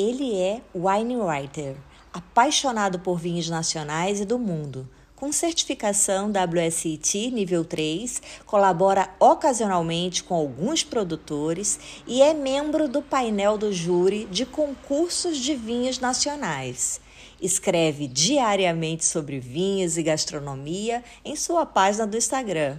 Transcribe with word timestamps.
Ele 0.00 0.34
é 0.34 0.62
wine 0.74 1.14
writer, 1.18 1.76
apaixonado 2.10 3.00
por 3.00 3.18
vinhos 3.18 3.50
nacionais 3.50 4.18
e 4.18 4.24
do 4.24 4.38
mundo. 4.38 4.88
Com 5.14 5.30
certificação 5.30 6.32
WSET 6.32 7.30
nível 7.30 7.66
3, 7.66 8.22
colabora 8.46 9.10
ocasionalmente 9.20 10.24
com 10.24 10.34
alguns 10.34 10.82
produtores 10.82 11.78
e 12.06 12.22
é 12.22 12.32
membro 12.32 12.88
do 12.88 13.02
painel 13.02 13.58
do 13.58 13.70
júri 13.74 14.24
de 14.30 14.46
concursos 14.46 15.36
de 15.36 15.54
vinhos 15.54 15.98
nacionais. 15.98 16.98
Escreve 17.38 18.08
diariamente 18.08 19.04
sobre 19.04 19.38
vinhos 19.38 19.98
e 19.98 20.02
gastronomia 20.02 21.04
em 21.22 21.36
sua 21.36 21.66
página 21.66 22.06
do 22.06 22.16
Instagram. 22.16 22.78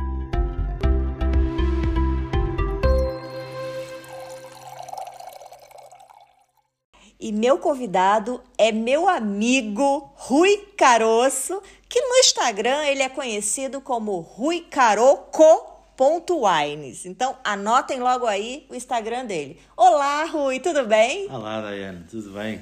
E 7.21 7.31
meu 7.31 7.57
convidado 7.59 8.41
é 8.57 8.71
meu 8.71 9.07
amigo 9.07 10.11
Rui 10.15 10.57
Caroço, 10.75 11.61
que 11.87 12.01
no 12.01 12.15
Instagram 12.15 12.83
ele 12.85 13.03
é 13.03 13.09
conhecido 13.09 13.79
como 13.79 14.21
Rui 14.21 14.61
Caroco.wines. 14.61 17.05
Então 17.05 17.37
anotem 17.43 17.99
logo 17.99 18.25
aí 18.25 18.65
o 18.71 18.73
Instagram 18.73 19.25
dele. 19.25 19.61
Olá, 19.77 20.25
Rui, 20.25 20.59
tudo 20.59 20.85
bem? 20.85 21.31
Olá, 21.31 21.61
Daiane, 21.61 22.05
tudo 22.09 22.31
bem? 22.31 22.59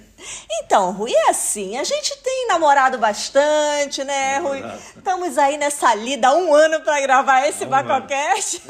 Então, 0.51 0.91
Rui, 0.91 1.13
é 1.13 1.29
assim, 1.29 1.77
a 1.77 1.85
gente 1.85 2.17
tem 2.17 2.47
namorado 2.49 2.97
bastante, 2.97 4.03
né, 4.03 4.33
é 4.33 4.39
Rui? 4.39 4.61
Estamos 4.93 5.37
aí 5.37 5.57
nessa 5.57 5.95
lida 5.95 6.27
há 6.27 6.35
um 6.35 6.53
ano 6.53 6.81
para 6.81 6.99
gravar 6.99 7.47
esse 7.47 7.63
um 7.63 7.69
Bacocast. 7.69 8.61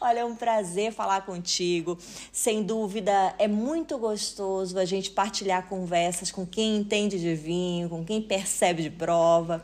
Olha, 0.00 0.20
é 0.20 0.24
um 0.24 0.34
prazer 0.34 0.92
falar 0.92 1.22
contigo. 1.22 1.98
Sem 2.32 2.62
dúvida, 2.62 3.34
é 3.38 3.48
muito 3.48 3.98
gostoso 3.98 4.78
a 4.78 4.84
gente 4.84 5.10
partilhar 5.10 5.68
conversas 5.68 6.30
com 6.30 6.46
quem 6.46 6.76
entende 6.76 7.18
de 7.18 7.34
vinho, 7.34 7.88
com 7.88 8.04
quem 8.04 8.20
percebe 8.20 8.82
de 8.82 8.90
prova. 8.90 9.62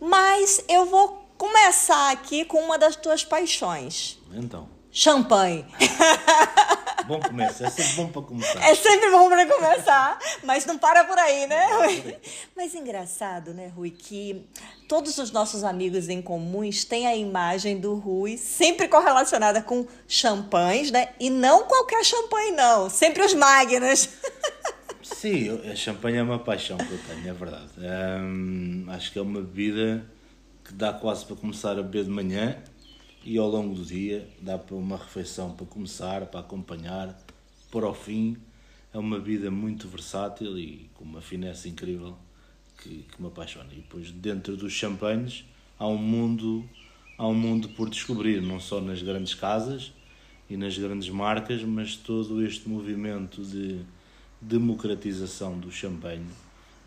Mas 0.00 0.64
eu 0.68 0.86
vou 0.86 1.26
começar 1.36 2.12
aqui 2.12 2.44
com 2.44 2.58
uma 2.58 2.78
das 2.78 2.96
tuas 2.96 3.24
paixões. 3.24 4.18
Então. 4.32 4.81
Champanhe. 4.92 5.64
Bom 7.06 7.18
começo, 7.18 7.64
é 7.64 7.70
sempre 7.70 7.94
bom 7.94 8.08
para 8.08 8.22
começar. 8.22 8.70
É 8.70 8.74
sempre 8.74 9.10
bom 9.10 9.28
para 9.28 9.46
começar, 9.46 10.18
mas 10.44 10.64
não 10.66 10.78
para 10.78 11.04
por 11.04 11.18
aí, 11.18 11.48
né, 11.48 11.66
Rui? 11.74 12.16
Mas 12.56 12.74
engraçado, 12.74 13.52
né, 13.52 13.66
Rui, 13.74 13.90
que 13.90 14.46
todos 14.88 15.18
os 15.18 15.32
nossos 15.32 15.64
amigos 15.64 16.08
em 16.08 16.22
comuns 16.22 16.84
têm 16.84 17.08
a 17.08 17.16
imagem 17.16 17.80
do 17.80 17.96
Rui 17.96 18.36
sempre 18.36 18.86
correlacionada 18.86 19.60
com 19.60 19.84
champanhes, 20.06 20.92
né? 20.92 21.08
E 21.18 21.28
não 21.28 21.64
qualquer 21.64 22.04
champanhe, 22.04 22.52
não. 22.52 22.88
Sempre 22.88 23.24
os 23.24 23.34
Magnus. 23.34 24.08
Sim, 25.02 25.60
a 25.70 25.74
champanhe 25.74 26.18
é 26.18 26.22
uma 26.22 26.38
paixão 26.38 26.76
que 26.78 26.92
eu 26.92 27.00
tenho, 27.08 27.28
é 27.28 27.32
verdade. 27.32 27.72
Acho 28.90 29.12
que 29.12 29.18
é 29.18 29.22
uma 29.22 29.40
bebida 29.40 30.06
que 30.64 30.72
dá 30.72 30.92
quase 30.92 31.24
para 31.26 31.34
começar 31.34 31.72
a 31.72 31.82
beber 31.82 32.04
de 32.04 32.10
manhã 32.10 32.56
e 33.24 33.38
ao 33.38 33.48
longo 33.48 33.74
do 33.74 33.84
dia 33.84 34.28
dá 34.40 34.58
para 34.58 34.74
uma 34.74 34.96
refeição 34.96 35.52
para 35.52 35.66
começar, 35.66 36.26
para 36.26 36.40
acompanhar, 36.40 37.16
para 37.70 37.88
o 37.88 37.94
fim. 37.94 38.36
É 38.92 38.98
uma 38.98 39.18
vida 39.18 39.50
muito 39.50 39.88
versátil 39.88 40.58
e 40.58 40.90
com 40.94 41.04
uma 41.04 41.20
finesse 41.20 41.68
incrível 41.68 42.16
que, 42.76 43.04
que 43.04 43.20
me 43.20 43.28
apaixona. 43.28 43.68
E 43.72 43.76
depois 43.76 44.10
dentro 44.10 44.56
dos 44.56 44.72
champanhes 44.72 45.44
há 45.78 45.86
um 45.86 45.96
mundo 45.96 46.68
há 47.16 47.26
um 47.26 47.34
mundo 47.34 47.68
por 47.70 47.88
descobrir, 47.88 48.42
não 48.42 48.58
só 48.58 48.80
nas 48.80 49.00
grandes 49.00 49.34
casas 49.34 49.92
e 50.50 50.56
nas 50.56 50.76
grandes 50.76 51.08
marcas, 51.08 51.62
mas 51.62 51.94
todo 51.94 52.44
este 52.44 52.68
movimento 52.68 53.42
de 53.44 53.80
democratização 54.40 55.58
do 55.58 55.70
champanhe, 55.70 56.26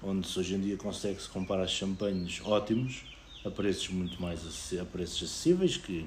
onde 0.03 0.27
hoje 0.37 0.55
em 0.55 0.59
dia 0.59 0.77
consegue-se 0.77 1.29
comprar 1.29 1.65
champanhes 1.67 2.41
ótimos 2.43 3.03
a 3.45 3.49
preços 3.49 3.89
muito 3.89 4.21
mais 4.21 4.41
a 4.79 4.85
preços 4.85 5.23
acessíveis 5.23 5.77
que 5.77 6.05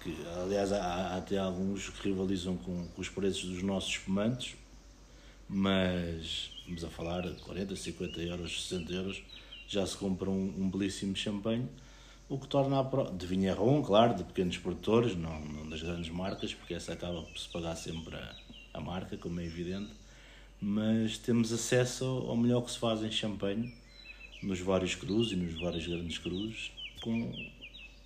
que 0.00 0.16
aliás 0.42 0.72
há, 0.72 0.82
há 0.82 1.16
até 1.16 1.38
alguns 1.38 1.88
que 1.90 2.08
rivalizam 2.08 2.56
com, 2.56 2.86
com, 2.88 3.00
os 3.00 3.08
preços 3.08 3.44
dos 3.44 3.62
nossos 3.62 3.90
espumantes, 3.90 4.56
mas 5.48 6.50
vamos 6.66 6.84
a 6.84 6.88
falar 6.88 7.22
de 7.22 7.40
40, 7.42 7.76
50 7.76 8.20
euros, 8.22 8.68
60 8.68 8.92
euros, 8.92 9.22
já 9.68 9.86
se 9.86 9.96
compra 9.96 10.28
um, 10.30 10.54
um 10.58 10.70
belíssimo 10.70 11.14
champanhe, 11.14 11.68
o 12.28 12.38
que 12.38 12.48
torna 12.48 12.80
a 12.80 12.84
pro... 12.84 13.10
de 13.10 13.26
vinharron, 13.26 13.82
claro, 13.82 14.14
de 14.14 14.24
pequenos 14.24 14.56
produtores, 14.58 15.14
não, 15.14 15.40
não, 15.40 15.68
das 15.68 15.82
grandes 15.82 16.10
marcas, 16.10 16.54
porque 16.54 16.74
essa 16.74 16.92
acaba 16.92 17.22
por 17.22 17.38
se 17.38 17.48
pagar 17.48 17.76
sempre 17.76 18.16
a, 18.16 18.36
a 18.74 18.80
marca, 18.80 19.16
como 19.16 19.40
é 19.40 19.44
evidente, 19.44 19.92
mas 20.60 21.18
temos 21.18 21.52
acesso 21.52 22.04
ao 22.04 22.36
melhor 22.36 22.62
que 22.62 22.70
se 22.70 22.78
faz 22.78 23.02
em 23.02 23.10
champanhe, 23.10 23.74
nos 24.42 24.60
vários 24.60 24.94
crus 24.94 25.32
e 25.32 25.36
nos 25.36 25.60
vários 25.60 25.86
grandes 25.86 26.16
crus, 26.18 26.72
com... 27.02 27.32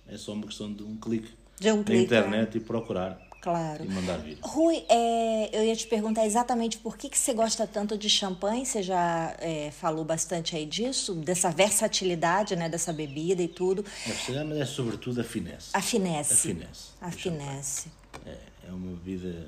é 0.07 0.17
só 0.17 0.33
uma 0.33 0.45
questão 0.45 0.73
de 0.73 0.83
um 0.83 0.97
clique 0.97 1.31
de 1.59 1.71
um 1.71 1.83
na 1.83 1.95
internet 1.95 2.57
e 2.57 2.59
procurar. 2.59 3.25
Claro. 3.45 3.85
E 3.85 3.87
mandar 3.87 4.17
vir. 4.17 4.39
Rui, 4.41 4.83
é, 4.89 5.55
eu 5.55 5.63
ia 5.63 5.75
te 5.75 5.85
perguntar 5.85 6.25
exatamente 6.25 6.79
por 6.79 6.97
que, 6.97 7.07
que 7.07 7.17
você 7.17 7.31
gosta 7.31 7.67
tanto 7.67 7.95
de 7.95 8.09
champanhe. 8.09 8.65
Você 8.65 8.81
já 8.81 9.35
é, 9.39 9.69
falou 9.69 10.03
bastante 10.03 10.55
aí 10.55 10.65
disso, 10.65 11.13
dessa 11.13 11.51
versatilidade 11.51 12.55
né, 12.55 12.67
dessa 12.67 12.91
bebida 12.91 13.43
e 13.43 13.47
tudo. 13.47 13.85
É, 14.29 14.43
mas 14.43 14.57
é 14.57 14.65
sobretudo 14.65 15.21
a 15.21 15.23
finesse. 15.23 15.69
A 15.73 15.81
finesse. 15.81 16.33
A 16.33 16.37
finesse. 16.37 16.89
A 17.01 17.11
finesse. 17.11 17.91
É, 18.25 18.37
é 18.67 18.71
uma 18.71 18.95
bebida 18.95 19.47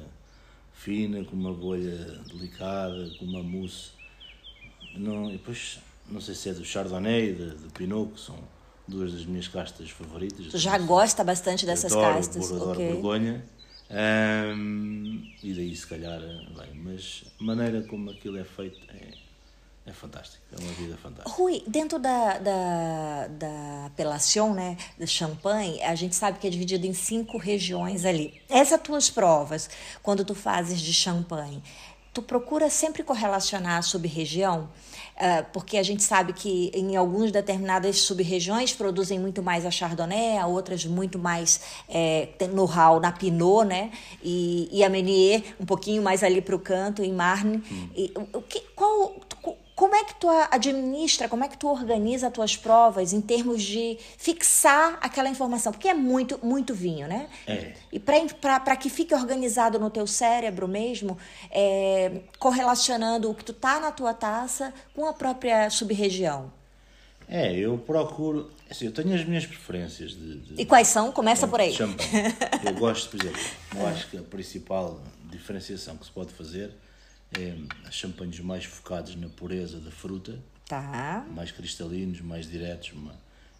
fina, 0.75 1.23
com 1.25 1.35
uma 1.35 1.51
bolha 1.51 2.21
delicada, 2.27 3.09
com 3.17 3.25
uma 3.25 3.41
mousse. 3.41 3.89
Não, 4.95 5.27
e 5.29 5.33
depois, 5.33 5.79
não 6.07 6.21
sei 6.21 6.35
se 6.35 6.49
é 6.49 6.53
do 6.53 6.63
Chardonnay, 6.63 7.33
do 7.33 7.71
Pinot, 7.73 8.13
que 8.13 8.19
são 8.19 8.37
duas 8.87 9.13
das 9.13 9.25
minhas 9.25 9.47
castas 9.47 9.89
favoritas. 9.89 10.47
Tu 10.47 10.57
já 10.57 10.77
gosta 10.77 11.23
bastante 11.23 11.65
dessas 11.65 11.91
adoro, 11.91 12.15
castas? 12.15 12.51
Adoro 12.51 12.71
okay. 12.71 12.93
Borgonha. 12.93 13.45
Um, 13.89 15.23
e 15.41 15.53
daí 15.53 15.75
se 15.75 15.87
calhar, 15.87 16.19
bem, 16.19 16.73
mas 16.75 17.23
a 17.39 17.43
maneira 17.43 17.81
como 17.83 18.11
aquilo 18.11 18.37
é 18.37 18.43
feito 18.43 18.77
é, 18.89 19.13
é 19.85 19.93
fantástico, 19.93 20.43
é 20.51 20.61
uma 20.61 20.73
vida 20.73 20.97
fantástica. 20.97 21.29
Rui, 21.29 21.63
dentro 21.65 21.97
da, 21.97 22.37
da, 22.37 23.27
da 23.27 23.85
apelação, 23.85 24.53
né, 24.53 24.75
da 24.99 25.05
champanhe, 25.05 25.81
a 25.83 25.95
gente 25.95 26.15
sabe 26.15 26.37
que 26.37 26.47
é 26.47 26.49
dividido 26.49 26.85
em 26.85 26.93
cinco 26.93 27.37
regiões 27.37 28.03
ali. 28.03 28.41
Essas 28.49 28.81
tuas 28.81 29.09
provas, 29.09 29.69
quando 30.03 30.25
tu 30.25 30.35
fazes 30.35 30.81
de 30.81 30.93
champanhe, 30.93 31.63
tu 32.17 32.21
procura 32.23 32.67
sempre 32.67 33.03
correlacionar 33.03 33.77
a 33.77 33.81
sub-região? 33.83 34.67
Uh, 35.17 35.45
porque 35.53 35.77
a 35.77 35.83
gente 35.83 36.01
sabe 36.01 36.33
que 36.33 36.71
em 36.73 36.95
algumas 36.95 37.31
determinadas 37.31 37.99
sub-regiões 38.01 38.73
produzem 38.73 39.19
muito 39.19 39.43
mais 39.43 39.67
a 39.67 39.71
Chardonnay, 39.71 40.43
outras 40.45 40.83
muito 40.83 41.19
mais 41.19 41.61
é, 41.87 42.29
know-how 42.51 42.99
na 42.99 43.11
Pinot, 43.11 43.65
né? 43.65 43.91
E, 44.23 44.67
e 44.71 44.83
a 44.83 44.89
Meunier 44.89 45.43
um 45.59 45.65
pouquinho 45.65 46.01
mais 46.01 46.23
ali 46.23 46.41
para 46.41 46.55
o 46.55 46.59
canto, 46.59 47.03
em 47.03 47.13
Marne. 47.13 47.63
Hum. 47.71 47.89
E, 47.95 48.11
o 48.33 48.41
que, 48.41 48.61
qual, 48.75 49.15
como 49.77 49.95
é 49.95 50.03
que 50.03 50.15
tu 50.15 50.27
administra, 50.49 51.29
como 51.29 51.43
é 51.43 51.47
que 51.47 51.55
tu 51.55 51.67
organiza 51.67 52.25
as 52.29 52.33
tuas 52.33 52.57
provas 52.57 53.13
em 53.13 53.21
termos 53.21 53.61
de 53.61 53.99
fixar 54.17 54.97
aquela 54.99 55.29
informação? 55.29 55.71
Porque 55.71 55.87
é 55.87 55.93
muito, 55.93 56.39
muito 56.41 56.73
vinho, 56.73 57.07
né? 57.07 57.29
É. 57.45 57.73
E 57.93 57.99
para 57.99 58.75
que 58.75 58.89
fique 58.89 59.13
organizado 59.13 59.77
no 59.77 59.91
teu 59.91 60.07
cérebro 60.07 60.67
mesmo, 60.67 61.15
é, 61.51 62.21
correlacionando 62.39 63.29
o 63.29 63.35
que 63.35 63.45
tu 63.45 63.53
tá 63.53 63.79
na 63.79 63.91
tua 63.91 64.15
taça 64.15 64.73
com 64.95 65.05
a 65.05 65.13
própria 65.13 65.69
sub-região. 65.69 66.51
É, 67.29 67.53
eu 67.53 67.77
procuro. 67.77 68.49
Assim, 68.67 68.85
eu 68.85 68.91
tenho 68.91 69.13
as 69.13 69.23
minhas 69.25 69.45
preferências 69.45 70.09
de. 70.09 70.39
de 70.39 70.59
e 70.59 70.65
quais 70.65 70.87
são? 70.87 71.11
Começa 71.11 71.47
por 71.47 71.61
aí. 71.61 71.71
Champanhe. 71.71 72.33
Eu 72.65 72.73
gosto, 72.73 73.11
por 73.11 73.21
exemplo, 73.21 73.41
eu 73.77 73.85
acho 73.85 74.09
que 74.09 74.17
a 74.17 74.23
principal 74.23 74.99
diferenciação 75.29 75.97
que 75.97 76.05
se 76.07 76.11
pode 76.11 76.33
fazer 76.33 76.71
é, 77.35 77.55
champanhes 77.91 78.39
mais 78.39 78.65
focados 78.65 79.15
na 79.15 79.29
pureza 79.29 79.79
da 79.79 79.91
fruta, 79.91 80.39
tá. 80.67 81.25
mais 81.33 81.51
cristalinos, 81.51 82.21
mais 82.21 82.49
diretos, 82.49 82.93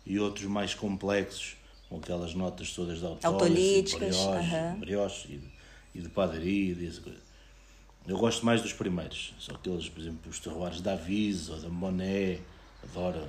e 0.06 0.20
outros 0.20 0.46
mais 0.46 0.74
complexos, 0.74 1.58
com 1.90 1.98
aquelas 1.98 2.34
notas 2.34 2.72
todas 2.72 3.00
de 3.00 3.06
autolíticas, 3.06 4.16
brioche, 4.16 4.80
brioche 4.80 5.34
e, 5.34 5.38
de, 5.38 5.48
e 5.96 6.02
de 6.02 6.10
padaria, 6.10 6.72
e 6.72 6.76
dessa 6.76 7.02
coisa. 7.02 7.28
Eu 8.08 8.18
gosto 8.18 8.46
mais 8.46 8.62
dos 8.62 8.72
primeiros. 8.72 9.34
Só 9.38 9.54
aqueles, 9.54 9.90
por 9.90 10.00
exemplo, 10.00 10.32
os 10.32 10.40
terroirs 10.40 10.80
da 10.80 10.94
Avise 10.94 11.52
ou 11.52 11.60
da 11.60 11.68
Monet. 11.68 12.42
Adoro, 12.82 13.28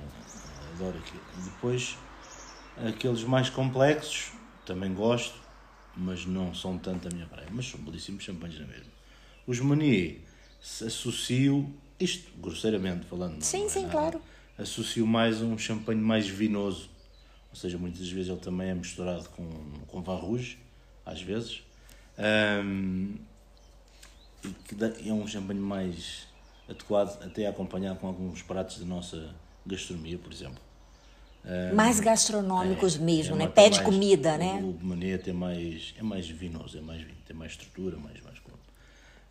adoro 0.73 0.97
aquilo. 0.97 1.21
Depois, 1.43 1.97
aqueles 2.77 3.23
mais 3.23 3.49
complexos, 3.49 4.31
também 4.65 4.93
gosto, 4.93 5.37
mas 5.97 6.25
não 6.25 6.55
são 6.55 6.77
tanto 6.77 7.09
a 7.09 7.11
minha 7.11 7.25
praia. 7.25 7.49
Mas 7.51 7.69
são 7.69 7.81
belíssimos 7.81 8.23
champanhes 8.23 8.57
na 8.57 8.67
mesma. 8.67 8.91
Os 9.45 9.59
Meunier 9.59 10.21
associo, 10.61 11.73
isto 11.99 12.31
grosseiramente 12.39 13.05
falando. 13.05 13.41
Sim, 13.41 13.65
é 13.65 13.69
sim, 13.69 13.81
nada, 13.83 13.91
claro. 13.91 14.21
Associo 14.57 15.07
mais 15.07 15.41
um 15.41 15.57
champanhe 15.57 16.01
mais 16.01 16.27
vinoso. 16.27 16.89
Ou 17.49 17.55
seja, 17.55 17.77
muitas 17.77 18.07
vezes 18.09 18.29
ele 18.29 18.39
também 18.39 18.69
é 18.69 18.73
misturado 18.75 19.27
com, 19.29 19.47
com 19.87 20.01
Vin 20.01 20.11
Rouge, 20.21 20.59
às 21.05 21.21
vezes. 21.21 21.63
Ahm, 22.17 23.15
e 24.43 24.49
que 24.49 25.09
é 25.09 25.13
um 25.13 25.27
champanhe 25.27 25.59
mais 25.59 26.27
adequado 26.67 27.21
até 27.23 27.47
a 27.47 27.49
acompanhar 27.49 27.95
com 27.97 28.07
alguns 28.07 28.41
pratos 28.41 28.79
da 28.79 28.85
nossa 28.85 29.33
gastronomia, 29.65 30.17
por 30.17 30.31
exemplo. 30.31 30.59
Ahm, 31.45 31.73
Mais 31.75 31.99
gastronômicos 31.99 32.97
mesmo, 32.97 33.35
é 33.35 33.39
né? 33.39 33.47
Pede 33.47 33.77
mais- 33.77 33.85
comida, 33.85 34.35
o, 34.35 34.37
né? 34.37 34.61
O 34.81 34.85
Menet 34.85 35.29
é 35.29 35.33
mais, 35.33 35.93
é 35.97 36.03
mais 36.03 36.27
vinoso, 36.29 36.77
é 36.77 36.81
mais 36.81 37.01
vinho, 37.01 37.17
tem 37.25 37.35
mais 37.35 37.53
estrutura, 37.53 37.97
mais, 37.97 38.21
mais 38.21 38.38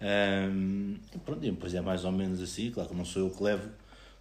e 0.00 1.18
pronto, 1.18 1.44
e 1.44 1.50
depois 1.50 1.74
é 1.74 1.80
mais 1.80 2.04
ou 2.04 2.12
menos 2.12 2.40
assim, 2.42 2.70
claro 2.70 2.88
que 2.90 2.94
não 2.94 3.04
sou 3.04 3.22
eu 3.22 3.30
que 3.30 3.42
levo, 3.42 3.68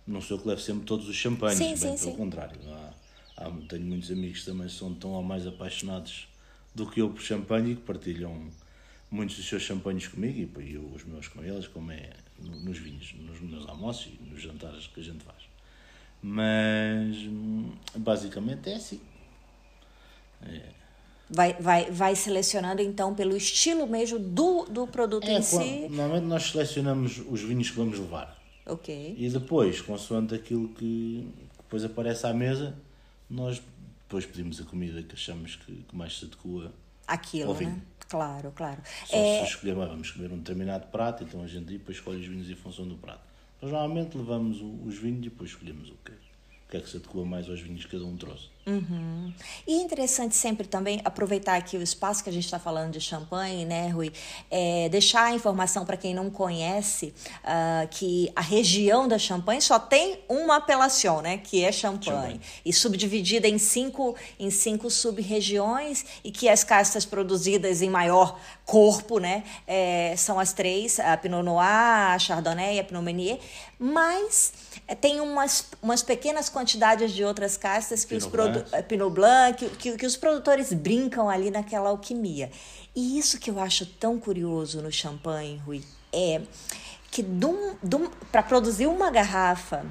não 0.06 0.22
sou 0.22 0.38
eu 0.38 0.42
que 0.42 0.48
levo 0.50 0.62
sempre 0.62 0.86
todos 0.86 1.08
os 1.08 1.16
champanhes, 1.16 1.70
Sim, 1.70 1.76
bem 1.76 1.94
sim, 1.94 1.98
pelo 1.98 2.12
sim. 2.12 2.14
contrário. 2.14 2.60
Há, 2.70 2.94
há- 3.38 3.52
tenho 3.68 3.86
muitos 3.86 4.12
amigos 4.12 4.40
que 4.40 4.46
também 4.46 4.70
são 4.70 4.94
tão 4.94 5.12
ou 5.12 5.24
mais 5.24 5.46
apaixonados 5.48 6.28
do 6.74 6.90
que 6.90 7.02
eu 7.02 7.10
por 7.10 7.22
champanhe 7.22 7.74
e 7.74 7.76
que 7.76 7.82
partilham 7.82 8.50
muitos 9.10 9.38
dos 9.38 9.48
seus 9.48 9.64
champanhes 9.64 10.08
comigo 10.08 10.62
e 10.62 10.74
eu 10.74 10.86
os 10.94 11.04
meus 11.06 11.28
com 11.28 11.44
eles, 11.44 11.68
como 11.68 11.92
é 11.92 12.12
no- 12.40 12.56
nos 12.60 12.78
vinhos, 12.78 13.14
nos 13.20 13.40
meus 13.42 13.68
almoços 13.68 14.08
e 14.20 14.24
nos 14.30 14.42
jantares 14.42 14.88
que 14.88 15.00
a 15.00 15.04
gente 15.04 15.24
faz. 15.24 15.44
Mas 16.22 17.18
hum, 17.28 17.72
basicamente 17.98 18.70
é 18.70 18.76
assim. 18.76 19.02
Vai, 21.30 21.54
vai, 21.60 21.92
vai 21.92 22.16
selecionando 22.16 22.82
então 22.82 23.14
pelo 23.14 23.36
estilo 23.36 23.86
mesmo 23.86 24.18
do, 24.18 24.64
do 24.66 24.88
produto 24.88 25.26
É, 25.28 25.34
em 25.40 25.44
quando- 25.44 25.64
si. 25.64 25.88
Normalmente 25.90 26.26
nós 26.26 26.44
selecionamos 26.52 27.22
os 27.30 27.42
vinhos 27.42 27.70
que 27.70 27.76
vamos 27.76 28.00
levar. 28.00 28.38
Ok. 28.66 29.16
E 29.18 29.30
depois, 29.30 29.82
consoante 29.82 30.34
aquilo 30.36 30.70
que 30.70 31.28
depois 31.58 31.84
aparece 31.84 32.26
à 32.28 32.34
mesa, 32.34 32.76
nós 33.30 33.62
depois 34.04 34.26
pedimos 34.26 34.62
a 34.62 34.64
comida 34.64 35.04
que 35.04 35.16
achamos 35.16 35.58
que, 35.58 35.74
que 35.88 35.96
mais 35.96 36.18
se 36.18 36.26
adequa. 36.26 36.72
Aquilo, 37.06 37.50
Ao 37.50 37.54
né? 37.56 37.60
vinho. 37.60 37.82
Claro, 38.10 38.54
claro. 38.56 38.82
Só 39.06 39.18
É, 39.18 39.40
se 39.46 39.52
escolher, 39.52 39.74
"Ah, 39.82 39.86
vamos 39.86 40.12
comer 40.12 40.32
um 40.32 40.38
determinado 40.38 40.88
prato, 40.88 41.26
então 41.26 41.42
a 41.44 41.48
gente 41.48 41.66
depois 41.66 41.98
escolhe 41.98 42.20
os 42.22 42.26
vinhos 42.26 42.50
em 42.50 42.56
função 42.56 42.88
do 42.88 42.96
prato. 42.96 43.20
Nós 43.62 43.70
normalmente 43.72 44.18
levamos 44.18 44.60
os 44.62 44.98
vinhos 44.98 45.26
e 45.26 45.30
depois 45.30 45.50
escolhemos 45.50 45.90
o 45.90 45.94
que, 46.06 46.12
o 46.12 46.70
que 46.72 46.78
é 46.78 46.80
que 46.80 46.90
se 46.90 46.96
adequa 46.98 47.26
mais 47.26 47.50
aos 47.50 47.60
vinhos 47.60 47.84
que 47.86 47.92
cada 47.92 48.06
um 48.06 48.16
trouxe. 48.16 48.48
E 49.66 49.74
é 49.74 49.82
interessante 49.82 50.36
sempre 50.36 50.68
também 50.68 51.02
aproveitar 51.06 51.56
aqui 51.56 51.78
o 51.78 51.82
espaço 51.82 52.24
que 52.24 52.30
a 52.30 52.34
gente 52.34 52.46
está 52.46 52.60
falando 52.60 52.92
de 52.92 53.02
champanhe, 53.02 53.66
né, 53.66 53.88
Rui? 53.90 54.12
É, 54.52 54.90
deixar 54.90 55.24
a 55.24 55.34
informação 55.34 55.86
para 55.86 55.96
quem 55.96 56.14
não 56.14 56.30
conhece 56.30 57.14
ah, 57.44 57.88
que 57.90 58.32
a 58.36 58.42
região 58.42 59.08
da 59.08 59.18
Champagne 59.18 59.62
só 59.62 59.80
tem 59.80 60.20
uma 60.28 60.58
apelação, 60.58 61.22
né? 61.22 61.38
Que 61.38 61.64
é 61.64 61.72
Champagne. 61.72 62.06
Champagne. 62.06 62.42
E 62.66 62.74
subdividida 62.74 63.48
em 63.48 63.58
cinco, 63.58 64.16
em 64.40 64.50
cinco 64.50 64.90
sub-regiões 64.90 66.06
e 66.24 66.32
que 66.32 66.50
as 66.50 66.64
castas 66.64 67.06
produzidas 67.06 67.82
em 67.82 67.90
maior 67.90 68.40
corpo, 68.66 69.18
né? 69.20 69.44
é, 69.66 70.16
são 70.18 70.40
as 70.40 70.54
três, 70.54 71.00
a 71.00 71.16
Pinot 71.18 71.44
Noir, 71.44 72.14
a 72.14 72.20
Chardonnay 72.20 72.78
e 72.78 72.80
a 72.80 72.84
Pinot 72.84 73.04
Meunier. 73.04 73.40
Mas 73.80 74.54
é, 74.88 74.96
tem 74.96 75.20
umas, 75.22 75.68
umas 75.82 76.02
pequenas 76.02 76.50
quantidades 76.50 77.12
de 77.12 77.24
outras 77.24 77.58
castas 77.58 78.04
que 78.04 78.16
os 78.16 78.26
Pinot 78.26 78.32
produ- 78.32 78.57
Blanc. 78.64 78.76
é, 78.76 78.82
Pinot 78.82 79.14
Blanc, 79.14 79.58
que, 79.58 79.70
que, 79.76 79.98
que 79.98 80.06
os 80.06 80.18
produtores 80.18 80.74
brincam 80.74 81.30
ali 81.30 81.52
naquela 81.52 81.90
alquimia. 81.90 82.52
E 82.96 83.18
isso 83.18 83.40
que 83.40 83.50
eu 83.50 83.60
acho 83.60 83.86
tão 83.86 84.20
curioso 84.20 84.82
no 84.82 84.92
champanhe, 84.92 85.62
Rui, 85.66 85.84
é 86.12 86.42
que 87.10 87.26
para 88.32 88.44
produzir 88.44 88.86
uma 88.86 89.10
garrafa 89.10 89.86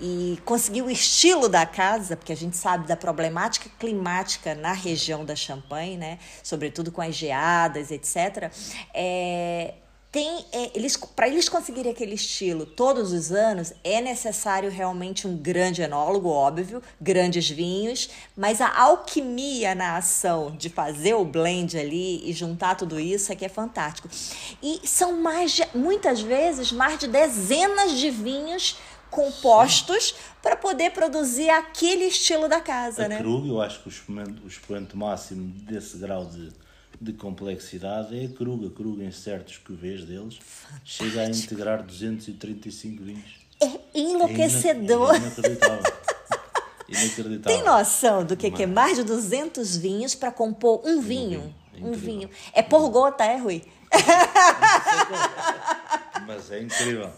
e 0.00 0.38
conseguir 0.44 0.82
o 0.82 0.90
estilo 0.90 1.48
da 1.48 1.66
casa, 1.66 2.16
porque 2.16 2.32
a 2.32 2.36
gente 2.36 2.56
sabe 2.56 2.86
da 2.86 2.96
problemática 2.96 3.70
climática 3.78 4.54
na 4.54 4.72
região 4.72 5.24
da 5.24 5.36
Champagne, 5.36 5.96
né? 5.96 6.18
sobretudo 6.42 6.90
com 6.90 7.00
as 7.00 7.14
geadas, 7.14 7.90
etc., 7.90 8.50
é, 8.92 9.74
tem, 10.14 10.44
é, 10.52 10.70
eles, 10.76 10.96
para 10.96 11.26
eles 11.26 11.48
conseguirem 11.48 11.90
aquele 11.90 12.14
estilo 12.14 12.64
todos 12.64 13.12
os 13.12 13.32
anos, 13.32 13.72
é 13.82 14.00
necessário 14.00 14.70
realmente 14.70 15.26
um 15.26 15.36
grande 15.36 15.82
enólogo, 15.82 16.28
óbvio, 16.28 16.80
grandes 17.00 17.50
vinhos, 17.50 18.08
mas 18.36 18.60
a 18.60 18.78
alquimia 18.78 19.74
na 19.74 19.96
ação 19.96 20.54
de 20.54 20.70
fazer 20.70 21.14
o 21.14 21.24
blend 21.24 21.76
ali 21.76 22.22
e 22.30 22.32
juntar 22.32 22.76
tudo 22.76 23.00
isso 23.00 23.32
é 23.32 23.34
que 23.34 23.44
é 23.44 23.48
fantástico. 23.48 24.08
E 24.62 24.82
são 24.84 25.20
mais 25.20 25.50
de, 25.50 25.66
muitas 25.74 26.20
vezes 26.20 26.70
mais 26.70 26.96
de 27.00 27.08
dezenas 27.08 27.98
de 27.98 28.08
vinhos 28.08 28.78
compostos 29.10 30.14
para 30.40 30.54
poder 30.54 30.92
produzir 30.92 31.50
aquele 31.50 32.04
estilo 32.04 32.48
da 32.48 32.60
casa, 32.60 33.06
A 33.06 33.08
né? 33.08 33.18
Krug, 33.18 33.48
eu 33.48 33.60
acho 33.60 33.82
que 33.82 33.88
o 33.88 33.90
expoente, 33.90 34.40
o 34.44 34.46
expoente 34.46 34.96
máximo 34.96 35.48
desse 35.64 35.98
grau 35.98 36.24
de, 36.24 36.52
de 37.04 37.12
complexidade 37.12 38.18
é 38.18 38.24
a 38.24 38.28
Krug. 38.28 38.66
A 38.66 38.70
Krug, 38.70 39.02
em 39.04 39.10
certos 39.10 39.58
cuvês 39.58 40.04
deles, 40.04 40.38
chega 40.84 41.22
a 41.22 41.28
integrar 41.28 41.82
235 41.82 43.02
vinhos. 43.02 43.44
É 43.60 43.80
enlouquecedor. 43.94 45.14
É 45.14 45.18
inacreditável. 45.18 45.92
Inacreditável. 46.88 47.42
Tem 47.42 47.64
noção 47.64 48.24
do 48.24 48.36
que, 48.36 48.50
que 48.50 48.62
é 48.62 48.66
mais 48.66 48.96
de 48.96 49.04
200 49.04 49.76
vinhos 49.76 50.14
para 50.14 50.30
compor 50.30 50.80
um 50.84 51.00
vinho? 51.00 51.40
vinho. 51.40 51.54
É 51.74 51.84
Um 51.84 51.92
vinho. 51.92 52.30
É 52.52 52.62
por 52.62 52.88
gota, 52.88 53.24
é, 53.24 53.36
Rui? 53.36 53.62
Mas 56.26 56.50
é 56.50 56.62
incrível. 56.62 57.10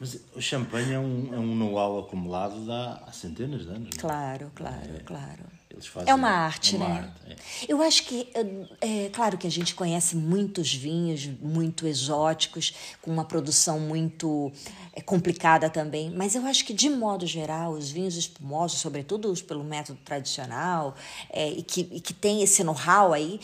Mas 0.00 0.20
o 0.34 0.40
champanhe 0.40 0.92
é 0.92 0.98
um, 0.98 1.30
é 1.32 1.38
um 1.38 1.54
know-how 1.56 1.98
acumulado 2.00 2.70
há, 2.70 3.10
centenas 3.12 3.62
de 3.62 3.70
anos. 3.70 3.88
é? 3.96 3.98
Claro, 3.98 4.50
claro, 4.54 5.00
claro. 5.04 5.57
Eles 5.78 5.86
fazem, 5.86 6.10
É 6.10 6.14
uma 6.14 6.28
arte, 6.28 6.74
é 6.74 6.78
uma 6.78 6.88
né? 6.88 7.00
arte, 7.00 7.32
é. 7.32 7.72
Eu 7.72 7.80
acho 7.80 8.02
que 8.04 8.28
é, 8.80 9.04
é 9.04 9.08
claro 9.10 9.38
que 9.38 9.46
a 9.46 9.50
gente 9.50 9.76
conhece 9.76 10.16
muitos 10.16 10.74
vinhos 10.74 11.26
muito 11.40 11.86
exóticos, 11.86 12.74
com 13.00 13.12
uma 13.12 13.24
produção 13.24 13.78
muito 13.78 14.50
é, 14.92 15.00
complicada 15.00 15.70
também, 15.70 16.10
mas 16.10 16.34
eu 16.34 16.44
acho 16.46 16.64
que 16.64 16.74
de 16.74 16.90
modo 16.90 17.24
geral 17.26 17.72
os 17.72 17.90
vinhos 17.90 18.16
espumosos, 18.16 18.80
sobretudo 18.80 19.30
os 19.30 19.40
pelo 19.40 19.62
método 19.62 20.00
tradicional 20.04 20.96
é, 21.30 21.48
e, 21.48 21.62
que, 21.62 21.88
e 21.92 22.00
que 22.00 22.12
tem 22.12 22.42
esse 22.42 22.64
know-how 22.64 23.12
aí, 23.12 23.40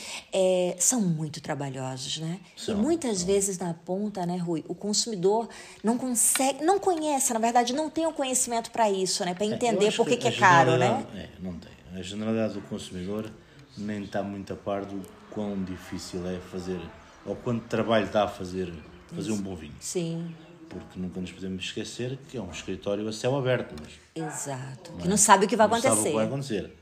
são 0.78 1.00
muito 1.00 1.40
trabalhosos, 1.40 2.18
né? 2.18 2.40
e 2.56 2.60
São, 2.60 2.76
muitas 2.76 3.22
vezes 3.22 3.58
na 3.58 3.74
ponta, 3.74 4.26
né, 4.26 4.36
Rui, 4.36 4.64
o 4.66 4.74
consumidor 4.74 5.48
não 5.84 5.96
consegue, 5.96 6.64
não 6.64 6.80
conhece, 6.80 7.32
na 7.32 7.38
verdade, 7.38 7.72
não 7.72 7.88
tem 7.88 8.06
o 8.06 8.12
conhecimento 8.12 8.72
para 8.72 8.90
isso, 8.90 9.24
né, 9.24 9.34
para 9.34 9.46
entender 9.46 9.92
por 9.92 10.06
que, 10.06 10.16
que 10.16 10.26
é 10.26 10.32
caro, 10.32 10.76
né? 10.76 11.06
É, 11.14 11.28
não 11.40 11.52
tem. 11.52 11.74
A 11.96 12.02
generalidade 12.02 12.54
do 12.54 12.60
consumidor 12.62 13.30
nem 13.76 14.02
está 14.04 14.22
muito 14.22 14.52
a 14.52 14.56
par 14.56 14.84
do 14.84 15.02
quão 15.30 15.62
difícil 15.64 16.26
é 16.28 16.38
fazer, 16.38 16.80
ou 17.24 17.34
quanto 17.36 17.66
trabalho 17.66 18.08
dá 18.10 18.24
a 18.24 18.28
fazer, 18.28 18.72
fazer 19.14 19.32
um 19.32 19.40
bom 19.40 19.54
vinho. 19.54 19.74
Sim. 19.80 20.34
Porque 20.68 20.98
nunca 20.98 21.20
nos 21.20 21.30
podemos 21.30 21.64
esquecer 21.64 22.18
que 22.28 22.36
é 22.36 22.40
um 22.42 22.50
escritório 22.50 23.06
a 23.08 23.12
céu 23.12 23.36
aberto, 23.36 23.74
mas 23.80 23.92
Exato. 24.26 24.92
Que 24.92 25.06
não 25.08 25.16
sabe 25.16 25.44
o 25.46 25.48
que 25.48 25.56
vai 25.56 25.68
não 25.68 25.74
acontecer. 25.76 25.94
sabe 25.96 26.00
o 26.08 26.10
que 26.10 26.16
vai 26.16 26.26
acontecer. 26.26 26.72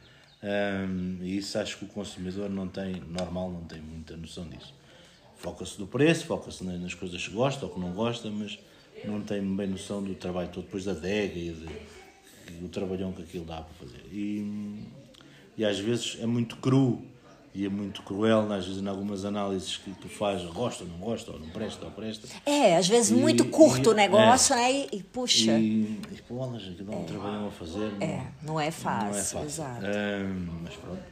Ahm, 0.43 1.19
e 1.23 1.37
isso 1.39 1.59
acho 1.59 1.79
que 1.79 1.85
o 1.85 1.89
consumidor 1.89 2.49
não 2.51 2.67
tem, 2.69 3.01
normal, 3.07 3.51
não 3.51 3.65
tem 3.65 3.81
muita 3.81 4.17
noção 4.17 4.49
disso. 4.49 4.75
Foca-se 5.37 5.79
no 5.79 5.87
preço, 5.87 6.27
foca-se 6.27 6.65
na- 6.65 6.79
nas 6.79 6.95
coisas 6.95 7.27
que 7.27 7.35
gosta 7.35 7.67
ou 7.67 7.73
que 7.73 7.81
não 7.81 7.93
gosta, 7.93 8.31
mas 8.31 8.59
não 9.05 9.21
tem 9.21 9.41
bem 9.57 9.67
noção 9.67 10.03
do 10.03 10.15
trabalho 10.15 10.49
todo, 10.49 10.65
depois 10.65 10.85
da 10.85 10.93
adega 10.93 11.39
e 11.39 11.53
de, 11.53 12.55
do 12.61 12.69
trabalhão 12.69 13.13
que 13.13 13.23
aquilo 13.23 13.45
dá 13.45 13.61
para 13.61 13.75
fazer. 13.75 14.03
E, 14.11 14.85
e 15.57 15.65
às 15.65 15.79
vezes 15.79 16.19
é 16.21 16.27
muito 16.27 16.57
cru 16.57 17.03
e 17.55 17.67
é 17.67 17.69
muito 17.69 18.03
cruel, 18.03 18.51
às 18.51 18.67
vezes 18.67 18.83
em 18.83 18.89
algumas 18.89 19.27
análises 19.27 19.77
que 19.77 19.91
tu 19.93 20.09
fazes, 20.09 20.47
gosta 20.53 20.85
ou 20.85 20.91
não 20.91 20.97
gosta, 20.97 21.33
ou 21.33 21.39
não 21.39 21.49
presta 21.51 21.85
ou 21.85 21.91
presta. 21.91 22.27
É, 22.47 22.77
às 22.79 22.89
vezes 22.89 23.11
E- 23.11 23.15
muito 23.15 23.45
curto 23.45 23.91
e- 23.91 23.93
o 23.93 23.95
negócio, 23.95 24.55
é. 24.55 24.57
né? 24.57 24.73
E, 24.93 24.97
e 24.97 25.03
puxa. 25.03 25.53
E, 25.59 26.01
e 26.11 26.23
pô, 26.27 26.43
elas 26.43 26.63
aquilo 26.63 26.91
dá 26.91 26.97
um 26.97 27.05
trabalhão 27.05 27.49
a 27.49 27.51
fazer. 27.51 27.93
É, 28.01 28.27
não 28.43 28.59
é 28.59 28.71
fácil, 28.71 29.11
Não 29.11 29.19
é 29.19 29.23
fácil. 29.23 29.45
exato. 29.45 29.85
Ahm, 29.85 30.49
mas 30.63 30.75
pronto, 30.77 31.03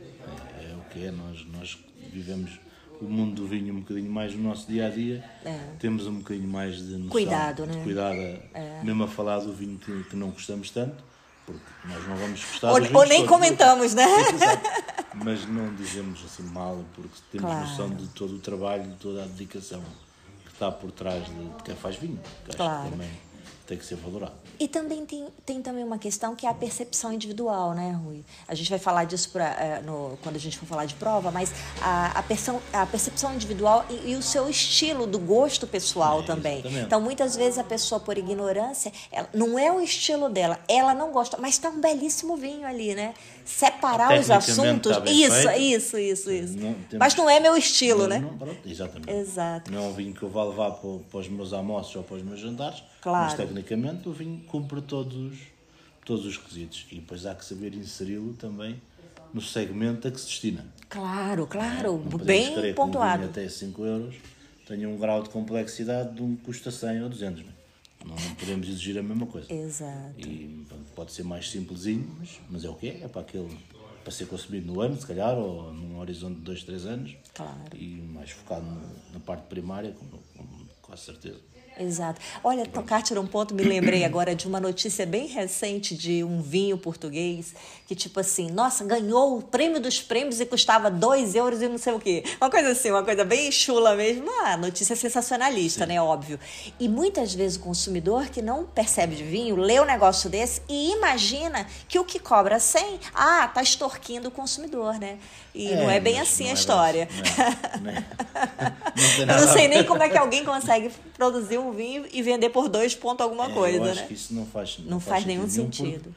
é, 0.61 0.73
é 0.73 0.75
o 0.77 0.81
que 0.91 1.05
é. 1.05 1.11
Nós, 1.11 1.47
nós 1.53 1.79
vivemos 2.11 2.59
o 3.03 3.05
mundo 3.05 3.35
do 3.35 3.47
vinho 3.47 3.75
um 3.75 3.81
bocadinho 3.81 4.11
mais 4.11 4.35
no 4.35 4.43
nosso 4.43 4.67
dia 4.67 4.87
a 4.87 4.91
dia. 4.91 5.23
Temos 5.79 6.07
um 6.07 6.15
bocadinho 6.21 6.49
mais 6.49 6.77
de 6.79 6.93
noção, 6.93 7.09
Cuidado, 7.11 7.67
de 7.67 7.77
né? 7.77 7.85
Cuidado, 7.85 8.17
a- 8.55 8.83
mesmo 8.85 9.05
a 9.05 9.09
falar 9.09 9.41
do 9.41 9.53
vinho 9.53 9.79
que, 9.79 10.05
que 10.05 10.17
não 10.17 10.31
gostamos 10.31 10.71
tanto, 10.71 11.05
porque 11.53 11.89
nós 11.95 12.09
não 12.09 12.17
vamos 12.17 12.45
gostar 12.45 12.69
Ou, 12.69 12.75
ou 12.75 13.07
nem 13.07 13.25
todos. 13.25 13.29
comentamos, 13.29 13.95
né? 13.95 14.05
Mas 15.25 15.47
não 15.47 15.75
dizemos 15.75 16.21
assim 16.25 16.43
mal, 16.45 16.85
porque 16.95 17.11
temos 17.33 17.51
Claro. 17.51 17.67
noção 17.69 17.91
de 17.91 18.07
todo 18.09 18.37
o 18.37 18.39
trabalho, 18.39 18.85
de 18.85 18.97
toda 18.97 19.23
a 19.25 19.27
dedicação 19.27 19.83
que 20.45 20.53
está 20.53 20.71
por 20.71 20.91
trás 20.93 21.25
de, 21.25 21.33
de 21.33 21.63
quem 21.65 21.75
faz 21.75 21.97
vinho. 21.97 22.21
Que 22.45 22.51
acho 22.51 22.57
Claro. 22.57 22.85
que 22.85 22.91
também 22.91 23.11
tem 23.71 23.79
que 23.79 23.87
ser 23.87 23.95
valorado. 23.95 24.33
E 24.59 24.67
também 24.67 25.07
tem, 25.07 25.29
tem 25.47 25.63
também 25.63 25.85
uma 25.85 25.97
questão 25.97 26.35
que 26.35 26.45
é 26.45 26.49
a 26.51 26.55
percepção 26.55 27.13
individual, 27.13 27.73
né, 27.73 27.93
Rui? 28.05 28.25
A 28.49 28.55
gente 28.55 28.69
vai 28.69 28.81
falar 28.81 29.05
disso 29.05 29.31
pra, 29.31 29.45
eh, 29.47 29.81
no, 29.83 30.19
quando 30.25 30.35
a 30.35 30.39
gente 30.41 30.59
for 30.59 30.67
falar 30.67 30.87
de 30.87 30.95
prova, 30.95 31.31
mas 31.31 31.53
a, 31.81 32.19
a, 32.19 32.23
perção, 32.23 32.61
a 32.73 32.85
percepção 32.85 33.33
individual 33.33 33.87
e, 33.89 34.11
e 34.11 34.17
o 34.17 34.23
seu 34.23 34.51
estilo 34.51 35.07
do 35.07 35.21
gosto 35.21 35.69
pessoal 35.69 36.21
É, 36.21 36.23
também. 36.25 36.55
exatamente. 36.59 36.85
Então, 36.85 37.01
muitas 37.01 37.37
vezes 37.37 37.59
a 37.59 37.65
pessoa, 37.65 38.01
por 38.01 38.19
ignorância, 38.19 38.93
ela, 39.13 39.29
não 39.33 39.57
é 39.57 39.71
o 39.71 39.81
estilo 39.81 40.29
dela, 40.29 40.59
ela 40.67 40.93
não 40.93 41.13
gosta, 41.13 41.37
mas 41.39 41.55
está 41.55 41.69
um 41.69 41.81
belíssimo 41.81 42.37
vinho 42.37 42.67
ali, 42.67 42.93
né? 42.93 43.15
Separar 43.57 44.19
os 44.19 44.31
assuntos. 44.31 44.97
tá 44.97 45.05
isso, 45.11 45.43
feito. 45.49 45.61
isso, 45.61 45.99
isso, 45.99 46.31
isso. 46.31 46.59
Não 46.59 46.73
temos- 46.75 46.99
Mas 46.99 47.15
não 47.15 47.29
é 47.29 47.41
meu 47.41 47.57
estilo, 47.57 48.03
Não, 48.03 48.09
né? 48.09 48.19
não, 48.21 48.37
pronto, 48.39 48.61
exatamente. 48.69 49.11
Exato. 49.11 49.71
Não 49.71 49.79
é 49.85 49.89
um 49.89 49.93
vinho 49.95 50.15
que 50.15 50.23
eu 50.23 50.29
vá 50.31 50.45
levar 50.45 50.71
para, 50.73 50.99
para 51.11 51.21
os 51.21 51.29
meus 51.29 51.53
almoços 51.53 51.95
ou 51.97 52.03
para 52.03 52.17
os 52.17 52.23
meus 52.23 52.41
jantares, 52.41 52.83
Claro. 53.01 53.25
mas 53.27 53.35
tecnicamente 53.35 54.09
o 54.09 54.13
vinho 54.13 54.41
cumpre 54.47 54.81
todos, 54.81 55.37
todos 56.05 56.25
os 56.27 56.37
requisitos. 56.37 56.87
E 56.91 56.97
depois 56.97 57.27
há 57.27 57.35
que 57.35 57.45
saber 57.45 57.75
inseri-lo 57.75 58.33
também 58.35 58.81
no 59.35 59.41
segmento 59.43 60.09
a 60.09 60.11
que 60.11 60.19
se 60.21 60.27
destina. 60.27 60.65
Claro, 60.89 61.47
claro. 61.47 62.03
Não 62.11 62.19
Bem 62.19 62.55
que 62.55 62.71
um 62.71 62.75
pontuado. 62.75 63.19
vinho 63.19 63.31
até 63.31 63.49
5 63.49 63.85
euros 63.85 64.15
tenha 64.67 64.89
um 64.89 64.97
grau 64.97 65.23
de 65.23 65.29
complexidade 65.29 66.15
de 66.15 66.23
um 66.23 66.35
que 66.37 66.43
custa 66.45 66.71
100 66.71 67.03
ou 67.03 67.09
200. 67.09 67.43
Não, 67.43 67.49
é? 67.51 67.53
Não, 68.05 68.17
podemos 68.37 68.69
exigir 68.69 68.99
a 68.99 69.03
mesma 69.03 69.27
coisa. 69.27 69.53
Exato. 69.53 70.21
E 70.21 70.67
pode 70.95 71.13
ser 71.13 71.23
mais 71.23 71.51
simplesinho, 71.51 72.07
mas, 72.19 72.41
mas 72.49 72.65
é 72.65 72.69
o 72.69 72.75
que 72.75 72.89
é. 72.89 73.03
É 73.03 73.09
para 73.09 73.21
aquele 73.21 73.57
para 74.03 74.13
ser 74.13 74.27
consumido 74.27 74.73
no 74.73 74.81
ano, 74.81 74.99
se 74.99 75.07
calhar, 75.07 75.37
ou 75.37 75.73
num 75.73 75.99
horizonte 75.99 76.37
de 76.37 76.43
2, 76.43 76.65
3 76.65 76.87
anos. 76.87 77.17
Claro. 77.35 77.77
E 77.77 78.01
mais 78.01 78.31
focado 78.31 78.67
na 79.13 79.21
parte 79.21 79.47
primária, 79.47 79.93
com, 79.93 80.07
com 80.07 80.67
quase 80.81 81.03
certeza. 81.03 81.39
Exato. 81.81 82.21
Olha, 82.45 82.67
tocar 82.67 83.03
num 83.13 83.27
ponto, 83.27 83.55
me 83.55 83.63
lembrei 83.63 84.05
agora 84.05 84.35
de 84.35 84.47
uma 84.47 84.61
notícia 84.61 85.07
bem 85.07 85.27
recente 85.27 85.97
de 85.97 86.23
um 86.23 86.43
vinho 86.43 86.77
português 86.77 87.55
que, 87.87 87.95
tipo 87.95 88.21
assim, 88.21 88.51
nossa, 88.51 88.85
ganhou 88.85 89.39
o 89.39 89.43
prêmio 89.43 89.81
dos 89.81 89.99
prêmios 90.01 90.39
e 90.41 90.47
custava 90.47 90.91
2 90.91 91.35
euros 91.35 91.63
e 91.63 91.69
não 91.69 91.79
sei 91.79 91.95
o 91.95 91.99
quê. 91.99 92.23
Uma 92.39 92.51
coisa 92.51 92.71
assim, 92.73 92.91
uma 92.91 93.03
coisa 93.03 93.25
bem 93.25 93.51
chula 93.51 93.97
mesmo. 93.97 94.31
Uma 94.31 94.59
notícia 94.59 94.95
sensacionalista, 94.95 95.87
né? 95.87 96.01
Óbvio. 96.01 96.39
E 96.79 96.87
muitas 96.87 97.35
vezes 97.35 97.57
o 97.57 97.61
consumidor 97.61 98.29
que 98.29 98.43
não 98.43 98.65
percebe 98.65 99.17
de 99.17 99.25
vinho 99.25 99.57
lê 99.57 99.81
um 99.81 99.87
negócio 99.87 100.29
desse 100.29 100.61
e 100.69 100.93
imagina 100.93 101.67
que 101.89 101.99
o 101.99 102.05
que 102.05 102.19
cobra 102.19 102.61
100, 102.61 103.01
ah, 103.15 103.49
tá 103.49 103.63
extorquindo 103.63 104.29
o 104.29 104.31
consumidor, 104.31 104.99
né? 104.99 105.19
E 105.55 105.75
não 105.75 105.91
é 105.91 105.99
bem 105.99 106.21
assim 106.21 106.45
não 106.45 106.51
a 106.51 106.53
é 106.53 106.55
história. 106.55 107.09
assim, 107.11 107.83
não 107.83 107.91
é. 107.91 107.95
não 108.97 109.17
tem 109.17 109.21
Eu 109.35 109.47
não 109.47 109.53
sei 109.53 109.69
nem 109.69 109.85
como 109.85 110.03
é 110.03 110.09
que 110.09 110.17
alguém 110.17 110.45
consegue 110.45 110.91
produzir 111.17 111.59
um 111.59 111.73
vinho 111.73 112.07
e 112.13 112.23
vender 112.23 112.51
por 112.51 112.69
dois 112.69 112.95
pontos 112.95 113.25
alguma 113.25 113.51
É, 113.51 113.53
coisa, 113.53 113.79
eu 113.79 113.85
acho 113.85 114.01
né? 114.03 114.07
que 114.07 114.15
isso 114.15 114.35
não 114.35 114.47
faz 114.47 114.79
Não 114.81 115.01
faz 115.01 115.25
nenhum 115.25 115.43
nenhum, 115.47 115.51
sentido. 115.73 116.15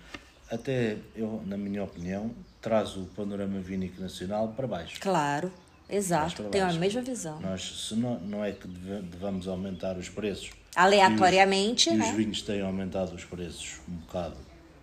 Até 0.51 0.97
eu, 1.15 1.41
na 1.45 1.57
minha 1.57 1.83
opinião, 1.83 2.31
traz 2.61 2.95
o 2.95 3.05
panorama 3.15 3.59
vínico 3.59 3.99
nacional 3.99 4.49
para 4.49 4.67
baixo. 4.67 4.97
Claro, 5.01 5.51
exato. 5.89 6.43
Tenho 6.43 6.69
a 6.69 6.73
mesma 6.73 7.01
visão. 7.01 7.39
Nós, 7.39 7.87
se 7.89 7.95
não, 7.95 8.19
não 8.19 8.45
é 8.45 8.51
que 8.51 8.67
devamos 8.67 9.47
aumentar 9.47 9.97
os 9.97 10.09
preços. 10.09 10.51
Aleatoriamente, 10.75 11.89
e 11.89 11.93
os, 11.93 11.97
né? 11.99 12.05
E 12.07 12.09
os 12.11 12.15
vinhos 12.15 12.41
têm 12.43 12.61
aumentado 12.61 13.15
os 13.15 13.23
preços 13.25 13.79
um 13.89 13.93
bocado 13.97 14.35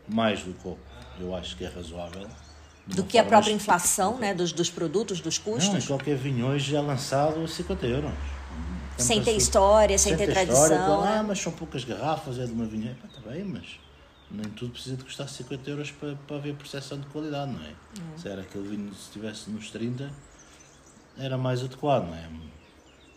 mais 0.09 0.43
do 0.43 0.53
que 0.55 1.23
eu 1.23 1.35
acho 1.37 1.57
que 1.57 1.65
é 1.65 1.69
razoável. 1.69 2.27
Do 2.95 3.05
que 3.05 3.19
a 3.19 3.25
própria 3.25 3.53
inflação, 3.53 4.19
né? 4.19 4.35
Dos, 4.35 4.53
dos 4.53 4.71
produtos, 4.71 5.21
dos 5.21 5.39
Não, 5.39 5.53
custos. 5.55 5.87
qualquer 5.87 6.17
vinho 6.17 6.47
hoje 6.47 6.75
é 6.75 6.81
lançado 6.81 7.43
a 7.43 7.49
50 7.49 7.87
euros. 7.87 8.13
Sem 8.99 9.23
ter 9.23 9.33
história, 9.33 9.97
sem 9.97 10.17
ter 10.17 10.29
história, 10.29 10.47
tradição, 10.47 10.99
com, 10.99 11.05
né? 11.05 11.19
Ah, 11.19 11.23
mas 11.23 11.39
são 11.39 11.53
poucas 11.53 11.85
garrafas, 11.85 12.39
é 12.39 12.45
de 12.45 12.53
uma 12.53 12.67
vinha. 12.67 12.97
Pá, 13.01 13.09
Está 13.09 13.31
bem, 13.31 13.45
mas 13.45 13.65
nem 14.31 14.45
tudo 14.51 14.73
precisa 14.73 14.97
de 14.97 15.05
custar 15.05 15.29
50 15.29 15.71
euros 15.71 15.91
para, 15.91 16.15
para 16.27 16.37
haver 16.37 16.55
percepção 16.55 17.01
de 17.01 17.07
qualidade, 17.07 17.51
não 17.53 17.61
é? 17.63 17.73
Se 18.17 18.29
era 18.29 18.43
aquele 18.43 18.69
vinho, 18.69 18.93
se 18.95 19.03
estivesse 19.05 19.51
nos 19.51 19.71
30, 19.71 20.11
era 21.19 21.39
mais 21.39 21.65
adequado, 21.65 22.09
não 22.09 22.15
é? 22.15 22.29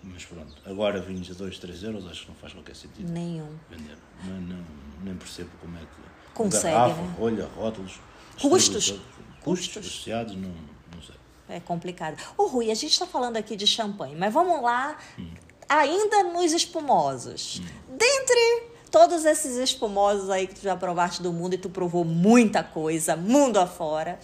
Mas 0.04 0.26
pronto, 0.26 0.54
agora 0.66 1.00
vinhos 1.02 1.30
a 1.32 1.34
2, 1.34 1.60
3 1.60 1.84
euros, 1.84 2.08
acho 2.08 2.22
que 2.24 2.28
não 2.30 2.36
faz 2.36 2.54
qualquer 2.54 2.76
sentido 2.76 3.10
Nenhum. 3.12 3.48
vender. 3.70 3.98
Não, 4.26 4.40
não, 4.40 4.64
nem 5.04 5.16
percebo 5.16 5.50
como 5.62 5.76
é 5.78 5.82
que. 5.82 6.34
Consegue, 6.34 6.74
garrafa, 6.74 7.02
né? 7.02 7.16
rolha, 7.18 7.48
rótulos, 7.56 8.00
Custos. 8.42 8.96
Custos 9.44 9.78
associados, 9.86 10.36
não, 10.36 10.54
não 10.94 11.02
sei. 11.02 11.16
É 11.50 11.60
complicado. 11.60 12.18
Ô, 12.38 12.48
Rui, 12.48 12.72
a 12.72 12.76
gente 12.76 12.92
está 12.92 13.06
falando 13.06 13.38
aqui 13.38 13.56
de 13.56 13.68
champanhe, 13.68 14.16
mas 14.16 14.34
vamos 14.34 14.62
lá, 14.62 14.98
Hum. 15.20 15.30
ainda 15.70 16.24
nos 16.24 16.52
espumosos. 16.52 17.62
Dentre 17.90 18.64
todos 18.90 19.26
esses 19.26 19.58
espumosos 19.58 20.30
aí 20.30 20.48
que 20.48 20.56
tu 20.56 20.62
já 20.62 20.76
provaste 20.76 21.22
do 21.22 21.34
mundo 21.34 21.56
e 21.56 21.58
tu 21.58 21.70
provou 21.70 22.06
muita 22.06 22.64
coisa, 22.64 23.16
mundo 23.16 23.58
afora, 23.58 24.20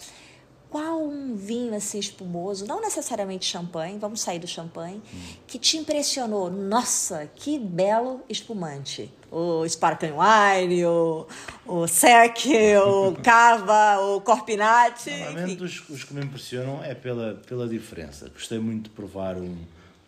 qual 0.69 1.01
um 1.03 1.35
vinho 1.35 1.73
assim 1.75 1.97
espumoso, 1.99 2.65
não 2.67 2.79
necessariamente 2.79 3.45
champanhe, 3.45 3.97
vamos 3.97 4.21
sair 4.21 4.38
do 4.39 4.47
champanhe, 4.47 5.01
Hum. 5.13 5.19
que 5.47 5.57
te 5.59 5.77
impressionou? 5.77 6.49
Nossa, 6.51 7.29
que 7.35 7.57
belo 7.59 8.21
espumante. 8.29 9.11
O 9.31 9.63
Sparkling 9.67 10.13
Wine, 10.13 10.86
o, 10.86 11.27
o 11.67 11.88
Sec, 11.88 12.45
o 12.83 13.15
Cava, 13.21 14.00
o 14.01 14.21
Corpinati, 14.21 15.12
Normalmente 15.12 15.63
os, 15.63 15.89
os 15.89 16.03
que 16.03 16.13
me 16.13 16.24
impressionam 16.24 16.83
é 16.83 16.95
pela, 16.95 17.36
pela 17.48 17.67
diferença. 17.67 18.29
Gostei 18.29 18.57
muito 18.59 18.86
de 18.86 18.89
provar 18.89 19.36
um, 19.38 19.55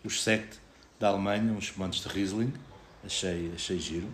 os 0.04 0.22
Sect 0.22 0.58
da 0.98 1.08
Alemanha, 1.08 1.52
uns 1.52 1.64
espumantes 1.64 2.00
de 2.02 2.08
Riesling. 2.08 2.52
Achei, 3.04 3.52
achei 3.54 3.78
giro. 3.78 4.08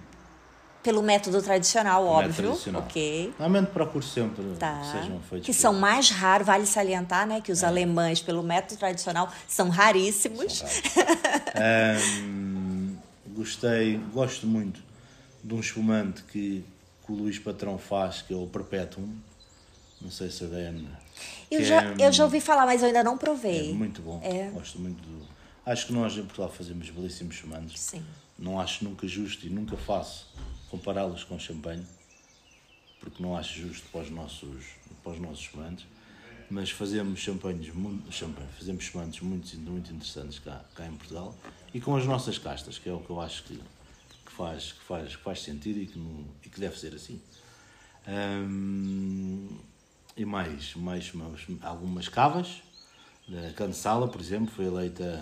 Pelo 0.82 1.02
método 1.02 1.42
tradicional, 1.42 2.04
é 2.04 2.08
óbvio. 2.08 2.34
tradicional. 2.34 2.82
Ok. 2.82 3.34
Normalmente 3.38 3.70
procuro 3.72 4.04
sempre 4.04 4.44
Tá. 4.58 4.78
que 4.80 4.86
sejam 5.00 5.20
feitos. 5.20 5.46
Que 5.46 5.52
são 5.52 5.74
mais 5.74 6.10
raros, 6.10 6.46
vale 6.46 6.64
salientar, 6.66 7.26
né? 7.26 7.38
É. 7.38 7.40
Que 7.40 7.50
os 7.52 7.64
alemães, 7.64 8.20
pelo 8.20 8.42
método 8.42 8.78
tradicional, 8.78 9.30
são 9.46 9.68
raríssimos. 9.68 10.62
Ahm, 11.56 12.96
gostei, 13.34 13.98
gosto 14.12 14.46
muito 14.46 14.87
de 15.42 15.54
um 15.54 15.60
espumante 15.60 16.22
que, 16.24 16.64
que 17.04 17.12
o 17.12 17.14
Luís 17.14 17.38
Patrão 17.38 17.78
faz, 17.78 18.22
que 18.22 18.32
é 18.32 18.36
o 18.36 18.46
Perpetuum. 18.46 19.16
Não 20.00 20.10
sei 20.10 20.30
se 20.30 20.44
a 20.44 20.46
Diana. 20.46 21.00
Eu 21.50 21.64
já, 21.64 21.82
é, 21.82 22.06
eu 22.06 22.12
já 22.12 22.24
ouvi 22.24 22.40
falar, 22.40 22.66
mas 22.66 22.80
eu 22.82 22.86
ainda 22.88 23.02
não 23.02 23.14
É 23.14 23.18
provei. 23.18 23.74
muito 23.74 24.00
bom. 24.00 24.20
É. 24.22 24.48
Gosto 24.50 24.78
muito 24.78 25.00
do. 25.02 25.26
Acho 25.66 25.86
que 25.86 25.92
nós 25.92 26.16
em 26.16 26.22
Portugal 26.22 26.50
fazemos 26.50 26.88
belíssimos 26.90 27.34
espumantes. 27.34 27.80
Sim. 27.80 28.04
Não 28.38 28.60
acho 28.60 28.84
nunca 28.84 29.06
justo 29.08 29.44
e 29.46 29.50
nunca 29.50 29.76
faço 29.76 30.28
compará-los 30.70 31.24
com 31.24 31.38
champanhe, 31.38 31.84
porque 33.00 33.20
não 33.22 33.36
acho 33.36 33.58
justo 33.58 33.86
para 33.90 34.02
os 34.02 34.10
nossos, 34.10 34.64
para 35.02 35.12
os 35.12 35.18
nossos 35.20 35.40
espumantes. 35.40 35.84
Mas 36.50 36.70
fazemos 36.70 37.18
champanhes 37.20 37.74
muito, 37.74 38.10
champanhe, 38.12 38.48
fazemos 38.58 38.84
espumantes 38.84 39.20
muito, 39.20 39.54
muito 39.58 39.92
interessantes 39.92 40.38
cá, 40.38 40.64
cá 40.74 40.86
em 40.86 40.94
Portugal 40.94 41.34
e 41.74 41.80
com 41.80 41.94
as 41.94 42.06
nossas 42.06 42.38
castas, 42.38 42.78
que 42.78 42.88
é 42.88 42.92
o 42.92 43.00
que 43.00 43.10
eu 43.10 43.20
acho 43.20 43.42
que, 43.44 43.60
faz, 44.38 44.72
que, 44.72 44.84
faz, 44.84 45.16
que 45.16 45.22
faz 45.22 45.42
sentido 45.42 45.80
e 45.80 45.86
que, 45.86 45.98
não, 45.98 46.24
e 46.44 46.48
que 46.48 46.60
deve 46.60 46.78
ser 46.78 46.94
assim. 46.94 47.20
E 50.16 50.24
mais, 50.24 50.74
mais, 50.76 51.12
mais 51.12 51.46
algumas 51.60 52.08
cavas. 52.08 52.62
Da 53.26 53.52
Cansala, 53.52 54.08
por 54.08 54.20
exemplo, 54.20 54.54
foi 54.54 54.66
eleita 54.66 55.20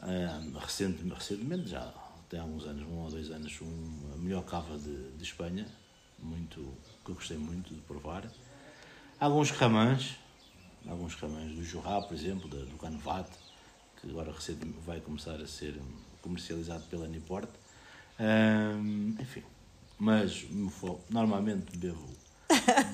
ah, 0.00 0.40
recente, 0.60 1.06
recentemente, 1.06 1.68
já 1.68 1.92
tem 2.30 2.40
alguns 2.40 2.64
anos, 2.64 2.88
um 2.88 2.98
ou 3.00 3.10
dois 3.10 3.30
anos, 3.30 3.60
um, 3.60 4.12
a 4.14 4.16
melhor 4.16 4.42
cava 4.44 4.78
de, 4.78 5.10
de 5.12 5.22
Espanha, 5.22 5.66
muito, 6.18 6.60
que 7.04 7.10
eu 7.10 7.14
gostei 7.14 7.36
muito 7.36 7.74
de 7.74 7.80
provar. 7.82 8.24
Alguns 9.20 9.50
ramãs, 9.50 10.16
alguns 10.88 11.14
ramãs 11.16 11.52
do 11.54 11.62
Jurá, 11.62 12.00
por 12.00 12.14
exemplo, 12.14 12.48
do 12.48 12.78
Canvat, 12.78 13.28
que 14.00 14.08
agora 14.08 14.32
recentemente 14.32 14.78
vai 14.86 15.00
começar 15.00 15.38
a 15.38 15.46
ser 15.46 15.78
comercializado 16.22 16.84
pela 16.84 17.06
Niport. 17.06 17.50
Hum, 18.24 19.16
enfim, 19.18 19.42
mas 19.98 20.44
normalmente 21.10 21.76
bebo, 21.76 21.98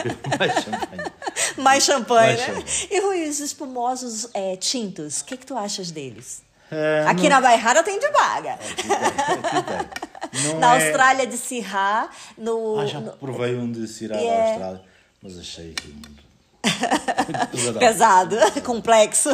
bebo 0.02 0.18
mais 0.38 0.52
champanhe. 0.64 1.12
Mais 1.58 1.84
champanhe, 1.84 2.36
Mais 2.36 2.38
né? 2.40 2.46
champanhe. 2.46 2.88
E 2.90 3.00
Rui, 3.00 3.28
os 3.28 3.40
espumosos 3.40 4.28
é, 4.32 4.56
tintos, 4.56 5.20
o 5.20 5.24
que, 5.26 5.36
que 5.36 5.44
tu 5.44 5.56
achas 5.56 5.90
deles? 5.90 6.42
Ah, 6.70 7.10
Aqui 7.10 7.24
não- 7.24 7.30
na 7.30 7.40
Bairrada 7.42 7.82
tem 7.82 7.98
de 7.98 8.08
vaga. 8.10 8.54
Aqui 8.54 8.74
tem, 8.82 8.92
aqui 8.96 10.42
tem. 10.42 10.54
Na 10.60 10.76
é- 10.78 10.86
Austrália 10.86 11.26
de 11.26 11.36
Sirá, 11.36 12.08
no. 12.36 12.78
Ah, 12.80 12.86
já 12.86 13.00
provei 13.00 13.54
um 13.56 13.70
de 13.70 13.86
Yeah. 14.16 14.42
da 14.44 14.48
Austrália, 14.50 14.82
mas 15.22 15.38
achei 15.38 15.70
aquilo 15.72 15.94
muito, 15.94 16.24
pesado, 17.78 18.36
pesadão. 18.36 18.62
complexo. 18.62 19.30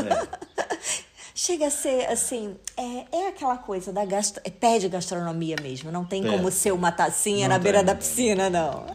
Chega 1.37 1.67
a 1.67 1.71
ser 1.71 2.07
assim, 2.07 2.57
é, 2.77 3.07
é 3.17 3.29
aquela 3.29 3.59
coisa 3.59 3.93
da 3.93 4.05
gastro, 4.05 4.41
é 4.45 4.51
pé 4.51 4.79
de 4.79 4.89
gastronomia 4.89 5.57
mesmo, 5.61 5.91
não 5.91 6.05
tem 6.05 6.23
Pede. 6.23 6.33
como 6.37 6.49
ser 6.51 6.73
uma 6.73 6.93
tacinha 6.93 7.49
Não 7.49 7.57
na 7.57 7.59
beira 7.59 7.79
tem, 7.79 7.87
da 7.87 7.95
piscina, 7.97 8.49
não. 8.49 8.87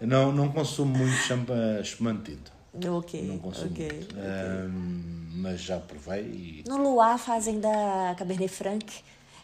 Eu 0.00 0.06
não, 0.08 0.32
não 0.32 0.48
consumo 0.50 0.98
muito 0.98 1.14
champanhe 1.14 1.80
espumante 1.80 2.32
tinto. 2.32 2.52
ok, 2.96 3.22
Não 3.22 3.38
consumo 3.38 3.70
ok. 3.70 3.88
muito. 3.92 4.16
Ahm, 4.18 5.28
mas 5.40 5.60
já 5.60 5.78
provei 5.78 6.22
e 6.24 6.64
No 6.68 6.76
Luar 6.76 7.16
fazem 7.18 7.60
da 7.60 8.16
Cabernet 8.18 8.48
Franc 8.52 8.84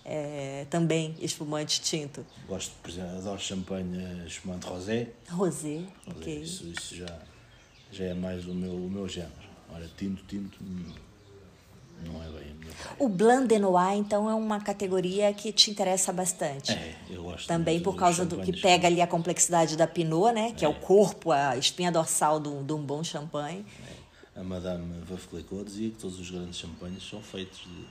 é, 0.05 0.67
também 0.69 1.15
espumante 1.21 1.81
tinto? 1.81 2.27
Gosto, 2.49 2.73
por 2.83 2.91
exemplo, 2.91 3.19
adoro 3.19 3.41
champanhe 3.41 4.27
espumante 4.27 4.67
rosé. 4.67 5.11
Rosé, 5.31 5.83
ok. 6.09 6.43
Isso, 6.43 6.67
isso 6.67 6.97
já, 6.97 7.19
já 7.93 8.07
é 8.07 8.15
mais 8.15 8.47
o 8.49 8.53
meu, 8.55 8.75
o 8.75 8.91
meu 8.91 9.09
género. 9.09 9.33
Ora, 9.73 9.89
tinto, 9.97 10.25
tinto, 10.25 10.59
hum, 10.63 10.93
não 12.07 12.23
é 12.23 12.27
bem 12.27 12.51
a 12.51 12.55
minha 12.55 12.73
praia. 12.83 12.97
O 12.99 13.09
Blanc 13.09 13.47
de 13.49 13.59
Noir, 13.59 13.95
então, 13.97 14.29
é 14.29 14.35
uma 14.35 14.61
categoria 14.61 15.33
que 15.33 15.53
te 15.53 15.71
interessa 15.71 16.13
bastante. 16.13 16.73
É, 16.73 16.95
eu 17.11 17.23
gosto 17.23 17.47
Também 17.47 17.81
por 17.81 17.95
causa 17.97 18.25
do 18.25 18.39
que 18.41 18.53
pega 18.61 18.87
ali 18.87 19.01
a 19.01 19.07
complexidade 19.07 19.77
da 19.77 19.87
Pinot, 19.87 20.33
né? 20.33 20.53
Que 20.57 20.65
é, 20.65 20.69
o 20.69 20.75
corpo, 20.75 21.33
a 21.33 21.57
espinha 21.57 21.91
dorsal 21.93 22.41
de 22.41 22.49
um, 22.49 22.65
de 22.65 22.73
um 22.73 22.83
bom 22.83 23.03
champanhe. 23.05 23.65
A 24.37 24.43
Madame 24.43 25.01
Veuve 25.07 25.27
Clicquot 25.29 25.65
dizia 25.65 25.91
que 25.91 25.97
todos 25.99 26.19
os 26.19 26.29
grandes 26.31 26.59
champanhes 26.59 27.03
são 27.09 27.23
feitos 27.23 27.59
de 27.61 27.87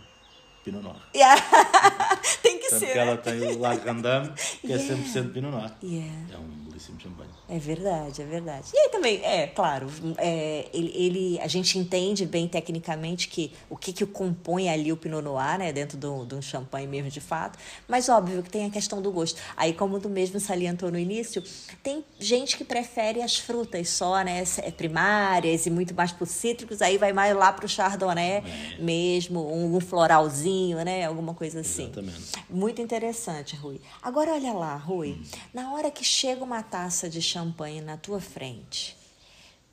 Pinot 0.64 0.84
Noir. 0.84 0.98
Tem 2.44 2.60
que 2.60 2.70
Tanto 2.70 2.80
ser. 2.80 2.88
que 2.88 2.96
né? 2.96 3.02
ela 3.02 3.18
tem 3.18 3.40
o 3.42 3.60
La 3.60 3.76
Grandame, 3.76 4.30
que 4.62 4.68
Yeah. 4.68 4.94
é 4.94 4.98
100% 4.98 5.32
Pinot 5.34 5.52
Noir. 5.52 5.72
Yeah. 5.84 6.34
É 6.34 6.38
um 6.38 6.48
belíssimo 6.66 7.00
champanhe. 7.00 7.30
É 7.50 7.60
verdade, 7.60 8.22
é 8.22 8.26
verdade. 8.26 8.68
E 8.74 8.78
aí 8.78 8.90
também, 8.90 9.22
é, 9.24 9.48
claro, 9.48 9.88
é, 10.18 10.66
ele, 10.74 10.92
ele- 10.96 11.40
a 11.42 11.48
gente 11.48 11.78
entende 11.78 12.26
bem 12.26 12.48
tecnicamente 12.48 13.28
que 13.28 13.52
o 13.70 13.76
que, 13.76 13.92
que 13.92 14.06
compõe 14.06 14.70
ali 14.70 14.94
o 14.94 14.98
Pinot 14.98 15.22
Noir, 15.22 15.60
né, 15.60 15.74
dentro 15.74 15.98
do- 15.98 16.26
de 16.26 16.36
um 16.36 16.42
champanhe 16.42 16.88
mesmo 16.88 17.10
de 17.12 17.20
fato, 17.20 17.60
mas 17.88 18.08
óbvio 18.08 18.42
que 18.42 18.50
tem 18.50 18.66
a 18.66 18.70
questão 18.70 19.02
do 19.02 19.12
gosto. 19.12 19.42
Aí, 19.58 19.74
como 19.74 20.00
tu 20.00 20.08
mesmo 20.08 20.40
salientou 20.40 20.90
no 20.90 20.98
início, 20.98 21.44
tem 21.84 22.04
gente 22.18 22.56
que 22.58 22.64
prefere 22.64 23.22
as 23.22 23.38
frutas 23.38 23.90
só, 23.90 24.22
né, 24.24 24.42
é, 24.60 24.72
primárias 24.72 25.66
e 25.66 25.70
muito 25.70 25.94
mais 25.94 26.14
para 26.14 26.26
cítricos, 26.26 26.82
aí 26.82 26.98
vai 26.98 27.12
mais 27.12 27.36
lá 27.36 27.52
para 27.52 27.66
o 27.66 27.70
Chardonnay 27.70 28.42
mesmo, 28.80 29.46
um, 29.54 29.76
um 29.76 29.80
floralzinho, 29.82 30.78
né, 30.86 31.06
alguma 31.06 31.34
coisa 31.34 31.60
assim. 31.60 31.84
Exatamente. 31.84 32.32
Muito 32.50 32.82
interessante, 32.82 33.56
Rui. 33.58 33.82
Agora 34.02 34.32
olha 34.32 34.54
lá, 34.54 34.76
Rui. 34.78 35.18
Na 35.54 35.74
hora 35.74 35.92
que 35.92 36.06
chega 36.06 36.42
uma 36.42 36.64
taça 36.64 37.10
de 37.10 37.22
champanhe 37.34 37.82
na 37.82 37.98
tua 37.98 38.20
frente, 38.22 38.96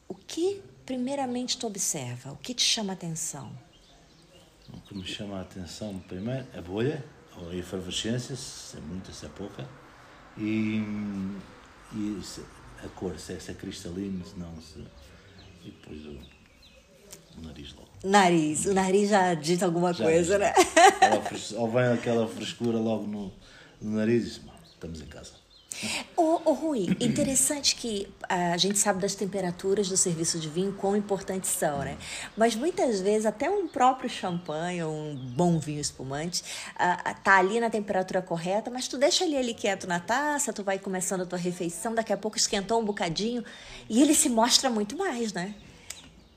o 0.09 0.15
que 0.15 0.63
primeiramente 0.87 1.59
tu 1.59 1.67
observa? 1.67 2.33
O 2.33 2.37
que 2.37 2.55
te 2.55 2.63
chama 2.63 2.93
a 2.93 2.95
atenção? 2.95 3.53
O 4.73 4.81
que 4.81 4.95
me 4.97 5.05
chama 5.05 5.39
a 5.39 5.43
atenção, 5.43 5.99
primeiro, 6.09 6.47
a 6.57 6.63
bolha, 6.63 7.05
ou 7.37 7.51
a 7.51 7.55
efervescência, 7.55 8.35
se 8.37 8.77
é 8.77 8.81
muita, 8.81 9.13
se 9.13 9.27
é 9.27 9.29
pouca, 9.29 9.69
e, 10.39 10.83
e 11.93 12.21
a 12.85 12.89
cor, 12.89 13.19
se 13.19 13.35
é, 13.35 13.39
se 13.41 13.51
é 13.51 13.55
cristalino, 13.55 14.25
se 14.25 14.39
não, 14.39 14.55
se, 14.63 14.79
e 15.65 15.71
depois 15.71 16.07
o, 16.07 16.19
o 17.39 17.43
nariz 17.43 17.75
logo. 17.75 17.89
Nariz. 18.03 18.65
O 18.65 18.73
nariz 18.73 19.11
já 19.11 19.35
diz 19.35 19.63
alguma 19.63 19.93
Já, 19.93 20.05
coisa, 20.05 20.33
já. 20.33 20.39
né? 20.39 20.55
Ou 21.57 21.71
vem 21.71 21.85
aquela 21.93 22.27
frescura 22.27 22.79
logo 22.79 23.07
no, 23.07 23.33
no 23.83 23.97
nariz 23.97 24.23
e 24.23 24.27
diz, 24.27 24.39
"Bom, 24.39 24.55
estamos 24.73 25.01
em 25.03 25.07
casa. 25.07 25.33
Ô, 26.17 26.53
Rui, 26.53 26.97
interessante 27.01 27.75
que 27.75 28.07
a 28.29 28.57
gente 28.57 28.79
sabe 28.79 29.01
das 29.01 29.15
temperaturas 29.15 29.89
do 29.89 29.97
serviço 29.97 30.39
de 30.39 30.49
vinho, 30.49 30.73
quão 30.73 30.95
importantes 30.97 31.51
são, 31.51 31.79
né? 31.79 31.97
Mas 32.37 32.55
muitas 32.55 33.01
vezes 33.01 33.25
até 33.25 33.49
um 33.49 33.67
próprio 33.67 34.09
champanhe, 34.11 34.85
um 34.85 35.15
bom 35.15 35.59
vinho 35.59 35.81
espumante, 35.81 36.45
ah, 36.77 37.15
tá 37.15 37.39
ali 37.39 37.61
na 37.61 37.71
temperatura 37.71 38.21
correta, 38.21 38.71
mas 38.71 38.89
tu 38.89 38.99
deixa 38.99 39.25
ele 39.25 39.37
ali 39.37 39.55
quieto 39.55 39.87
na 39.87 39.99
taça, 39.99 40.53
tu 40.53 40.63
vai 40.63 40.79
começando 40.79 41.23
a 41.23 41.27
tua 41.27 41.39
refeição, 41.39 41.95
daqui 41.95 42.13
a 42.13 42.17
pouco 42.17 42.37
esquentou 42.37 42.81
um 42.81 42.85
bocadinho, 42.85 43.45
e 43.89 44.03
ele 44.03 44.15
se 44.15 44.29
mostra 44.29 44.69
muito 44.69 44.97
mais, 44.97 45.33
né? 45.33 45.55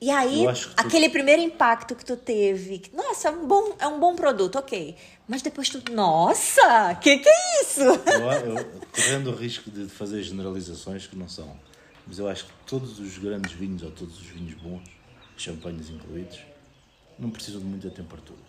E 0.04 0.10
aí, 0.10 0.44
tu- 0.52 0.70
aquele 0.76 1.08
primeiro 1.08 1.40
impacto 1.40 1.94
que 1.94 2.04
tu 2.04 2.14
teve, 2.14 2.82
nossa, 2.92 3.28
é 3.28 3.30
um 3.30 3.46
bom, 3.46 3.74
é 3.78 3.86
um 3.86 3.98
bom 3.98 4.14
produto, 4.14 4.56
ok. 4.58 4.94
Mas 5.26 5.40
depois 5.40 5.70
tu, 5.70 5.80
nossa, 5.92 6.94
que 7.00 7.16
que 7.20 7.26
é 7.26 7.62
isso? 7.62 7.80
Eu, 7.80 8.54
eu, 8.54 8.70
correndo 8.94 9.30
o 9.30 9.34
risco 9.34 9.70
de 9.70 9.86
fazer 9.88 10.22
generalizações 10.22 11.06
que 11.06 11.16
não 11.16 11.26
são, 11.26 11.56
mas 12.06 12.18
eu 12.18 12.28
acho 12.28 12.44
que 12.44 12.52
todos 12.66 12.98
os 12.98 13.16
grandes 13.16 13.52
vinhos, 13.52 13.82
ou 13.82 13.90
todos 13.92 14.20
os 14.20 14.26
vinhos 14.26 14.52
bons, 14.60 14.82
champanhes 15.38 15.88
incluídos, 15.88 16.38
não 17.18 17.30
precisam 17.30 17.60
de 17.60 17.66
muita 17.66 17.88
temperatura. 17.88 18.40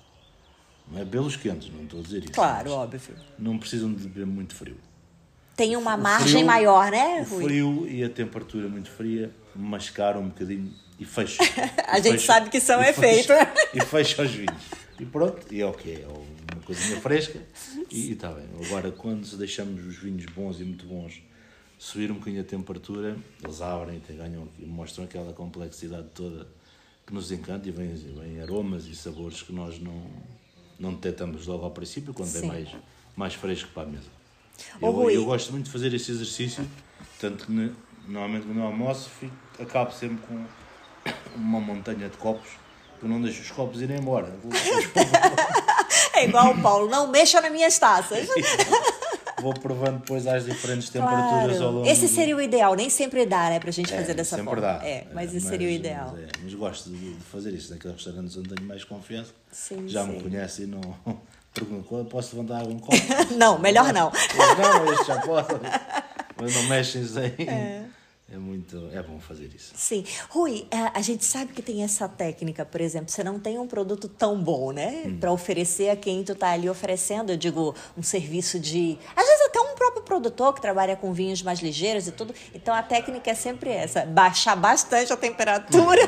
Não 0.91 0.99
é 0.99 1.05
belos 1.05 1.37
quentes, 1.37 1.71
não 1.73 1.83
estou 1.85 2.01
a 2.01 2.03
dizer 2.03 2.23
isso. 2.25 2.33
Claro, 2.33 2.69
óbvio. 2.71 3.15
Não 3.39 3.57
precisam 3.57 3.93
de 3.93 4.03
beber 4.03 4.25
muito 4.25 4.53
frio. 4.53 4.75
Tem 5.55 5.77
uma 5.77 5.95
O 5.95 6.01
margem 6.01 6.33
frio- 6.33 6.45
maior, 6.45 6.91
né, 6.91 7.21
O 7.21 7.33
Rui? 7.33 7.45
frio 7.45 7.87
e 7.87 8.03
a 8.03 8.09
temperatura 8.09 8.67
muito 8.67 8.91
fria 8.91 9.33
mascaram 9.55 10.19
um 10.19 10.27
bocadinho 10.27 10.73
e 10.99 11.05
fecha. 11.05 11.41
A 11.87 11.99
E 11.99 12.03
gente 12.03 12.13
fecha- 12.13 12.25
sabe 12.25 12.49
que 12.49 12.59
são 12.59 12.81
e 12.81 12.89
efeito. 12.89 13.27
fecha- 13.27 13.53
E 13.73 13.81
fecha 13.81 14.21
os 14.23 14.31
vinhos. 14.31 14.63
E 14.99 15.05
pronto, 15.05 15.53
e 15.53 15.61
é 15.61 15.65
ok, 15.65 15.93
é 16.03 16.07
uma 16.07 16.61
coisinha 16.63 16.99
fresca 17.01 17.39
e 17.91 18.11
está 18.13 18.29
bem. 18.31 18.47
Agora, 18.65 18.91
quando 18.91 19.25
deixamos 19.37 19.85
os 19.85 19.97
vinhos 19.97 20.25
bons 20.27 20.59
e 20.59 20.63
muito 20.63 20.85
bons 20.85 21.21
subir 21.77 22.09
um 22.11 22.15
bocadinho 22.15 22.41
a 22.41 22.45
temperatura, 22.45 23.17
eles 23.43 23.61
abrem 23.61 24.01
e 24.09 24.13
ganham, 24.13 24.47
e 24.57 24.65
mostram 24.65 25.03
aquela 25.03 25.33
complexidade 25.33 26.07
toda 26.15 26.47
que 27.05 27.13
nos 27.13 27.29
encanta 27.31 27.67
e 27.67 27.71
vêm, 27.71 27.93
vêm 27.93 28.41
aromas 28.41 28.85
e 28.87 28.95
sabores 28.95 29.41
que 29.41 29.51
nós 29.51 29.77
não, 29.79 30.07
não 30.79 30.93
detectamos 30.93 31.45
logo 31.45 31.65
ao 31.65 31.71
princípio, 31.71 32.13
quando 32.13 32.29
Sim. 32.29 32.45
é 32.45 32.47
mais, 32.47 32.69
mais 33.17 33.33
fresco 33.33 33.69
para 33.73 33.83
a 33.83 33.85
mesa. 33.87 34.07
Eu, 34.81 34.91
Rui. 34.91 35.15
eu 35.17 35.25
gosto 35.25 35.51
muito 35.51 35.65
de 35.65 35.71
fazer 35.71 35.93
esse 35.93 36.09
exercício, 36.09 36.65
tanto 37.19 37.45
que 37.47 37.51
ne- 37.51 37.73
normalmente 38.07 38.45
quando 38.45 38.59
eu 38.59 38.63
almoço 38.65 39.09
fico, 39.09 39.35
acabo 39.59 39.91
sempre 39.91 40.25
com 40.25 40.41
uma 41.35 41.59
montanha 41.59 42.09
de 42.09 42.17
copos, 42.17 42.49
que 42.99 43.05
eu 43.05 43.09
não 43.09 43.21
deixo 43.21 43.41
os 43.41 43.51
copos 43.51 43.81
irem 43.81 43.97
embora. 43.99 44.33
Vou, 44.43 44.51
É 46.15 46.25
igual 46.25 46.51
o 46.53 46.61
Paulo, 46.61 46.89
não 46.89 47.07
mexa 47.07 47.41
nas 47.41 47.51
minhas 47.51 47.77
taças. 47.77 48.27
vou 49.41 49.53
provando 49.53 49.99
depois 49.99 50.25
às 50.25 50.45
diferentes 50.45 50.89
temperaturas 50.89 51.51
ao 51.57 51.57
Claro. 51.57 51.71
longo 51.77 51.87
Esse 51.89 52.07
do- 52.07 52.13
seria 52.13 52.35
o 52.37 52.41
ideal, 52.41 52.73
nem 52.73 52.89
sempre 52.89 53.25
dá, 53.25 53.49
né, 53.49 53.59
pra 53.59 53.69
gente 53.71 53.93
É, 53.93 53.97
fazer 53.97 54.13
dessa 54.13 54.37
sempre 54.37 54.49
forma. 54.49 54.61
dá. 54.61 54.85
É, 54.85 55.07
mas 55.13 55.33
É, 55.33 55.37
esse 55.37 55.47
seria 55.47 55.67
o 55.67 55.71
ideal. 55.71 56.11
Mas, 56.13 56.23
é, 56.23 56.27
mas 56.41 56.53
gosto 56.53 56.89
de, 56.89 57.13
de 57.15 57.23
fazer 57.25 57.53
isso 57.53 57.71
naqueles 57.73 57.97
restaurantes 57.97 58.37
onde 58.37 58.49
tenho 58.55 58.67
mais 58.67 58.83
confiança. 58.85 59.31
Sim, 59.51 59.87
Já 59.87 60.03
sim. 60.05 60.11
me 60.13 60.21
conhecem 60.23 60.65
e 60.65 60.67
não 60.69 60.81
perguntam, 61.53 62.05
posso 62.05 62.35
levantar 62.35 62.61
algum 62.61 62.79
copo? 62.79 62.95
Não, 63.37 63.59
melhor 63.59 63.91
não. 63.93 64.11
Não, 64.57 64.93
este 64.93 65.05
já 65.07 65.19
pode. 65.19 65.47
Mas 66.41 66.53
não 66.55 66.63
mexem 66.63 67.05
sem. 67.05 67.33
É. 67.47 67.83
muito. 68.37 68.89
É 68.91 69.03
bom 69.03 69.19
fazer 69.19 69.51
isso. 69.55 69.73
Sim. 69.75 70.03
Rui, 70.29 70.67
a, 70.71 70.97
a 70.97 71.01
gente 71.01 71.23
sabe 71.23 71.53
que 71.53 71.61
tem 71.61 71.83
essa 71.83 72.09
técnica, 72.09 72.65
por 72.65 72.81
exemplo, 72.81 73.09
você 73.11 73.23
não 73.23 73.39
tem 73.39 73.59
um 73.59 73.67
produto 73.67 74.07
tão 74.07 74.41
bom, 74.41 74.71
né? 74.71 75.03
Hum. 75.05 75.19
Pra 75.19 75.31
oferecer 75.31 75.89
a 75.89 75.95
quem 75.95 76.23
tu 76.23 76.33
tá 76.33 76.49
ali 76.49 76.67
oferecendo, 76.67 77.31
eu 77.31 77.37
digo, 77.37 77.75
um 77.95 78.01
serviço 78.01 78.59
de. 78.59 78.97
Às 79.15 79.25
vezes 79.27 79.45
até 79.45 79.59
um 79.59 79.74
próprio 79.85 80.03
produtor 80.03 80.53
que 80.53 80.61
trabalha 80.61 80.95
com 80.95 81.13
vinhos 81.13 81.41
mais 81.41 81.59
ligeiros 81.59 82.07
e 82.07 82.11
tudo. 82.11 82.33
Então 82.53 82.73
a 82.73 82.81
técnica 82.81 83.29
é 83.29 83.35
sempre 83.35 83.69
essa: 83.69 84.05
baixar 84.05 84.55
bastante 84.55 85.11
a 85.11 85.17
temperatura. 85.17 86.01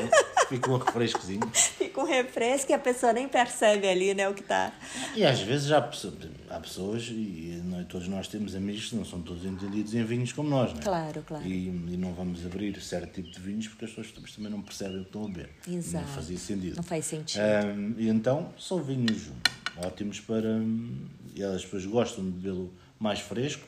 Fica 0.48 0.70
um 0.70 0.78
refrescozinho. 0.78 1.48
Fica 1.52 2.00
um 2.00 2.06
refresco 2.06 2.72
e 2.72 2.74
a 2.74 2.78
pessoa 2.78 3.12
nem 3.12 3.28
percebe 3.28 3.86
ali, 3.86 4.14
né, 4.14 4.28
o 4.28 4.34
que 4.34 4.42
tá. 4.42 4.72
E 5.14 5.24
às 5.24 5.40
vezes 5.40 5.70
há 5.70 5.80
pessoas, 5.80 6.14
há 6.48 6.58
pessoas 6.58 7.08
e 7.10 7.60
nós, 7.64 7.86
todos 7.86 8.08
nós 8.08 8.28
temos 8.28 8.54
amigos 8.54 8.88
que 8.88 8.96
não 8.96 9.04
são 9.04 9.20
todos 9.20 9.44
entendidos 9.44 9.94
em 9.94 10.04
vinhos 10.04 10.32
como 10.32 10.48
nós, 10.48 10.72
não 10.72 10.80
é? 10.80 10.82
Claro, 10.82 11.22
claro. 11.26 11.46
E, 11.46 11.68
e 11.68 11.96
não 11.96 12.14
vamos 12.14 12.44
abrir 12.46 12.80
certo 12.80 13.12
tipo 13.12 13.30
de 13.30 13.40
vinhos 13.40 13.68
porque 13.68 13.84
as 13.84 13.90
pessoas 13.90 14.32
também 14.34 14.50
não 14.50 14.62
percebem 14.62 14.98
o 14.98 15.00
que 15.00 15.08
estão 15.08 15.24
a 15.24 15.28
beber. 15.28 15.50
Exato. 15.68 16.06
Não 16.06 16.14
fazia 16.14 16.38
sentido. 16.38 16.76
Não 16.76 16.82
faz 16.82 17.04
sentido. 17.04 17.42
Ahm, 17.42 17.94
e 17.98 18.08
então 18.08 18.48
são 18.58 18.82
vinhos 18.82 19.28
ótimos 19.76 20.20
para. 20.20 20.60
E 21.34 21.42
elas 21.42 21.62
depois 21.62 21.84
gostam 21.86 22.24
de 22.24 22.30
bebê-lo 22.30 22.72
mais 22.98 23.20
fresco, 23.20 23.62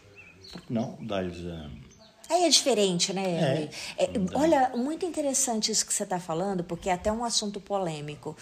porque 0.53 0.73
não? 0.73 0.97
Dá-lhes 1.01 1.45
a. 1.47 1.71
Aí 2.33 2.45
é 2.45 2.49
diferente, 2.49 3.13
né? 3.13 3.69
É. 3.99 4.05
É, 4.05 4.11
olha, 4.35 4.71
muito 4.77 5.05
interessante 5.05 5.73
isso 5.73 5.85
que 5.85 5.93
você 5.93 6.05
está 6.05 6.21
falando, 6.21 6.63
porque 6.63 6.89
é 6.89 6.93
até 6.93 7.11
um 7.11 7.25
assunto 7.25 7.61
polêmico. 7.61 8.37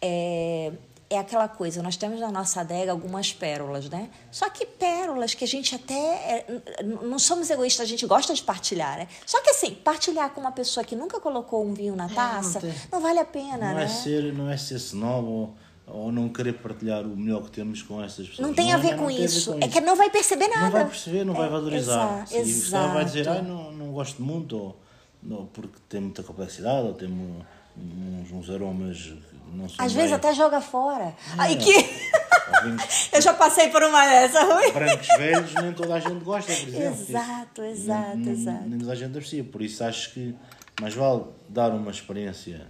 É, 0.00 0.72
é 1.10 1.18
aquela 1.18 1.48
coisa, 1.48 1.82
nós 1.82 1.96
temos 1.96 2.20
na 2.20 2.30
nossa 2.30 2.60
adega 2.60 2.90
algumas 2.92 3.32
pérolas, 3.32 3.88
né? 3.88 4.08
Só 4.30 4.48
que 4.48 4.64
pérolas 4.64 5.34
que 5.34 5.44
a 5.44 5.48
gente 5.48 5.74
até. 5.74 5.94
é, 5.96 6.82
não 6.82 7.18
somos 7.18 7.50
egoístas, 7.50 7.84
a 7.86 7.88
gente 7.88 8.06
gosta 8.06 8.32
de 8.34 8.42
partilhar, 8.42 8.98
né? 8.98 9.08
Só 9.26 9.40
que 9.42 9.50
assim, 9.50 9.74
partilhar 9.74 10.30
com 10.30 10.40
uma 10.40 10.52
pessoa 10.52 10.82
que 10.84 10.94
nunca 10.96 11.18
colocou 11.20 11.64
um 11.64 11.74
vinho 11.74 11.94
na 11.96 12.08
taça, 12.08 12.60
não, 12.62 12.68
É, 12.70 12.72
tem- 12.90 13.00
vale 13.00 13.18
a 13.18 13.24
pena, 13.24 13.56
Não 13.68 13.74
né? 13.74 13.84
é 13.84 13.88
ser, 13.88 14.32
não 14.32 14.48
é 14.48 14.56
ser 14.56 14.76
snob 14.76 15.52
ou, 15.86 16.10
não 16.10 16.28
querer 16.28 16.54
partilhar 16.54 17.02
o 17.04 17.16
melhor 17.16 17.42
que 17.44 17.50
temos 17.50 17.82
com 17.82 18.02
essas 18.02 18.26
pessoas. 18.28 18.46
Não 18.48 18.54
tem 18.54 18.72
a 18.72 18.76
é- 18.76 18.80
ver 18.80 18.92
não 18.92 18.98
com 19.04 19.06
tem 19.08 19.16
a 19.16 19.20
ver 19.20 19.24
isso. 19.26 19.52
com 19.52 19.58
É 19.60 19.68
que 19.68 19.80
não 19.80 19.96
vai 19.96 20.10
perceber 20.10 20.48
nada. 20.48 20.62
Não 20.64 20.70
vai 20.70 20.84
perceber, 20.86 21.24
não 21.24 21.34
vai 21.34 21.46
É, 21.46 21.50
valorizar. 21.50 22.24
exa- 22.32 22.76
e 22.76 22.80
ela 22.80 22.94
vai 22.94 23.04
dizer, 23.04 23.20
exato. 23.20 23.38
ah, 23.38 23.42
não, 23.42 23.72
não 23.72 23.92
gosto 23.92 24.22
muito, 24.22 24.56
ou, 24.56 24.80
não, 25.22 25.46
porque 25.46 25.76
tem 25.88 26.00
muita 26.00 26.22
complexidade, 26.22 26.86
ou 26.86 26.94
tem 26.94 27.08
uns, 27.08 28.30
uns 28.32 28.50
aromas 28.50 28.96
que 28.98 29.56
não 29.56 29.68
são 29.68 29.84
Às 29.84 29.92
vezes 29.92 30.12
até 30.12 30.32
joga 30.34 30.60
fora. 30.60 31.14
Ai, 31.38 31.56
que. 31.56 31.72
Eu 33.12 33.20
já 33.20 33.32
passei 33.34 33.68
por 33.68 33.82
uma 33.82 34.04
dessa, 34.06 34.42
Rui. 34.42 34.70
brancos 34.72 35.06
velhos, 35.18 35.54
nem 35.54 35.72
toda 35.72 35.94
a 35.94 36.00
gente 36.00 36.22
gosta, 36.24 36.52
por 36.52 36.68
exemplo. 36.68 37.00
Exato, 37.08 37.62
exato, 37.62 38.16
nem, 38.16 38.32
exato. 38.32 38.68
Nem 38.68 38.78
toda 38.78 38.92
a 38.92 38.94
gente 38.94 39.10
aprecia. 39.10 39.44
Por 39.44 39.62
isso 39.62 39.82
acho 39.84 40.12
que 40.12 40.34
mais 40.80 40.94
vale 40.94 41.24
dar 41.48 41.70
uma 41.72 41.90
experiência. 41.90 42.66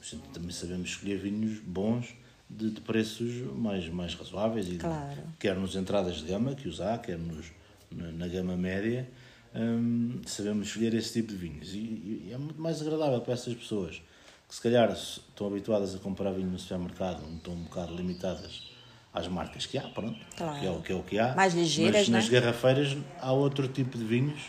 A 0.00 0.32
também 0.32 0.50
sabemos 0.50 0.90
escolher 0.90 1.18
vinhos 1.18 1.58
bons 1.60 2.14
de, 2.48 2.70
de 2.70 2.80
preços 2.80 3.32
mais, 3.56 3.88
mais 3.88 4.14
razoáveis, 4.14 4.68
e 4.68 4.76
Claro. 4.76 5.20
quer 5.38 5.56
nos 5.56 5.74
entradas 5.76 6.16
de 6.16 6.24
gama 6.26 6.54
que 6.54 6.68
há, 6.82 6.98
quer 6.98 7.18
nos, 7.18 7.46
na, 7.90 8.12
na 8.12 8.28
gama 8.28 8.56
média, 8.56 9.08
hum, 9.54 10.20
sabemos 10.26 10.68
escolher 10.68 10.94
esse 10.94 11.12
tipo 11.14 11.28
de 11.32 11.36
vinhos. 11.38 11.74
E, 11.74 12.26
e 12.28 12.30
é 12.32 12.38
muito 12.38 12.60
mais 12.60 12.80
agradável 12.80 13.20
para 13.20 13.32
essas 13.34 13.54
pessoas 13.54 14.00
que 14.48 14.54
se 14.54 14.60
calhar 14.62 14.90
estão 14.92 15.48
habituadas 15.48 15.94
a 15.94 15.98
comprar 15.98 16.30
vinho 16.32 16.48
no 16.50 16.58
supermercado, 16.58 17.22
onde 17.26 17.36
estão 17.38 17.52
um 17.54 17.64
bocado 17.64 17.94
limitadas 17.94 18.70
às 19.12 19.26
marcas 19.26 19.66
que 19.66 19.76
há, 19.76 19.82
pronto, 19.88 20.18
Claro. 20.36 20.60
que, 20.60 20.66
é 20.66 20.70
o, 20.70 20.80
que 20.82 20.92
é 20.92 20.94
o 20.94 21.02
que 21.02 21.18
há. 21.18 21.34
Mais 21.34 21.52
ligeiras, 21.54 21.94
Mas 21.94 22.08
nas 22.08 22.28
né? 22.28 22.40
garrafeiras 22.40 22.96
há 23.20 23.32
outro 23.32 23.66
tipo 23.66 23.98
de 23.98 24.04
vinhos 24.04 24.40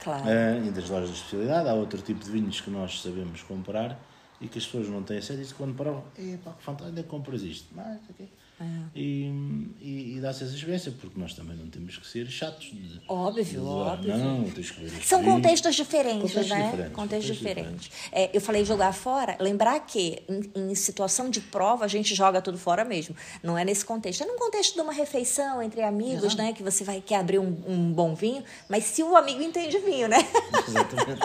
Claro. 0.00 0.24
ah, 0.26 0.66
e 0.66 0.70
das 0.70 0.88
lojas 0.88 1.10
de 1.10 1.16
especialidade 1.16 1.68
há 1.68 1.74
outro 1.74 2.00
tipo 2.00 2.24
de 2.24 2.30
vinhos 2.30 2.60
que 2.60 2.70
nós 2.70 3.02
sabemos 3.02 3.42
comprar 3.42 4.00
e 4.40 4.48
que 4.48 4.58
as 4.58 4.64
pessoas 4.64 4.88
não 4.88 5.02
têm 5.02 5.18
acesso 5.18 5.40
e 5.40 5.54
quando 5.54 5.74
provam, 5.74 6.04
epá, 6.18 6.52
que 6.52 6.62
fantástico, 6.62 6.90
onde 6.90 7.00
é 7.00 7.02
que 7.02 7.08
compras 7.08 7.42
isto? 7.42 7.66
Mas, 7.72 7.98
ok. 8.10 8.28
É. 8.60 8.64
E, 8.92 9.32
e, 9.80 10.16
e 10.16 10.20
dá-se 10.20 10.42
essa 10.42 10.52
experiência, 10.52 10.92
porque 11.00 11.18
nós 11.18 11.32
também 11.32 11.56
não 11.56 11.68
temos 11.68 11.96
que 11.96 12.04
ser 12.04 12.26
chatos. 12.26 12.66
De, 12.66 13.00
Óbvio, 13.06 13.44
de 13.44 13.58
óbvio. 13.58 14.16
Não, 14.18 14.50
tens 14.50 14.72
que 14.72 14.80
ver 14.80 14.90
São 15.04 15.20
vinho." 15.20 15.34
contextos 15.34 15.76
diferentes, 15.76 16.32
Contextos 16.32 16.48
né? 16.48 16.64
diferentes, 16.64 16.94
Contextos 16.94 17.36
contextos 17.36 17.36
diferentes. 17.36 17.90
É, 18.10 18.36
eu 18.36 18.40
falei 18.40 18.64
jogar 18.64 18.92
fora, 18.92 19.36
lembrar 19.38 19.78
que 19.86 20.22
em, 20.28 20.70
em 20.70 20.74
situação 20.74 21.30
de 21.30 21.40
prova 21.40 21.84
a 21.84 21.88
gente 21.88 22.14
joga 22.16 22.42
tudo 22.42 22.58
fora 22.58 22.84
mesmo. 22.84 23.14
Não 23.44 23.56
é 23.56 23.64
nesse 23.64 23.84
contexto. 23.84 24.24
É 24.24 24.26
num 24.26 24.38
contexto 24.38 24.74
de 24.74 24.80
uma 24.80 24.92
refeição 24.92 25.62
entre 25.62 25.82
amigos, 25.82 26.34
né? 26.34 26.52
Que 26.52 26.62
você 26.62 26.82
vai 26.82 27.00
quer 27.00 27.16
abrir 27.16 27.38
um, 27.38 27.62
um 27.66 27.92
bom 27.92 28.12
vinho, 28.14 28.42
mas 28.68 28.82
se 28.84 29.04
o 29.04 29.16
amigo 29.16 29.40
entende 29.40 29.78
vinho, 29.78 30.08
né? 30.08 30.18
Exatamente. 30.66 31.20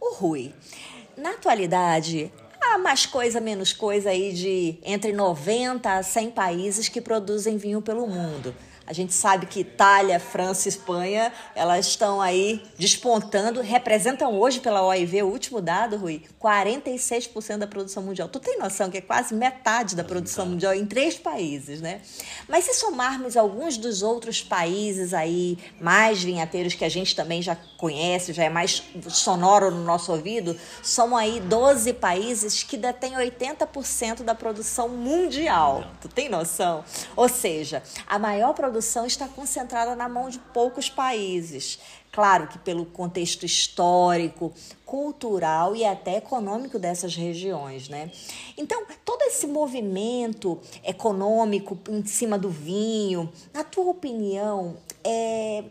O 0.00 0.14
Rui, 0.14 0.52
na 1.16 1.30
atualidade, 1.30 2.32
há 2.60 2.78
mais 2.78 3.06
coisa, 3.06 3.40
menos 3.40 3.72
coisa 3.72 4.10
aí 4.10 4.32
de 4.32 4.78
entre 4.84 5.12
90 5.12 5.90
a 5.90 6.02
100 6.02 6.30
países 6.30 6.88
que 6.88 7.00
produzem 7.00 7.56
vinho 7.56 7.80
pelo 7.80 8.06
mundo. 8.06 8.54
A 8.86 8.92
gente 8.92 9.12
sabe 9.12 9.46
que 9.46 9.60
Itália, 9.60 10.20
França 10.20 10.68
e 10.68 10.70
Espanha, 10.70 11.32
elas 11.56 11.86
estão 11.86 12.20
aí 12.20 12.62
despontando, 12.78 13.60
representam 13.60 14.38
hoje 14.38 14.60
pela 14.60 14.80
OIV, 14.82 15.24
o 15.24 15.26
último 15.26 15.60
dado, 15.60 15.96
Rui, 15.96 16.22
46% 16.40 17.58
da 17.58 17.66
produção 17.66 18.04
mundial. 18.04 18.28
Tu 18.28 18.38
tem 18.38 18.58
noção 18.58 18.88
que 18.88 18.98
é 18.98 19.00
quase 19.00 19.34
metade 19.34 19.96
da 19.96 20.04
produção 20.04 20.46
mundial 20.46 20.72
em 20.72 20.86
três 20.86 21.16
países, 21.16 21.80
né? 21.80 22.00
Mas 22.48 22.64
se 22.64 22.74
somarmos 22.74 23.36
alguns 23.36 23.76
dos 23.76 24.02
outros 24.02 24.40
países 24.40 25.12
aí, 25.12 25.58
mais 25.80 26.22
vinhateiros 26.22 26.74
que 26.74 26.84
a 26.84 26.88
gente 26.88 27.16
também 27.16 27.42
já 27.42 27.56
conhece, 27.76 28.32
já 28.32 28.44
é 28.44 28.48
mais 28.48 28.84
sonoro 29.08 29.72
no 29.72 29.82
nosso 29.82 30.12
ouvido, 30.12 30.56
são 30.80 31.16
aí 31.16 31.40
12 31.40 31.92
países 31.94 32.62
que 32.62 32.76
detêm 32.76 33.14
80% 33.14 34.22
da 34.22 34.34
produção 34.34 34.88
mundial. 34.88 35.84
Tu 36.00 36.08
tem 36.08 36.28
noção? 36.28 36.84
Ou 37.16 37.28
seja, 37.28 37.82
a 38.06 38.18
maior 38.18 38.54
produção 38.54 38.75
está 38.78 39.28
concentrada 39.28 39.94
na 39.94 40.08
mão 40.08 40.28
de 40.28 40.38
poucos 40.38 40.88
países. 40.88 41.78
Claro 42.12 42.46
que 42.48 42.58
pelo 42.58 42.86
contexto 42.86 43.44
histórico, 43.44 44.52
cultural 44.84 45.76
e 45.76 45.84
até 45.84 46.16
econômico 46.16 46.78
dessas 46.78 47.14
regiões, 47.14 47.88
né? 47.88 48.10
Então, 48.56 48.84
todo 49.04 49.22
esse 49.22 49.46
movimento 49.46 50.58
econômico 50.82 51.78
em 51.90 52.04
cima 52.06 52.38
do 52.38 52.48
vinho, 52.48 53.30
na 53.52 53.62
tua 53.62 53.90
opinião, 53.90 54.78
é, 55.04 55.64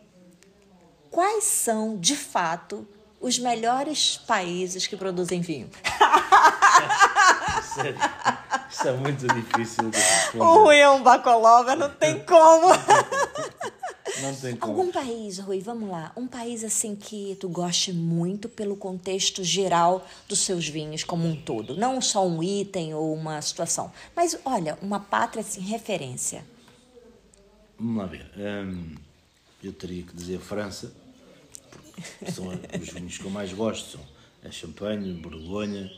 quais 1.09 1.45
são, 1.45 1.97
de 1.97 2.15
fato, 2.15 2.87
os 3.19 3.39
melhores 3.39 4.17
países 4.17 4.85
que 4.85 4.95
produzem 4.95 5.41
vinho? 5.41 5.69
Sério. 7.75 7.99
Isso 8.71 8.87
é 8.87 8.91
muito 8.93 9.27
difícil 9.27 9.89
de 9.89 9.97
O 9.97 10.01
responder. 10.01 10.43
Rui 10.45 10.77
é 10.77 10.89
um 10.89 11.03
bacolova, 11.03 11.75
não 11.75 11.89
tem 11.89 12.19
como. 12.23 12.67
Não 14.21 14.33
tem 14.33 14.55
como. 14.55 14.79
Algum 14.79 14.91
país, 14.91 15.39
Rui, 15.39 15.59
vamos 15.59 15.89
lá. 15.89 16.11
Um 16.15 16.25
país 16.25 16.63
assim 16.63 16.95
que 16.95 17.37
tu 17.39 17.49
goste 17.49 17.91
muito 17.91 18.47
pelo 18.47 18.77
contexto 18.77 19.43
geral 19.43 20.07
dos 20.27 20.39
seus 20.39 20.67
vinhos 20.67 21.03
como 21.03 21.27
um 21.27 21.35
todo. 21.35 21.75
Não 21.75 21.99
só 22.01 22.25
um 22.25 22.41
item 22.41 22.93
ou 22.93 23.13
uma 23.13 23.41
situação. 23.41 23.91
Mas, 24.15 24.37
olha, 24.45 24.77
uma 24.81 24.99
pátria 24.99 25.41
assim, 25.41 25.59
referência. 25.61 26.45
Vamos 27.77 27.97
lá 27.97 28.05
ver. 28.05 28.25
Hum, 28.37 28.95
eu 29.61 29.73
teria 29.73 30.03
que 30.03 30.15
dizer 30.15 30.39
França, 30.39 30.93
porque 31.91 32.31
são 32.31 32.47
os 32.47 32.89
vinhos 32.89 33.17
que 33.17 33.25
eu 33.25 33.31
mais 33.31 33.51
gosto. 33.51 33.97
São 33.97 34.15
a 34.45 34.51
Champagne, 34.51 35.11
Borgonha, 35.13 35.91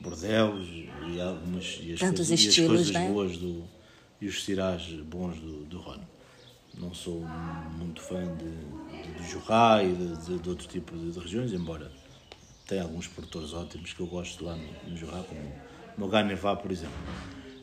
Bordeaux 0.00 0.66
e 0.66 1.20
algumas 1.20 1.78
e 1.82 1.92
as, 1.92 2.00
Tantos 2.00 2.28
coisas, 2.28 2.40
estilos, 2.40 2.68
coisas 2.68 2.90
né? 2.90 3.08
boas 3.08 3.36
do, 3.36 3.64
e 4.20 4.26
os 4.26 4.44
cirás 4.44 4.82
bons 5.02 5.38
do, 5.38 5.64
do 5.64 5.78
Rhône. 5.78 6.06
Não 6.78 6.94
sou 6.94 7.22
muito 7.76 8.00
fã 8.00 8.22
de, 8.36 8.44
de, 8.44 9.12
do 9.12 9.22
Jura 9.24 9.82
e 9.82 9.92
de, 9.92 10.16
de, 10.24 10.38
de 10.38 10.48
outro 10.48 10.66
tipo 10.66 10.96
de, 10.96 11.18
regiões, 11.18 11.52
embora 11.52 11.90
tenha 12.66 12.82
alguns 12.82 13.08
produtores 13.08 13.52
ótimos 13.52 13.92
que 13.92 14.00
eu 14.00 14.06
gosto 14.06 14.44
lá 14.44 14.56
no, 14.56 14.62
no 14.62 15.24
como 15.24 15.52
no 15.98 16.08
Ganevá, 16.08 16.56
por 16.56 16.70
exemplo. 16.70 16.96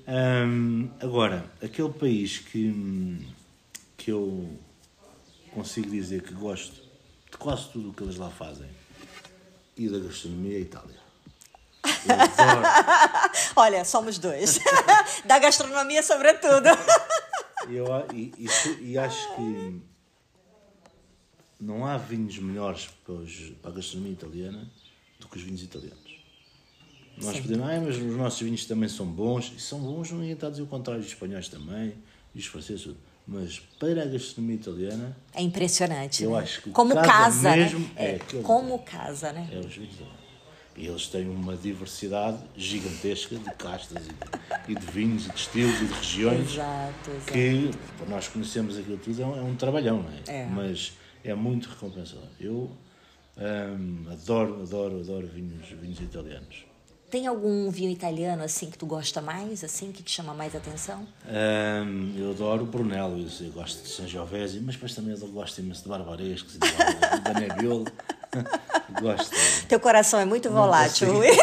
Hum, 0.08 0.89
agora, 1.00 1.52
aquele 1.62 1.89
país 1.89 2.39
que, 2.39 3.26
que 3.97 4.12
eu 4.12 4.50
consigo 5.52 5.89
dizer 5.89 6.21
que 6.21 6.34
gosto 6.34 6.82
de 7.32 7.38
quase 7.38 7.69
tudo 7.69 7.89
o 7.89 7.93
que 7.93 8.04
eles 8.04 8.17
lá 8.17 8.30
fazem 8.30 8.69
e 9.76 9.89
da 9.89 10.00
gastronomia 10.00 10.54
é 10.54 10.58
a 10.58 10.62
Itália. 10.62 10.96
Olha, 13.55 13.83
somos 13.86 14.17
dois. 14.17 14.60
da 15.25 15.39
gastronomia, 15.39 16.01
sobretudo. 16.03 16.67
eu, 17.69 17.86
e, 18.13 18.47
su- 18.49 18.77
e 18.81 18.97
acho 18.97 19.36
que 19.36 19.81
não 21.60 21.86
há 21.86 21.97
vinhos 21.97 22.38
melhores 22.38 22.88
para, 23.05 23.13
os- 23.15 23.51
para 23.62 23.71
a 23.71 23.73
gastronomia 23.73 24.13
italiana 24.13 24.67
do 25.19 25.27
que 25.27 25.38
os 25.38 25.43
vinhos 25.43 25.63
italianos. 25.63 26.17
Nós 27.17 27.36
Sim. 27.38 27.41
podemos, 27.41 27.67
ah, 27.67 27.81
mas 27.81 27.95
os 27.97 28.15
nossos 28.15 28.39
vinhos 28.41 28.65
também 28.65 28.88
são 28.88 29.05
bons, 29.07 29.51
e 29.55 29.60
são 29.60 29.79
bons, 29.79 30.12
não 30.12 30.23
estar 30.23 30.47
a 30.47 30.49
dizer 30.51 30.62
o 30.62 30.67
contrário, 30.67 31.01
os 31.01 31.07
espanhóis 31.07 31.47
também, 31.49 31.95
e 32.36 32.39
os 32.39 32.45
franceses, 32.45 32.93
mas 33.25 33.60
para 33.79 34.03
a 34.03 34.05
gastronomia 34.05 34.55
italiana, 34.55 35.17
É 35.33 35.41
impressionante. 35.41 36.23
Eu 36.23 36.31
né? 36.33 36.41
acho 36.43 36.62
que 36.62 36.69
como 36.69 36.93
casa 36.93 37.07
casa, 37.07 37.55
mesmo 37.55 37.79
né? 37.79 37.91
é 37.95 38.10
É, 38.15 38.19
como 38.43 38.77
casa, 38.79 39.33
né? 39.33 39.49
É 39.51 39.57
os 39.57 39.73
vinhos 39.73 39.95
italianos. 39.95 40.27
E 40.78 40.86
eles 40.86 41.08
têm 41.08 41.28
uma 41.28 41.58
diversidade 41.58 42.38
gigantesca 42.56 43.36
de 43.36 43.52
castas 43.56 44.06
e 44.06 44.10
de, 44.10 44.72
e 44.74 44.76
de 44.76 44.92
vinhos 44.92 45.26
e 45.26 45.32
de 45.32 45.36
estilos 45.36 45.82
e 45.82 45.86
de 45.86 45.94
regiões 45.94 46.52
Exato, 46.54 47.12
exato. 47.12 47.32
que 47.34 47.72
para 47.98 48.08
nós 48.08 48.28
conhecemos 48.28 48.78
aquilo 48.78 48.98
tudo 48.98 49.22
é 49.22 49.26
um, 49.26 49.38
é 49.40 49.42
um 49.42 49.56
trabalhão, 49.56 50.04
não 50.04 50.12
é? 50.12 50.44
É. 50.44 50.46
Mas 50.46 50.94
é 51.24 51.34
muito 51.34 51.68
recompensador. 51.68 52.28
Eu 52.40 52.72
hum, 53.38 54.06
adoro, 54.12 54.62
adoro, 54.62 55.00
adoro 55.00 55.28
vinhos, 55.28 55.68
vinhos 55.70 56.00
italianos. 56.00 56.66
Tem 57.10 57.26
algum 57.26 57.70
vinho 57.70 57.89
italiano 57.89 58.43
assim 58.43 58.70
que 58.70 58.78
tu 58.78 58.86
gosta 58.86 59.22
mais, 59.22 59.63
assim 59.63 59.93
que 59.93 60.04
te 60.04 60.12
chama 60.12 60.34
mais 60.34 60.54
atenção? 60.54 61.08
Hum, 61.26 62.13
eu 62.17 62.32
adoro 62.32 62.65
Brunello, 62.65 63.26
eu, 63.39 63.52
gosto 63.52 63.82
de 63.82 63.89
Sangiovese, 63.89 64.60
mas 64.60 64.76
depois 64.76 64.93
também 64.93 65.17
eu 65.17 65.28
gosto 65.30 65.60
imenso 65.60 65.84
de 65.84 65.89
Barbarescos 65.89 66.56
e 66.56 66.60
de, 66.60 66.67
de 66.67 67.22
Danebbiolo. 67.22 67.86
gosto. 69.00 69.34
Teu 69.70 69.80
coração 69.80 70.20
é 70.20 70.26
muito 70.26 70.50
volátil, 70.50 71.08
consigo. 71.08 71.26
Rui. 71.26 71.38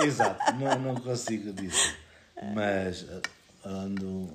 Exato, 0.06 0.54
não, 0.54 0.78
não 0.78 0.94
consigo 0.96 1.52
dizer. 1.52 1.96
Mas 2.54 3.04
ah, 3.64 3.68
ando 3.68 4.30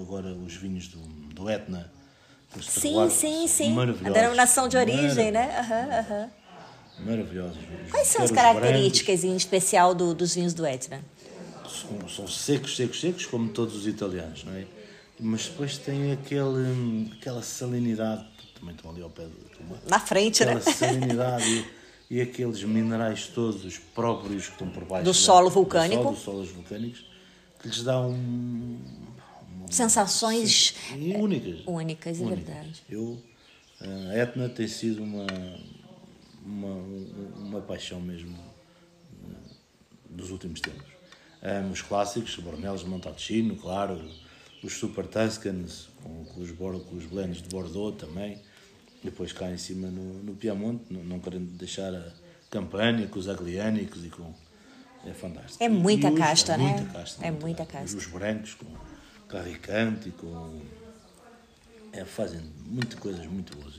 agora 0.00 0.28
os 0.32 0.54
vinhos 0.54 0.88
do, 0.88 0.98
do 0.98 1.50
Etna. 1.50 1.92
Sim, 2.62 3.10
sim, 3.10 3.46
sim. 3.46 3.76
A 4.04 4.10
denominação 4.10 4.66
de 4.66 4.78
origem, 4.78 5.30
né? 5.30 5.58
Aham, 5.58 5.98
aham. 5.98 6.43
Maravilhosos. 6.98 7.58
Quais 7.90 8.08
são 8.08 8.22
as 8.24 8.30
características 8.30 9.24
em 9.24 9.34
especial 9.36 9.94
do- 9.94 10.14
dos 10.14 10.34
vinhos 10.34 10.54
do 10.54 10.64
Etna? 10.66 11.04
São, 11.68 12.08
são 12.08 12.28
secos, 12.28 12.76
secos, 12.76 13.00
secos, 13.00 13.26
como 13.26 13.48
todos 13.50 13.74
os 13.76 13.86
italianos, 13.86 14.44
não 14.44 14.52
é? 14.54 14.64
Mas 15.18 15.46
depois 15.46 15.76
tem 15.78 16.12
aquele, 16.12 17.10
aquela 17.18 17.42
salinidade, 17.42 18.26
também 18.58 18.74
estão 18.74 18.90
ali 18.90 19.02
ao 19.02 19.10
pé 19.10 19.22
do 19.24 19.30
do 19.30 19.64
mar. 19.70 19.78
Na 19.88 19.98
frente, 20.00 20.44
né? 20.44 20.52
aquela 20.54 20.74
salinidade 20.74 21.64
e, 22.10 22.16
e 22.16 22.20
aqueles 22.20 22.62
minerais 22.64 23.26
todos 23.28 23.78
próprios 23.94 24.46
que 24.46 24.52
estão 24.52 24.68
por 24.70 24.84
baixo 24.84 25.04
Do 25.04 25.10
da- 25.10 25.14
solo 25.14 25.48
do 25.48 25.54
vulcânico. 25.54 26.02
solo, 26.02 26.14
dos 26.14 26.22
solos 26.24 26.48
vulcânicos 26.50 27.04
que 27.60 27.68
lhes 27.68 27.82
dão 27.82 28.10
um, 28.10 28.78
Sensações 29.70 30.74
únicas. 31.16 31.60
únicas, 31.66 32.20
é 32.20 32.24
verdade. 32.24 32.82
Eu, 32.90 33.18
a 33.80 34.16
Etna 34.18 34.48
tem 34.48 34.68
sido 34.68 35.02
uma, 35.02 35.26
uma, 36.44 36.76
uma 37.36 37.60
paixão 37.60 38.00
mesmo 38.00 38.36
eh, 39.30 39.34
dos 40.10 40.30
últimos 40.30 40.60
tempos. 40.60 40.86
Amo 41.42 41.72
os 41.72 41.82
clássicos, 41.82 42.36
Bornelos, 42.36 42.84
Montalcino, 42.84 43.56
claro, 43.56 44.00
os 44.62 44.72
Super 44.74 45.06
Tuscans, 45.06 45.88
com, 46.02 46.24
com, 46.24 46.40
os, 46.40 46.50
com 46.52 46.96
os 46.96 47.04
blends 47.06 47.42
de 47.42 47.48
Bordeaux 47.48 47.96
também. 47.98 48.40
Depois 49.02 49.32
cá 49.32 49.50
em 49.50 49.58
cima 49.58 49.88
no, 49.88 50.22
no 50.22 50.34
Piemonte, 50.34 50.84
não, 50.90 51.04
não 51.04 51.20
querendo 51.20 51.50
deixar 51.58 51.94
a 51.94 52.10
Campania, 52.48 53.06
com 53.06 53.18
os 53.18 53.28
Aglianicos 53.28 54.02
e 54.04 54.08
com, 54.08 54.32
é 55.04 55.12
fantástico. 55.12 55.62
É 55.62 55.68
muita 55.68 56.10
os- 56.10 56.18
casta, 56.18 56.54
é 56.54 56.56
né? 56.56 56.64
Muita 56.78 56.92
casta. 56.92 57.26
É 57.26 57.30
muita 57.30 57.66
casta. 57.66 57.78
casta. 57.80 57.96
Os 57.98 58.06
brancos 58.06 58.54
com 58.54 58.66
carricante 59.28 60.08
e 60.08 60.12
com. 60.12 60.62
É, 61.92 62.04
fazem 62.06 62.40
muitas 62.66 62.98
coisas 62.98 63.26
muito 63.26 63.54
boas. 63.56 63.74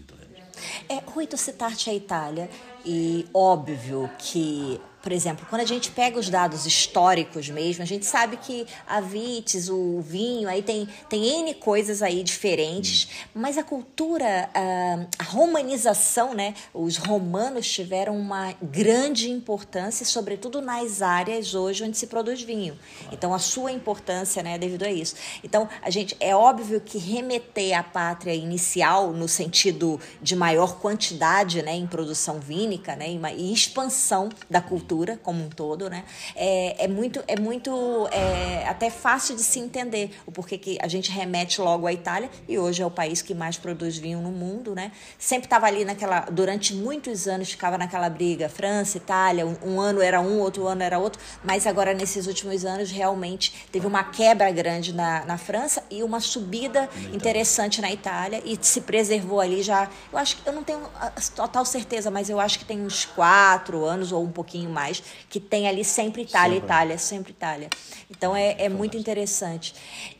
É, 0.89 1.01
Rui, 1.05 1.27
tu 1.27 1.37
citaste 1.37 1.89
a 1.89 1.93
Itália 1.93 2.49
e 2.85 3.25
óbvio 3.33 4.09
que, 4.17 4.79
por 5.05 5.11
exemplo, 5.11 5.45
quando 5.51 5.61
a 5.61 5.65
gente 5.65 5.91
pega 5.91 6.17
os 6.19 6.31
dados 6.31 6.65
históricos 6.65 7.47
mesmo, 7.47 7.83
a 7.83 7.85
gente 7.85 8.07
sabe 8.07 8.37
que 8.37 8.65
a 8.87 8.99
vites, 8.99 9.69
o 9.69 10.01
vinho, 10.01 10.49
aí 10.49 10.63
tem, 10.63 10.89
tem 11.07 11.41
N 11.41 11.53
coisas 11.53 12.01
aí 12.01 12.23
diferentes, 12.23 13.07
mas 13.31 13.55
a 13.55 13.61
cultura, 13.63 14.49
a, 14.51 15.05
a 15.19 15.23
romanização, 15.23 16.33
né? 16.33 16.55
Os 16.73 16.97
romanos 16.97 17.69
tiveram 17.69 18.17
uma 18.17 18.55
grande 18.59 19.29
importância, 19.29 20.03
sobretudo 20.03 20.59
nas 20.59 21.03
áreas 21.03 21.53
hoje 21.53 21.83
onde 21.83 21.99
se 21.99 22.07
produz 22.07 22.41
vinho. 22.41 22.75
Então, 23.11 23.31
a 23.31 23.37
sua 23.37 23.71
importância, 23.71 24.41
né, 24.41 24.57
devido 24.57 24.85
a 24.85 24.91
isso. 24.91 25.13
Então, 25.43 25.69
a 25.83 25.91
gente, 25.91 26.17
é 26.19 26.35
óbvio 26.35 26.81
que 26.81 26.97
remeter 26.97 27.77
à 27.77 27.83
pátria 27.83 28.33
inicial, 28.33 29.11
no 29.11 29.27
sentido 29.27 29.99
de 30.19 30.35
maior 30.35 30.79
quantidade, 30.79 31.61
né, 31.61 31.75
em 31.75 31.85
produção 31.85 32.39
vínica, 32.39 32.95
né, 32.95 33.07
e, 33.07 33.19
e 33.37 33.53
expansão 33.53 34.29
da 34.49 34.61
cultura 34.61 34.94
como 35.23 35.43
um 35.43 35.49
todo, 35.49 35.89
né, 35.89 36.03
é, 36.35 36.85
é 36.85 36.87
muito, 36.87 37.23
é 37.27 37.39
muito, 37.39 38.07
é, 38.11 38.67
até 38.67 38.89
fácil 38.89 39.35
de 39.35 39.43
se 39.43 39.59
entender 39.59 40.11
o 40.25 40.31
porquê 40.31 40.57
que 40.57 40.77
a 40.81 40.87
gente 40.87 41.11
remete 41.11 41.59
logo 41.61 41.87
à 41.87 41.93
Itália 41.93 42.29
e 42.47 42.57
hoje 42.57 42.81
é 42.81 42.85
o 42.85 42.91
país 42.91 43.21
que 43.21 43.33
mais 43.33 43.57
produz 43.57 43.97
vinho 43.97 44.21
no 44.21 44.31
mundo, 44.31 44.73
né, 44.73 44.91
sempre 45.17 45.45
estava 45.45 45.65
ali 45.65 45.83
naquela, 45.83 46.21
durante 46.21 46.73
muitos 46.73 47.27
anos 47.27 47.49
ficava 47.51 47.77
naquela 47.77 48.09
briga, 48.09 48.49
França, 48.49 48.97
Itália, 48.97 49.45
um, 49.45 49.55
um 49.63 49.81
ano 49.81 50.01
era 50.01 50.21
um, 50.21 50.39
outro 50.39 50.67
ano 50.67 50.83
era 50.83 50.99
outro, 50.99 51.21
mas 51.43 51.67
agora 51.67 51.93
nesses 51.93 52.27
últimos 52.27 52.63
anos 52.63 52.91
realmente 52.91 53.67
teve 53.71 53.87
uma 53.87 54.03
quebra 54.03 54.51
grande 54.51 54.93
na, 54.93 55.25
na 55.25 55.37
França 55.37 55.83
e 55.89 56.03
uma 56.03 56.19
subida 56.19 56.89
interessante 57.13 57.81
na 57.81 57.91
Itália 57.91 58.41
e 58.45 58.57
se 58.61 58.81
preservou 58.81 59.39
ali 59.39 59.61
já. 59.61 59.89
Eu 60.11 60.17
acho 60.17 60.37
que 60.37 60.47
eu 60.47 60.53
não 60.53 60.63
tenho 60.63 60.81
a 60.95 61.11
total 61.35 61.65
certeza, 61.65 62.11
mas 62.11 62.29
eu 62.29 62.39
acho 62.39 62.59
que 62.59 62.65
tem 62.65 62.81
uns 62.81 63.05
quatro 63.05 63.83
anos 63.85 64.11
ou 64.11 64.23
um 64.23 64.31
pouquinho 64.31 64.69
mais 64.69 64.84
que 65.29 65.39
tem 65.39 65.67
ali 65.67 65.83
sempre 65.83 66.21
Itália, 66.23 66.55
Sempre. 66.55 66.65
Itália, 66.65 66.97
sempre 66.97 67.31
Itália. 67.31 67.69
Então 68.09 68.35
é, 68.35 68.55
é 68.59 68.69
muito 68.69 68.97
interessante. 68.97 69.73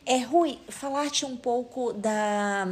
É 0.06 0.18
Rui, 0.20 0.60
falar-te 0.70 1.26
um 1.26 1.38
pouco 1.38 1.94
da 1.94 2.68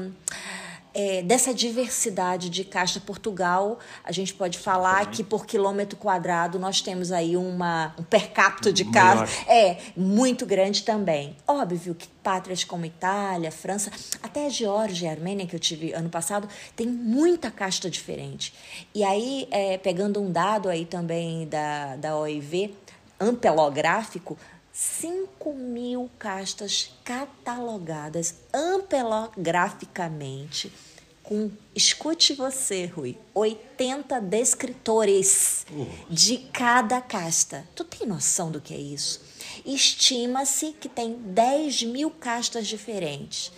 é, 0.94 1.22
dessa 1.22 1.54
diversidade 1.54 2.50
de 2.50 2.64
casta 2.64 3.00
Portugal, 3.00 3.80
a 4.04 4.12
gente 4.12 4.34
pode 4.34 4.58
falar 4.58 5.10
que 5.10 5.24
por 5.24 5.46
quilômetro 5.46 5.98
quadrado 5.98 6.60
nós 6.60 6.82
temos 6.82 7.12
aí 7.12 7.36
uma, 7.36 7.94
um 7.98 8.04
per 8.04 8.32
capita 8.32 8.72
de 8.72 8.86
casta 8.86 9.28
é 9.52 9.78
muito 9.98 10.46
grande 10.46 10.84
também. 10.84 11.36
Óbvio 11.48 11.96
que 11.96 12.08
pátrias 12.22 12.64
como 12.64 12.86
Itália, 12.86 13.52
França, 13.52 13.92
até 14.22 14.46
a 14.46 14.50
Geórgia 14.50 15.08
e 15.08 15.10
a 15.10 15.12
Armênia, 15.12 15.46
que 15.46 15.56
eu 15.56 15.60
tive 15.60 15.92
ano 15.94 16.10
passado, 16.10 16.48
tem 16.76 16.88
muita 16.88 17.52
casta 17.52 17.90
diferente. 17.90 18.54
E 18.94 19.04
aí, 19.04 19.48
é, 19.52 19.78
pegando 19.78 20.22
um 20.22 20.32
dado 20.32 20.70
aí 20.70 20.86
também 20.86 21.48
da, 21.48 21.96
da 21.98 22.16
OIV, 22.16 22.74
ampelográfico, 23.20 24.38
5 24.74 25.54
mil 25.54 26.10
castas 26.18 26.92
catalogadas 27.04 28.38
ampelograficamente 28.52 30.74
com, 31.22 31.52
escute 31.76 32.34
você, 32.34 32.88
Rui, 32.88 33.16
80 33.36 34.20
descritores 34.20 35.68
de 36.10 36.40
cada 36.52 37.00
casta. 37.00 37.68
Tu 37.76 37.84
tem 37.84 38.08
noção 38.08 38.50
do 38.52 38.60
que 38.60 38.74
é 38.74 38.78
isso? 38.78 39.22
Estima-se 39.64 40.74
que 40.74 40.90
tem 40.90 41.14
10 41.14 41.84
mil 41.84 42.10
castas 42.10 42.66
diferentes. 42.68 43.52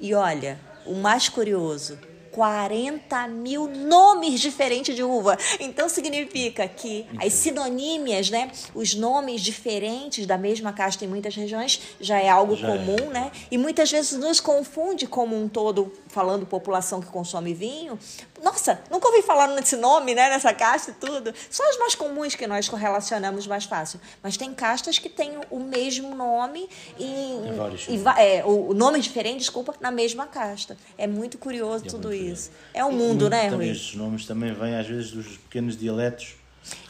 E 0.00 0.14
olha, 0.14 0.58
o 0.86 0.94
mais 0.94 1.28
curioso, 1.28 1.98
40 2.32 3.28
mil 3.28 3.68
nomes 3.68 4.40
diferentes 4.40 4.96
de 4.96 5.02
uva. 5.02 5.38
Então 5.60 5.88
significa 5.88 6.66
que 6.66 7.06
as 7.18 7.32
sinonímias, 7.32 8.30
né, 8.30 8.50
os 8.74 8.94
nomes 8.94 9.40
diferentes 9.40 10.26
da 10.26 10.38
mesma 10.38 10.72
casta 10.72 11.04
em 11.04 11.08
muitas 11.08 11.34
regiões 11.34 11.80
já 12.00 12.18
é 12.18 12.28
algo 12.28 12.56
Já 12.56 12.74
é. 12.74 12.78
comum, 12.78 13.10
né? 13.10 13.30
E 13.50 13.58
muitas 13.58 13.90
vezes 13.90 14.18
nos 14.18 14.40
confunde 14.40 15.06
como 15.06 15.40
um 15.40 15.48
todo, 15.48 15.92
falando 16.08 16.46
população 16.46 17.00
que 17.00 17.06
consome 17.06 17.54
vinho. 17.54 17.98
Nossa, 18.42 18.80
nunca 18.90 19.06
ouvi 19.08 19.22
falar 19.22 19.46
nesse 19.48 19.76
nome, 19.76 20.14
né, 20.14 20.28
nessa 20.28 20.52
casta 20.52 20.90
e 20.90 20.94
tudo. 20.94 21.32
São 21.48 21.68
as 21.70 21.78
mais 21.78 21.94
comuns 21.94 22.34
que 22.34 22.46
nós 22.46 22.68
correlacionamos 22.68 23.46
mais 23.46 23.64
fácil. 23.64 24.00
Mas 24.22 24.36
tem 24.36 24.52
castas 24.52 24.98
que 24.98 25.08
têm 25.08 25.38
o 25.50 25.60
mesmo 25.60 26.14
nome 26.14 26.68
e, 26.98 27.54
vários 27.56 27.86
e 27.88 28.02
é, 28.20 28.44
o 28.44 28.70
o 28.70 28.74
nome 28.74 29.00
diferente, 29.00 29.38
desculpa, 29.38 29.74
na 29.80 29.90
mesma 29.90 30.26
casta. 30.26 30.76
É 30.98 31.06
muito 31.06 31.38
curioso 31.38 31.84
É 31.86 31.88
tudo 31.88 32.08
muito 32.08 32.20
isso. 32.20 32.50
curioso. 32.50 32.72
É 32.74 32.84
o 32.84 32.90
E 32.90 32.94
mundo, 32.94 33.30
né, 33.30 33.48
também 33.50 33.68
Rui? 33.68 33.76
Estes 33.76 33.94
nomes 33.94 34.26
também 34.26 34.52
vêm 34.52 34.74
às 34.76 34.86
vezes 34.86 35.10
dos 35.12 35.26
pequenos 35.36 35.76
dialetos 35.76 36.34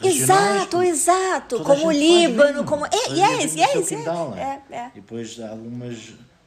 regionais, 0.01 0.57
Exato, 0.57 0.83
exato. 0.83 1.59
Toda 1.59 1.65
Como 1.65 1.89
o 1.89 1.93
gente 1.93 2.13
faz 2.13 2.21
Líbano, 2.31 2.65
como. 2.65 2.87
É, 2.87 2.91
yes, 3.11 3.53
seu 3.53 3.63
yes, 3.63 3.89
quintal, 3.89 4.35
é. 4.37 4.63
É, 4.71 4.77
é. 4.77 4.87
E 4.95 5.01
depois 5.01 5.39
há 5.41 5.51
algumas 5.51 5.97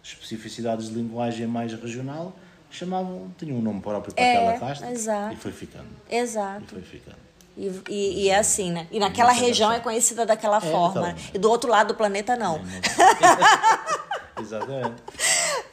especificidades 0.03 0.89
de 0.89 0.95
linguagem 0.95 1.47
mais 1.47 1.73
regional 1.73 2.35
chamavam, 2.75 3.33
tinham 3.37 3.57
um 3.57 3.61
nome 3.61 3.81
próprio 3.81 4.13
para 4.13 4.23
É, 4.23 4.37
aquela 4.37 4.59
casta 4.59 4.91
exato. 4.91 5.33
e 5.33 5.37
foi 5.37 5.51
ficando. 5.51 5.87
E 6.09 6.15
Exato. 6.15 6.65
foi 6.67 6.81
ficando. 6.81 7.17
E, 7.57 7.71
e, 7.89 8.23
e 8.25 8.29
é 8.29 8.37
assim, 8.37 8.71
né? 8.71 8.85
E 8.91 8.99
naquela 8.99 9.31
região 9.31 9.71
é 9.71 9.79
conhecida 9.79 10.25
daquela 10.25 10.59
forma. 10.59 11.11
então. 11.11 11.23
E 11.33 11.37
do 11.39 11.49
outro 11.49 11.69
lado 11.69 11.89
do 11.89 11.95
planeta, 11.95 12.35
não. 12.35 12.59
Exatamente. 14.39 15.01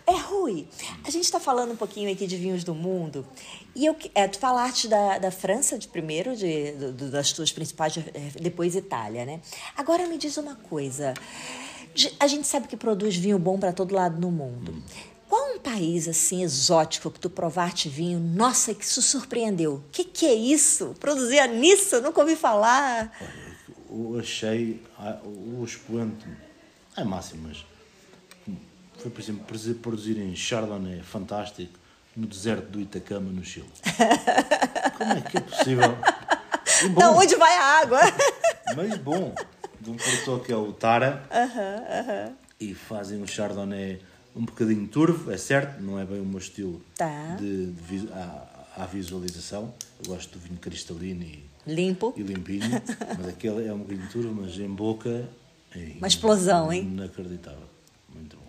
É, 0.07 0.13
Rui, 0.13 0.69
a 1.05 1.11
gente 1.11 1.25
está 1.25 1.41
falando 1.41 1.73
um 1.73 1.77
pouquinho 1.77 2.11
aqui 2.13 2.27
de 2.27 2.37
vinhos 2.37 2.63
do 2.65 2.75
mundo. 2.75 3.27
E 3.75 3.87
eu, 3.87 3.97
é, 4.15 4.29
tu 4.29 4.39
falaste 4.39 4.87
da, 4.89 5.19
da 5.19 5.31
França 5.31 5.79
de 5.79 5.89
primeiro, 5.89 6.37
de, 6.37 6.73
do- 6.73 7.11
das 7.11 7.33
tuas 7.33 7.51
principais, 7.53 7.97
é, 7.97 8.03
depois 8.41 8.77
Itália, 8.77 9.25
né? 9.25 9.41
Agora 9.77 10.07
me 10.07 10.19
diz 10.19 10.37
uma 10.37 10.55
coisa. 10.55 11.15
A 12.21 12.27
gente 12.27 12.47
sabe 12.47 12.69
que 12.69 12.77
produz 12.77 13.17
vinho 13.17 13.39
bom 13.39 13.59
para 13.59 13.73
todo 13.73 13.95
lado 13.95 14.21
no 14.21 14.31
mundo. 14.31 14.83
Qual 15.33 15.55
um 15.55 15.59
país 15.59 16.09
assim 16.09 16.43
exótico 16.43 17.11
que 17.11 17.19
tu 17.19 17.31
provaste 17.31 17.89
vinho? 17.89 18.21
Nossa, 18.21 18.75
que 18.75 18.85
isso 18.85 19.01
surpreendeu. 19.01 19.77
O 19.77 19.85
que, 19.91 20.05
que 20.05 20.27
é 20.27 20.35
isso? 20.35 20.95
Produzir 21.01 21.49
nisso? 21.49 22.03
Nunca 22.03 22.21
ouvi 22.21 22.37
falar. 22.37 23.11
Eu 23.89 24.19
achei 24.21 24.83
ah, 24.99 25.19
o 25.25 25.65
expoente, 25.65 26.27
é 26.95 27.03
máximo, 27.03 27.49
mas 27.49 27.65
foi, 28.99 29.11
por 29.11 29.23
exemplo, 29.23 29.43
produzir- 29.45 29.75
produzirem 29.77 30.37
Chardonnay 30.37 31.01
fantástico 31.01 31.79
no 32.15 32.27
deserto 32.27 32.67
do 32.67 32.79
Itacama, 32.79 33.31
no 33.33 33.43
Chile. 33.43 33.71
Como 34.99 35.13
é 35.13 35.21
que 35.23 35.39
é 35.39 35.41
possível? 35.41 35.97
Bom, 36.91 37.01
Da 37.01 37.11
onde 37.11 37.37
vai 37.37 37.55
a 37.57 37.65
água? 37.81 38.01
Mas 38.77 38.99
bom, 38.99 39.35
de 39.81 39.89
um 39.91 39.97
produtor 39.97 40.41
que 40.45 40.53
é 40.53 40.57
o 40.57 40.75
Tara, 40.75 41.23
e 42.61 42.75
fazem 42.75 43.23
um 43.23 43.27
Chardonnay 43.27 44.12
um 44.35 44.45
bocadinho 44.45 44.87
turvo, 44.89 45.31
é 45.31 45.37
certo, 45.37 45.81
não 45.83 45.99
é 45.99 46.05
bem 46.05 46.21
o 46.21 46.25
meu 46.25 46.39
estilo 46.39 46.83
Tá. 46.97 47.37
de, 47.37 47.67
de 47.73 48.09
à, 48.13 48.67
à 48.79 48.87
visualização. 48.87 49.73
Eu 50.05 50.07
gosto 50.15 50.33
do 50.33 50.39
vinho 50.41 50.59
cristalino 50.59 51.23
e, 51.23 51.45
Limpo. 51.67 52.13
e 52.17 52.23
limpinho, 52.23 52.69
mas 53.19 53.29
aquele 53.29 53.67
é 53.67 53.73
um 53.73 53.79
bocadinho 53.79 54.09
turvo, 54.11 54.35
mas 54.43 54.57
em 54.59 54.69
boca 54.69 55.29
é 55.75 55.93
Uma 55.99 56.09
explosão, 56.09 56.73
hein? 56.73 56.83
Inacreditável. 56.83 57.69
Muito 58.15 58.37
bom. 58.37 58.43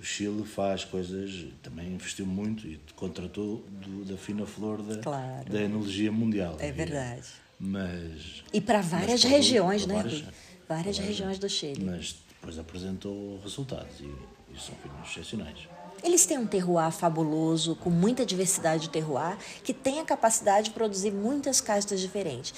O 0.00 0.02
Chile 0.04 0.44
faz 0.44 0.84
coisas, 0.84 1.46
também 1.62 1.92
investiu 1.94 2.26
muito 2.26 2.66
e 2.66 2.78
contratou 2.94 3.64
do- 3.70 4.04
da 4.04 4.16
fina 4.16 4.44
flor 4.44 4.82
da, 4.82 4.98
Claro. 4.98 5.50
da 5.50 5.62
enologia 5.62 6.12
mundial. 6.12 6.56
É 6.58 6.70
verdade. 6.72 7.26
Mas. 7.58 8.42
E 8.52 8.60
para 8.60 8.78
mas 8.78 8.86
várias 8.88 9.20
produz- 9.22 9.24
regiões, 9.24 9.86
para 9.86 9.94
né, 9.94 10.02
várias- 10.02 10.20
Rui? 10.22 10.32
para 10.66 10.76
Várias 10.76 10.98
regiões 10.98 11.38
do 11.38 11.48
Chile. 11.48 11.82
Mas 11.84 12.16
depois 12.28 12.58
apresentou 12.58 13.40
resultados 13.42 14.00
e, 14.00 14.10
são 14.58 14.74
vinhos 14.82 15.08
excepcionais. 15.10 15.68
Eles 16.06 16.24
têm 16.24 16.38
um 16.38 16.46
terroir 16.46 16.92
fabuloso, 16.92 17.74
com 17.74 17.90
muita 17.90 18.24
diversidade 18.24 18.82
de 18.82 18.90
terroir, 18.90 19.36
que 19.64 19.74
tem 19.74 19.98
a 19.98 20.04
capacidade 20.04 20.68
de 20.68 20.70
produzir 20.70 21.10
muitas 21.10 21.60
castas 21.60 21.98
diferentes. 21.98 22.54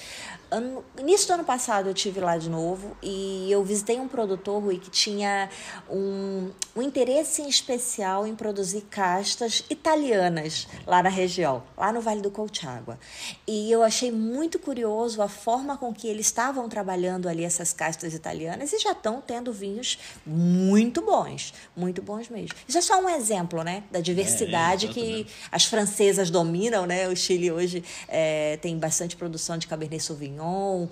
Ano, 0.51 0.85
início 0.99 1.25
do 1.27 1.33
ano 1.33 1.43
passado 1.43 1.89
eu 1.89 1.93
tive 1.95 2.19
lá 2.19 2.37
de 2.37 2.47
novo 2.47 2.95
e 3.01 3.51
eu 3.51 3.63
visitei 3.63 3.99
um 3.99 4.07
produtor, 4.07 4.61
Rui, 4.61 4.77
que 4.77 4.91
tinha 4.91 5.49
um, 5.89 6.51
um 6.75 6.81
interesse 6.83 7.41
especial 7.41 8.27
em 8.27 8.35
produzir 8.35 8.81
castas 8.81 9.63
italianas 9.67 10.67
lá 10.85 11.01
na 11.01 11.09
região, 11.09 11.63
lá 11.75 11.91
no 11.91 12.01
Vale 12.01 12.21
do 12.21 12.29
Colchagua. 12.29 12.99
E 13.47 13.71
eu 13.71 13.81
achei 13.81 14.11
muito 14.11 14.59
curioso 14.59 15.23
a 15.23 15.27
forma 15.27 15.75
com 15.75 15.91
que 15.91 16.07
eles 16.07 16.27
estavam 16.27 16.69
trabalhando 16.69 17.27
ali 17.27 17.43
essas 17.43 17.73
castas 17.73 18.13
italianas 18.13 18.73
e 18.73 18.77
já 18.77 18.91
estão 18.91 19.23
tendo 19.25 19.51
vinhos 19.51 19.97
muito 20.23 21.01
bons, 21.01 21.51
muito 21.75 21.99
bons 21.99 22.29
mesmo. 22.29 22.55
Isso 22.67 22.77
é 22.77 22.81
só 22.81 22.99
um 23.01 23.09
exemplo 23.09 23.38
exemplo, 23.39 23.63
né? 23.63 23.83
Da 23.91 23.99
diversidade 23.99 24.87
É, 24.87 24.89
é, 24.89 24.93
que 24.93 25.27
as 25.51 25.65
francesas 25.65 26.29
dominam, 26.29 26.85
né? 26.85 27.07
O 27.07 27.15
Chile 27.15 27.51
hoje 27.51 27.83
é, 28.07 28.57
tem 28.57 28.77
bastante 28.77 29.15
produção 29.15 29.57
de 29.57 29.67
Cabernet 29.67 30.03
Sauvignon, 30.03 30.87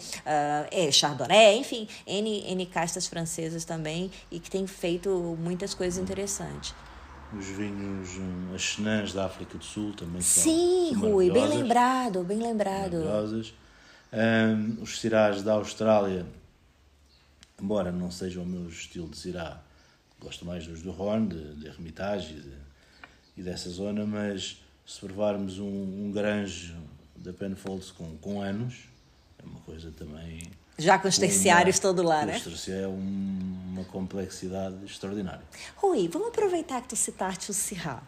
é, 0.71 0.91
Chardonnay, 0.91 1.57
enfim, 1.57 1.87
N, 2.05 2.43
N 2.51 2.65
castas 2.65 3.07
francesas 3.07 3.65
também 3.65 4.09
e 4.31 4.39
que 4.39 4.49
tem 4.49 4.65
feito 4.65 5.37
muitas 5.39 5.73
coisas 5.73 6.01
interessantes. 6.01 6.73
Os 7.37 7.45
vinhos, 7.47 8.17
hum, 8.17 8.53
as 8.55 8.61
Chenãs 8.61 9.11
da 9.11 9.25
África 9.25 9.57
do 9.57 9.63
Sul 9.63 9.93
também 9.93 10.21
são 10.21 10.43
Sim, 10.43 10.93
Rui, 10.93 11.29
bem 11.29 11.45
lembrado, 11.47 12.23
bem 12.23 12.39
lembrado. 12.39 13.03
Ahm, 14.13 14.81
os 14.81 15.01
cirás 15.01 15.43
da 15.43 15.53
Austrália, 15.53 16.25
embora 17.61 17.91
não 17.91 18.09
seja 18.09 18.39
o 18.39 18.45
meu 18.45 18.69
estilo 18.69 19.09
de 19.09 19.17
cirá, 19.17 19.61
gosto 20.19 20.45
mais 20.45 20.65
dos 20.67 20.81
do 20.81 20.91
Rhône, 20.91 21.27
de, 21.29 21.55
de 21.55 21.67
Hermitage 21.67 22.33
e, 22.33 22.41
de- 22.41 22.57
e 23.37 23.43
dessa 23.43 23.69
zona, 23.69 24.05
mas 24.05 24.61
se 24.85 24.99
provarmos 24.99 25.59
um, 25.59 25.65
um 26.07 26.11
grange 26.11 26.75
da 27.15 27.31
Penfolds 27.33 27.91
com, 27.91 28.17
com 28.17 28.41
anos, 28.41 28.75
é 29.37 29.45
uma 29.45 29.59
coisa 29.61 29.91
também... 29.91 30.41
Já 30.79 30.99
com 30.99 31.07
os 31.07 31.17
terciários 31.17 31.79
todo 31.79 32.03
lá, 32.03 32.23
né? 32.25 32.41
Os 32.45 32.67
é 32.69 32.87
um- 32.87 33.57
uma 33.73 33.83
complexidade 33.85 34.85
extraordinária. 34.85 35.41
Rui, 35.75 36.07
vamos 36.07 36.27
aproveitar 36.29 36.81
que 36.83 36.89
tu 36.89 36.95
citaste 36.95 37.49
o 37.49 37.53
Sirá. 37.53 38.01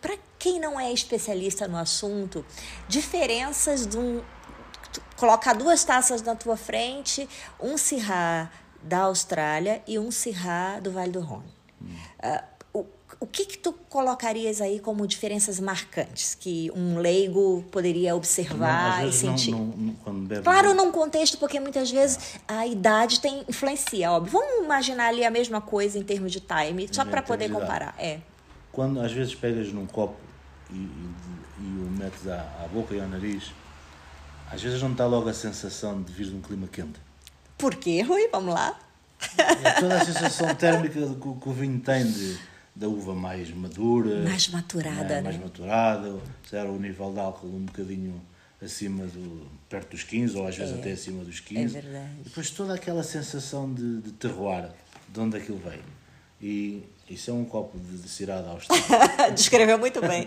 Para 0.00 0.16
quem 0.38 0.60
não 0.60 0.78
é 0.78 0.92
especialista 0.92 1.66
no 1.66 1.76
assunto, 1.78 2.44
diferenças 2.88 3.86
de 3.86 3.96
um. 3.96 4.22
tu 4.92 5.02
Colocar 5.16 5.54
duas 5.54 5.82
taças 5.84 6.20
na 6.22 6.34
tua 6.34 6.56
frente, 6.56 7.26
um 7.60 7.76
Sirá 7.78 8.50
da 8.84 9.00
Austrália 9.00 9.82
e 9.86 9.98
um 9.98 10.10
Sirá 10.10 10.78
do 10.80 10.90
Vale 10.92 11.10
do 11.12 11.20
Rhône. 11.20 11.52
Ah, 12.22 12.44
o, 12.72 12.84
o 13.20 13.26
que, 13.26 13.44
que 13.46 13.58
tu 13.58 13.72
colocarias 13.88 14.60
aí 14.60 14.78
como 14.80 15.06
diferenças 15.06 15.58
marcantes 15.60 16.34
que 16.34 16.70
um 16.74 16.98
leigo 16.98 17.64
poderia 17.70 18.14
observar 18.14 19.04
Às 19.04 19.22
e 19.22 19.26
não- 19.26 19.36
sentir? 19.38 19.50
não- 19.52 19.64
não- 19.66 20.42
Claro, 20.42 20.74
num 20.74 20.90
contexto, 20.92 21.38
porque 21.38 21.58
muitas 21.60 21.90
vezes 21.90 22.34
a 22.46 22.66
idade 22.66 23.20
tem 23.20 23.44
influencia, 23.48 24.10
óbvio. 24.12 24.32
Vamos 24.32 24.64
imaginar 24.64 25.08
ali 25.08 25.24
a 25.24 25.30
mesma 25.30 25.60
coisa 25.60 25.98
em 25.98 26.02
termos 26.02 26.32
de 26.32 26.40
time, 26.40 26.88
só 26.92 27.04
para 27.04 27.22
poder 27.22 27.50
comparar. 27.50 27.94
É. 27.98 28.20
Quando 28.72 29.00
às 29.00 29.12
vezes 29.12 29.34
pegas 29.34 29.72
num 29.72 29.86
copo 29.86 30.16
e, 30.70 30.74
e, 30.74 31.10
e 31.60 31.64
o 31.64 31.90
metes 31.98 32.26
à, 32.26 32.40
à 32.64 32.68
boca 32.68 32.94
e 32.94 33.00
ao 33.00 33.06
nariz, 33.08 33.52
às 34.50 34.60
vezes 34.60 34.82
não 34.82 34.92
está 34.92 35.06
logo 35.06 35.28
a 35.28 35.34
sensação 35.34 36.02
de 36.02 36.12
vir 36.12 36.26
de 36.26 36.34
um 36.34 36.40
clima 36.40 36.66
quente. 36.66 37.03
Por 37.58 37.74
quê, 37.76 38.02
Rui? 38.02 38.28
Vamos 38.30 38.54
lá? 38.54 38.78
É 39.38 39.80
toda 39.80 39.96
a 39.96 40.04
sensação 40.04 40.54
térmica 40.54 40.94
que, 40.94 41.28
o- 41.28 41.34
que 41.36 41.48
o 41.48 41.52
vinho 41.52 41.78
tem 41.80 42.04
de, 42.04 42.38
da 42.74 42.88
uva 42.88 43.14
mais 43.14 43.48
madura, 43.50 44.22
Mais 44.22 44.48
maturada, 44.48 45.04
né, 45.04 45.20
mais 45.22 45.36
né? 45.36 45.42
maturada, 45.44 46.16
se 46.48 46.56
era 46.56 46.70
o 46.70 46.78
nível 46.78 47.12
de 47.12 47.20
álcool 47.20 47.46
um 47.48 47.64
bocadinho 47.64 48.20
acima 48.62 49.04
do 49.06 49.46
perto 49.68 49.90
dos 49.92 50.02
15 50.02 50.36
ou 50.36 50.46
às 50.46 50.56
vezes 50.56 50.74
É, 50.74 50.78
até 50.78 50.92
acima 50.92 51.24
dos 51.24 51.40
15. 51.40 51.76
é 51.76 51.80
verdade. 51.80 52.10
E 52.20 52.24
depois 52.24 52.50
toda 52.50 52.74
aquela 52.74 53.02
sensação 53.02 53.72
de, 53.72 54.00
de 54.02 54.12
terroir, 54.12 54.68
de 55.08 55.20
onde 55.20 55.36
aquilo 55.36 55.58
vem. 55.58 55.80
E 56.42 56.82
isso 57.08 57.30
é 57.30 57.34
um 57.34 57.44
copo 57.44 57.78
de, 57.78 57.96
de 57.98 58.08
cirada 58.08 58.48
austríaca. 58.50 59.30
Descreveu 59.32 59.78
muito 59.78 60.00
bem. 60.00 60.26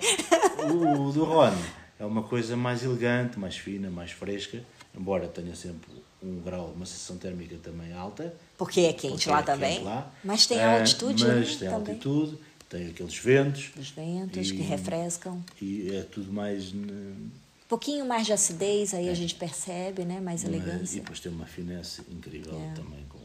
O 0.63 1.12
do 1.12 1.24
Rony 1.24 1.58
é 2.00 2.06
uma 2.06 2.24
coisa 2.24 2.56
mais 2.58 2.84
elegante, 2.84 3.38
mais 3.38 3.58
fina, 3.58 3.90
mais 3.92 4.12
fresca, 4.12 4.63
embora 4.98 5.28
tenha 5.28 5.56
sempre 5.56 5.90
um 6.24 6.42
grau, 6.42 6.72
uma 6.76 6.86
sensação 6.86 7.18
térmica 7.18 7.56
também 7.62 7.94
alta. 7.94 8.34
Porque 8.58 8.82
é 8.82 8.94
quente 8.94 9.12
porque 9.12 9.30
lá 9.30 9.40
é 9.40 9.44
quente 9.44 9.52
também. 9.54 9.84
lá. 9.84 10.12
Mas 10.24 10.46
tem 10.48 10.60
Ah, 10.60 10.80
altitude, 10.80 11.24
Mas 11.26 11.36
né, 11.54 11.58
tem 11.60 11.70
também. 11.70 11.94
altitude, 11.94 12.38
tem 12.68 12.88
aqueles 12.90 13.18
ventos. 13.18 13.70
Os 13.78 13.90
ventos 13.92 14.50
E- 14.50 14.54
que 14.56 14.62
refrescam. 14.62 15.44
E 15.62 15.96
é 15.96 16.04
tudo 16.04 16.34
mais. 16.34 16.74
ne- 16.74 16.92
Um 16.92 17.68
pouquinho 17.70 18.06
mais 18.06 18.26
de 18.26 18.32
acidez, 18.34 18.94
aí 18.94 19.10
a 19.10 19.14
gente 19.14 19.36
percebe, 19.36 20.06
né? 20.06 20.20
Mais 20.22 20.44
É. 20.44 20.48
mas- 20.50 20.56
E 20.56 20.58
elegância. 20.64 21.02
depois 21.02 21.20
tem 21.20 21.32
uma 21.32 21.46
finesse 21.46 22.02
incrível 22.10 22.54
É. 22.60 22.74
também. 22.74 23.06
Com, 23.10 23.20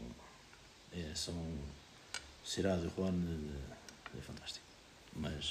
é, 0.95 1.15
são. 1.15 1.33
Cirá 2.45 2.75
de 2.75 2.87
Rony 2.87 3.49
é 4.17 4.21
fantástico. 4.21 4.65
Mas. 5.15 5.49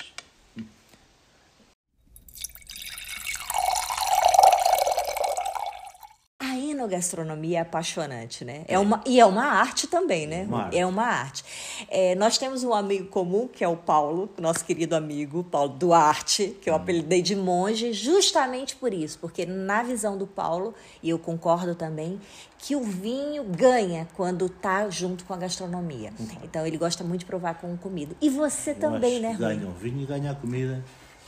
A 6.38 6.54
enogastronomia 6.82 7.58
é 7.58 7.60
apaixonante, 7.60 8.44
né? 8.44 8.64
É 8.68 8.78
uma, 8.78 9.02
e 9.06 9.20
é 9.20 9.26
uma 9.26 9.44
arte 9.44 9.86
também, 9.86 10.26
né? 10.26 10.44
Uma 10.44 10.64
arte. 10.64 10.78
É 10.78 10.86
uma 10.86 11.04
arte. 11.04 11.44
É, 11.88 12.14
nós 12.14 12.38
temos 12.38 12.64
um 12.64 12.74
amigo 12.74 13.08
comum, 13.08 13.48
que 13.48 13.64
é 13.64 13.68
o 13.68 13.76
Paulo, 13.76 14.28
nosso 14.38 14.64
querido 14.64 14.94
amigo, 14.94 15.44
Paulo 15.44 15.70
Duarte, 15.70 16.56
que 16.60 16.68
eu 16.68 16.74
apelidei 16.74 17.22
de 17.22 17.36
monge, 17.36 17.92
justamente 17.92 18.76
por 18.76 18.92
isso, 18.92 19.18
porque 19.18 19.46
na 19.46 19.82
visão 19.82 20.16
do 20.18 20.26
Paulo, 20.26 20.74
e 21.02 21.10
eu 21.10 21.18
concordo 21.18 21.74
também, 21.74 22.20
que 22.58 22.76
o 22.76 22.82
vinho 22.84 23.42
ganha 23.42 24.06
quando 24.14 24.48
tá 24.48 24.88
junto 24.88 25.24
com 25.24 25.34
a 25.34 25.36
gastronomia. 25.36 26.12
Então 26.44 26.64
ele 26.64 26.78
gosta 26.78 27.02
muito 27.02 27.20
de 27.20 27.26
provar 27.26 27.54
com 27.54 27.76
comida. 27.76 28.14
E 28.20 28.30
você 28.30 28.70
Eu 28.70 28.76
também, 28.76 29.20
né, 29.20 29.36
ganha 29.38 29.66
o 29.66 29.72
vinho 29.72 30.02
e 30.02 30.06
ganha 30.06 30.30
a 30.30 30.34
comida 30.34 30.82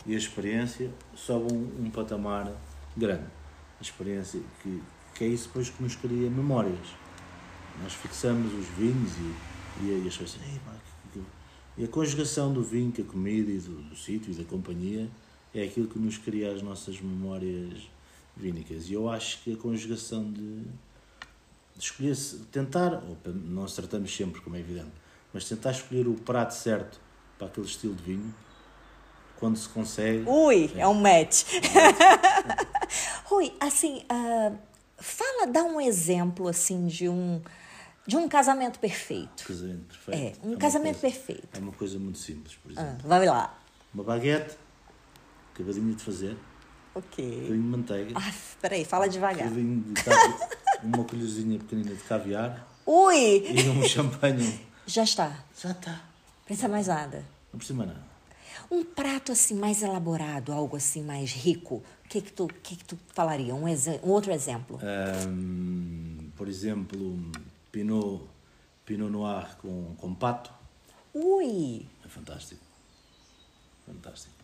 e 0.07 0.15
a 0.15 0.19
experiência 0.19 0.91
sobe 1.15 1.53
um, 1.53 1.87
um 1.87 1.91
patamar 1.91 2.53
grande. 2.97 3.25
A 3.81 3.83
experiência 3.83 4.41
que, 4.63 4.83
que 5.15 5.25
é 5.25 5.29
isso 5.29 5.47
depois 5.49 5.71
que 5.71 5.83
nos 5.83 5.95
cria 5.97 6.29
memórias. 6.31 6.87
Nós 7.83 7.93
fixamos 7.95 8.53
os 8.53 8.67
vinhos 8.77 9.13
e, 9.81 9.85
e, 9.85 10.09
as 10.09 10.17
pessoas 10.17 10.39
"Ei, 10.47 10.61
pá, 10.65 10.73
que- 11.13 11.19
que-" 11.21 11.25
E 11.79 11.85
a 11.85 11.89
conjugação 11.89 12.53
do 12.53 12.63
vinho 12.63 12.93
com 12.93 13.03
a 13.03 13.05
comida 13.05 13.51
e 13.51 13.59
do, 13.59 13.83
do 13.83 13.97
sítio 13.97 14.33
e 14.33 14.35
da 14.37 14.45
companhia 14.45 15.09
é 15.55 15.63
aquilo 15.65 15.89
que 15.89 15.99
nos 15.99 16.17
cria 16.19 16.53
as 16.53 16.63
nossas 16.63 17.01
memórias 17.01 17.89
vínicas. 18.37 18.89
E 18.89 18.93
eu 18.95 19.09
acho 19.09 19.41
que 19.43 19.53
a 19.53 19.57
conjugação 19.57 20.31
de, 20.33 20.61
de 20.63 20.69
escolher, 21.79 22.17
tentar, 22.53 22.95
ou 22.95 23.17
não 23.33 23.65
acertamos 23.65 24.15
sempre, 24.15 24.41
como 24.41 24.57
é 24.57 24.61
evidente, 24.61 24.93
mas 25.33 25.49
tentar 25.49 25.71
escolher 25.73 26.07
o 26.07 26.15
prato 26.15 26.53
certo 26.55 27.01
para 27.39 27.49
aquele 27.49 27.67
estilo 27.67 27.95
de 27.95 28.03
vinho, 28.03 28.35
quando 29.39 29.57
se 29.57 29.69
consegue. 29.69 30.25
Ui, 30.29 30.71
é 30.77 30.87
um 30.87 30.95
match. 30.95 31.45
Rui, 33.27 33.53
assim, 33.61 34.05
ah, 34.09 34.53
fala, 35.05 35.47
dá 35.47 35.63
um 35.65 35.81
exemplo 35.81 36.49
assim 36.49 36.87
de 36.87 37.09
um 37.09 37.41
de 38.07 38.17
um 38.19 38.29
casamento 38.29 38.79
perfeito. 38.79 39.45
Casamento 39.47 39.99
perfeito. 40.05 40.39
É, 40.43 40.47
um 40.47 40.51
uma 40.51 40.59
casamento 40.59 41.01
coisa- 41.01 41.17
perfeito. 41.17 41.49
É 41.55 41.59
uma 41.59 41.73
coisa 41.73 41.99
muito 41.99 42.19
simples, 42.19 42.55
por 42.57 42.71
exemplo. 42.73 42.97
Ah, 43.05 43.09
vai 43.09 43.25
lá. 43.27 43.59
Uma 43.95 44.05
baguete, 44.05 44.57
acabadinho 45.55 45.95
de 45.95 46.03
fazer, 46.03 46.37
um 46.95 46.99
Ok. 46.99 47.25
bocadinho 47.25 47.63
de 47.63 47.69
manteiga, 47.69 48.13
Ah, 48.19 48.33
peraí, 48.61 48.85
fala 48.85 49.07
um 49.07 49.09
devagar. 49.09 49.49
bocadinho 49.49 49.81
de 49.83 50.03
caviar, 50.03 50.49
uma 50.83 51.05
colherzinha 51.05 51.59
pequenina 51.59 51.95
de 51.95 52.03
caviar 52.03 52.69
Ui! 52.85 53.47
e 53.51 53.69
um 53.71 53.83
champanhe. 53.89 54.61
Já 54.87 55.05
está. 55.05 55.43
Já 55.59 55.71
está. 55.71 56.03
Pensa 56.47 56.69
mais 56.69 56.89
nada. 56.89 57.25
Não 57.51 57.57
precisa 57.59 57.77
mais 57.79 57.89
nada. 57.89 58.05
Um 58.71 58.85
prato 58.85 59.33
assim 59.33 59.55
mais 59.55 59.83
elaborado, 59.83 60.53
algo 60.53 60.77
assim 60.77 61.03
mais 61.03 61.33
rico. 61.33 61.83
O 62.05 62.09
que 62.09 62.21
que 62.21 62.33
tu, 62.33 62.47
que 62.63 62.77
que 62.77 62.85
tu 62.85 62.99
falaria? 63.13 63.55
Um, 63.55 63.65
um 63.67 64.11
outro 64.11 64.33
exemplo. 64.33 64.79
Ahm, 64.83 66.31
por 66.37 66.49
exemplo, 66.49 67.19
Pinot, 67.73 68.23
Pinot 68.85 69.11
Noir 69.11 69.57
com, 69.59 69.95
com 69.97 70.15
pato. 70.15 70.53
Ui! 71.13 71.87
É 72.05 72.09
fantástico. 72.09 72.61
Fantástico. 73.87 74.35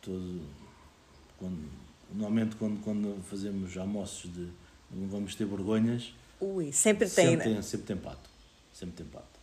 Todo, 0.00 0.42
quando, 1.38 1.70
normalmente 2.12 2.56
quando, 2.56 2.80
quando 2.82 3.22
fazemos 3.22 3.76
almoços 3.76 4.32
de 4.32 4.50
não 4.90 5.08
vamos 5.08 5.34
ter 5.34 5.46
vergonhas, 5.46 6.14
Ui, 6.40 6.72
sempre 6.72 7.08
tem, 7.08 7.30
sempre, 7.30 7.48
né? 7.48 7.54
tem, 7.54 7.62
sempre 7.62 7.86
tem 7.86 7.96
pato. 7.96 8.30
Sempre 8.72 8.96
tem 8.96 9.06
pato. 9.06 9.33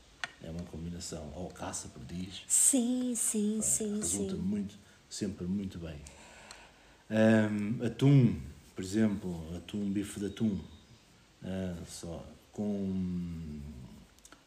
É 0.43 0.49
uma 0.49 0.63
combinação. 0.63 1.31
Ou 1.35 1.49
caça, 1.49 1.87
perdiz. 1.89 2.43
Sim, 2.47 3.13
sim, 3.15 3.61
sim, 3.61 3.97
Resulta 3.97 4.35
sim. 4.35 4.41
muito, 4.41 4.75
sempre 5.09 5.45
muito 5.45 5.77
bem. 5.77 5.99
Ahm, 7.09 7.85
atum, 7.85 8.39
por 8.75 8.83
exemplo, 8.83 9.55
atum, 9.55 9.91
bife 9.91 10.19
de 10.19 10.27
atum, 10.27 10.59
ah, 11.43 11.75
só 11.87 12.25
com, 12.53 13.59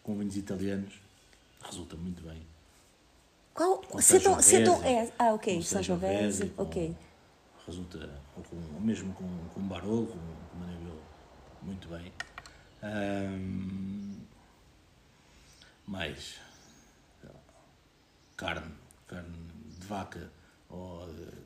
com 0.02 0.18
vinhos 0.18 0.37
italianos, 0.37 0.95
resulta 1.62 1.97
muito 1.97 2.22
bem. 2.22 2.40
Qual? 3.53 3.82
Sangiovese, 4.01 4.57
é, 4.84 5.12
ah, 5.18 5.34
ok, 5.34 5.62
Sangiovese, 5.62 6.53
ok. 6.57 6.97
Resulta, 7.66 8.11
ou, 8.36 8.42
com, 8.42 8.80
mesmo 8.80 9.12
com, 9.14 9.26
com 9.55 9.61
Barolo, 9.62 10.07
com, 10.07 10.18
com 10.18 10.59
Manabelo, 10.59 11.03
muito 11.62 11.88
bem. 11.88 12.12
Ahm, 12.82 14.24
mais 15.87 16.35
carne, 18.37 18.72
carne 19.07 19.37
de 19.78 19.87
vaca, 19.87 20.30
ou 20.68 21.07
de- 21.12 21.45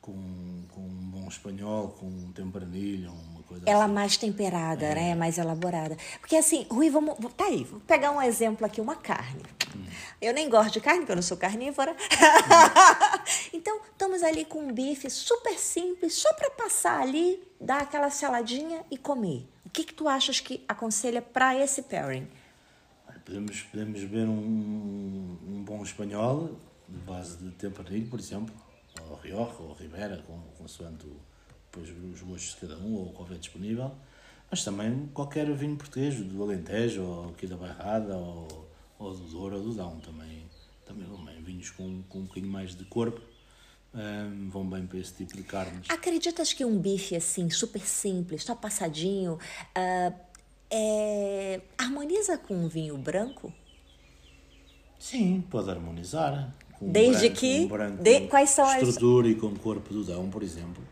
com, 0.00 0.64
com 0.72 0.80
um 0.82 1.10
bom 1.10 1.26
espanhol, 1.28 1.88
com 1.98 2.06
um 2.06 2.30
temperanilho, 2.32 3.10
uma 3.10 3.42
coisa 3.42 3.64
Ela 3.68 3.84
assim. 3.86 3.94
mais 3.94 4.16
temperada, 4.16 4.84
É. 4.86 4.94
né? 4.94 5.14
Mais 5.16 5.36
elaborada. 5.36 5.96
Porque 6.20 6.36
assim, 6.36 6.64
Rui, 6.70 6.88
vamos. 6.90 7.16
Tá 7.36 7.46
aí, 7.46 7.64
vou 7.64 7.80
pegar 7.80 8.12
um 8.12 8.22
exemplo 8.22 8.64
aqui, 8.64 8.80
uma 8.80 8.94
carne. 8.96 9.42
Eu 10.22 10.32
nem 10.32 10.48
gosto 10.48 10.72
de 10.74 10.80
carne, 10.80 11.00
porque 11.00 11.12
eu 11.12 11.16
não 11.16 11.22
sou 11.22 11.36
carnívora. 11.36 11.94
então, 13.52 13.80
estamos 13.90 14.22
ali 14.22 14.44
com 14.44 14.60
um 14.60 14.72
bife 14.72 15.10
super 15.10 15.58
simples, 15.58 16.14
só 16.14 16.32
para 16.34 16.50
passar 16.50 17.00
ali, 17.02 17.42
dar 17.60 17.82
aquela 17.82 18.08
saladinha 18.10 18.84
e 18.90 18.96
comer. 18.96 19.46
O 19.64 19.70
que, 19.70 19.84
que 19.84 19.92
tu 19.92 20.08
achas 20.08 20.38
que 20.40 20.64
aconselha 20.68 21.20
para 21.20 21.54
esse 21.56 21.82
pairing? 21.82 22.28
Podemos, 23.26 23.60
podemos 23.62 24.00
ver 24.02 24.28
um, 24.28 25.36
um 25.48 25.64
bom 25.64 25.82
espanhol, 25.82 26.56
de 26.88 26.98
base 27.00 27.36
de 27.38 27.50
tempranilho, 27.56 28.06
por 28.06 28.20
exemplo, 28.20 28.54
ou 29.10 29.16
Rioja, 29.16 29.56
ou 29.58 29.72
Ribera, 29.74 30.22
com, 30.24 30.38
consoante 30.56 31.04
o, 31.04 31.16
depois 31.64 31.90
os 31.90 32.22
gostos 32.22 32.54
de 32.54 32.60
cada 32.60 32.78
um, 32.78 32.94
ou 32.94 33.08
o 33.08 33.12
que 33.12 33.20
houver 33.20 33.38
disponível. 33.38 33.90
Mas 34.48 34.62
também 34.62 35.08
qualquer 35.12 35.52
vinho 35.56 35.76
português, 35.76 36.14
do 36.14 36.40
Alentejo, 36.40 37.02
ou 37.02 37.30
aqui 37.30 37.48
da 37.48 37.56
Bairrada, 37.56 38.16
ou, 38.16 38.70
ou 38.96 39.12
do 39.12 39.24
Douro, 39.24 39.56
ou 39.56 39.62
do 39.64 39.74
Dão, 39.74 39.98
também, 39.98 40.46
também 40.84 41.04
bem. 41.24 41.42
Vinhos 41.42 41.70
com, 41.70 42.04
com 42.08 42.20
um 42.20 42.24
bocadinho 42.26 42.52
mais 42.52 42.76
de 42.76 42.84
corpo, 42.84 43.20
um, 43.92 44.50
vão 44.50 44.68
bem 44.68 44.86
para 44.86 44.98
esse 44.98 45.14
tipo 45.14 45.36
de 45.36 45.42
carnes. 45.42 45.88
Acreditas 45.88 46.52
que 46.52 46.64
um 46.64 46.78
bife 46.78 47.16
assim, 47.16 47.50
super 47.50 47.80
simples, 47.80 48.44
só 48.44 48.54
passadinho, 48.54 49.34
uh, 49.34 50.25
é, 50.76 51.60
harmoniza 51.78 52.36
com 52.36 52.54
um 52.54 52.68
vinho 52.68 52.96
branco? 52.98 53.52
Sim, 54.98 55.42
pode 55.50 55.70
harmonizar. 55.70 56.54
Com 56.78 56.90
Desde 56.90 57.28
branco, 57.28 57.40
que. 57.40 57.60
Um 57.60 57.68
branco 57.68 58.02
de, 58.02 58.20
quais 58.28 58.50
são 58.50 58.64
estrutura 58.64 58.82
as. 58.82 58.88
Estrutura 58.88 59.28
e 59.28 59.34
com 59.34 59.56
corpo 59.56 59.94
do 59.94 60.04
Dão, 60.04 60.28
por 60.28 60.42
exemplo. 60.42 60.82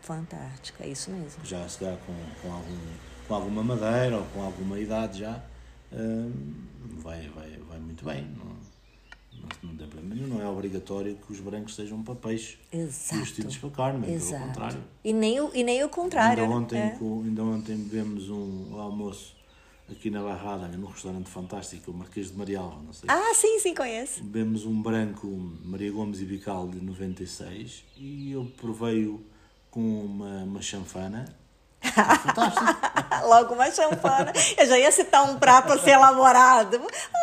Fantástico, 0.00 0.82
é 0.82 0.88
isso 0.88 1.10
mesmo. 1.10 1.44
Já 1.44 1.68
se 1.68 1.84
dá 1.84 1.94
com, 2.06 2.14
com, 2.40 2.54
algum, 2.54 2.78
com 3.26 3.34
alguma 3.34 3.62
madeira 3.62 4.16
ou 4.16 4.24
com 4.32 4.42
alguma 4.42 4.80
idade 4.80 5.20
já, 5.20 5.42
hum, 5.92 6.54
vai, 6.96 7.28
vai, 7.28 7.50
vai 7.68 7.78
muito 7.78 8.04
bem. 8.04 8.26
Não, 8.38 8.56
não, 9.40 9.70
não 9.70 9.76
tem 9.76 9.86
problema 9.86 10.26
Não 10.26 10.42
é 10.42 10.48
obrigatório 10.48 11.16
que 11.16 11.32
os 11.32 11.40
brancos 11.40 11.74
sejam 11.74 12.02
para 12.02 12.14
peixe 12.14 12.58
Exato. 12.72 13.16
e 13.16 13.22
os 13.22 13.32
tintos 13.32 13.56
para 13.58 13.70
carne, 13.70 14.12
Exato. 14.12 14.32
pelo 14.32 14.46
contrário. 14.46 14.84
E 15.04 15.12
nem 15.12 15.40
o, 15.40 15.50
e 15.54 15.64
nem 15.64 15.82
o 15.84 15.88
contrário. 15.88 16.42
Ainda 16.42 16.54
ontem, 16.54 16.78
é. 16.78 16.90
com, 16.90 17.22
ainda 17.22 17.42
ontem 17.42 17.76
bebemos 17.76 18.28
um, 18.30 18.72
um 18.72 18.80
almoço 18.80 19.36
aqui 19.90 20.10
na 20.10 20.22
Barrada, 20.22 20.68
num 20.68 20.86
restaurante 20.86 21.28
fantástico, 21.28 21.90
o 21.90 21.94
Marquês 21.94 22.30
de 22.30 22.36
Marial, 22.36 22.82
não 22.84 22.92
sei. 22.92 23.08
Ah, 23.10 23.32
sim, 23.34 23.58
sim, 23.58 23.74
conheço. 23.74 24.22
Bebemos 24.22 24.64
um 24.66 24.80
branco 24.82 25.26
Maria 25.64 25.90
Gomes 25.90 26.20
e 26.20 26.24
Bical 26.24 26.68
de 26.68 26.80
96 26.80 27.84
e 27.96 28.32
eu 28.32 28.44
provei-o 28.56 29.24
com 29.70 30.04
uma, 30.04 30.44
uma 30.44 30.62
chanfana. 30.62 31.24
Logo 33.24 33.54
uma 33.54 33.70
chanfana. 33.70 34.32
Eu 34.56 34.66
já 34.66 34.78
ia 34.78 34.90
citar 34.90 35.24
um 35.30 35.38
prato 35.38 35.72
assim 35.72 35.90
elaborado. 35.90 36.80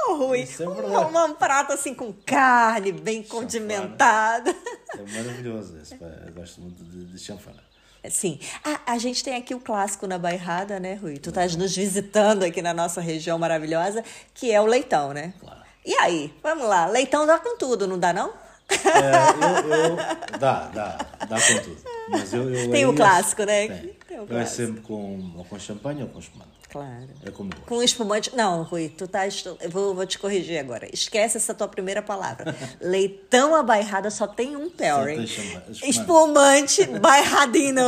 Oh, 0.08 0.16
Rui, 0.16 0.47
é 0.60 0.68
um, 0.68 1.26
um, 1.26 1.34
prato 1.34 1.74
assim 1.74 1.93
com 1.93 2.14
carne, 2.26 2.91
bem 2.91 3.24
condimentada. 3.24 4.56
É 4.93 5.18
maravilhoso. 5.18 5.78
Eu 6.26 6.34
gosto 6.34 6.62
muito 6.62 6.84
de, 6.84 7.06
de 7.06 7.20
chanfana. 7.20 7.64
Sim. 8.10 8.39
Ah, 8.64 8.82
a 8.86 8.97
gente 8.97 9.24
tem 9.24 9.36
aqui 9.36 9.56
o 9.56 9.60
clássico 9.60 10.06
na 10.06 10.20
Bairrada, 10.20 10.80
né, 10.80 10.93
Rui? 10.93 11.18
Tu 11.18 11.30
estás 11.30 11.56
nos 11.56 11.76
visitando 11.76 12.43
aqui 12.43 12.62
na 12.62 12.74
nossa 12.74 13.01
região 13.01 13.39
maravilhosa, 13.39 14.03
que 14.34 14.51
é 14.51 14.62
o 14.62 14.66
leitão, 14.66 15.12
né? 15.12 15.34
Claro. 15.39 15.62
E 15.84 15.93
aí, 15.95 16.34
vamos 16.41 16.68
lá. 16.68 16.86
Leitão 16.88 17.26
dá 17.26 17.39
com 17.39 17.58
tudo, 17.58 17.88
não 17.88 17.97
dá 17.97 18.14
não? 18.14 18.34
É, 18.70 19.64
eu, 19.64 19.74
eu, 19.74 19.95
dá, 20.39 20.68
dá, 20.68 20.97
dá 21.28 21.36
com 21.36 21.64
tudo. 21.64 21.78
Mas 22.10 22.34
eu, 22.34 22.51
eu 22.53 22.72
tem 22.72 22.86
o 22.86 22.95
clássico, 22.95 23.43
né? 23.43 23.68
Tem. 23.68 23.95
Eu 24.10 24.38
é 24.38 24.45
sempre 24.45 24.82
com, 24.82 25.34
ou 25.36 25.43
com 25.45 25.60
champanhe 25.60 26.03
ou 26.03 26.10
com 26.10 26.20
espumante. 26.20 26.51
Claro. 26.70 27.08
É 27.26 27.32
como 27.32 27.56
Com 27.62 27.82
espumante. 27.82 28.36
Não, 28.36 28.64
Rui, 28.64 28.89
tu 28.89 29.08
tá. 29.08 29.26
Eu 29.26 29.70
vou, 29.70 29.95
vou 29.95 30.06
te 30.06 30.20
corrigir 30.20 30.60
agora. 30.60 30.88
Esquece 30.93 31.38
essa 31.38 31.53
tua 31.53 31.68
primeira 31.68 32.01
palavra. 32.01 32.56
Leitão 32.82 33.56
abairrada 33.56 34.12
só 34.12 34.28
tem 34.28 34.56
um 34.56 34.70
pairing. 34.70 35.24
Espumante. 35.24 35.89
espumante 35.89 36.86
bairradino. 36.99 37.82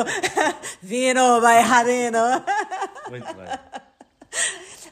Vino 0.82 1.42
bairradino. 1.42 2.20
Muito 3.10 3.34
bem. 3.34 3.48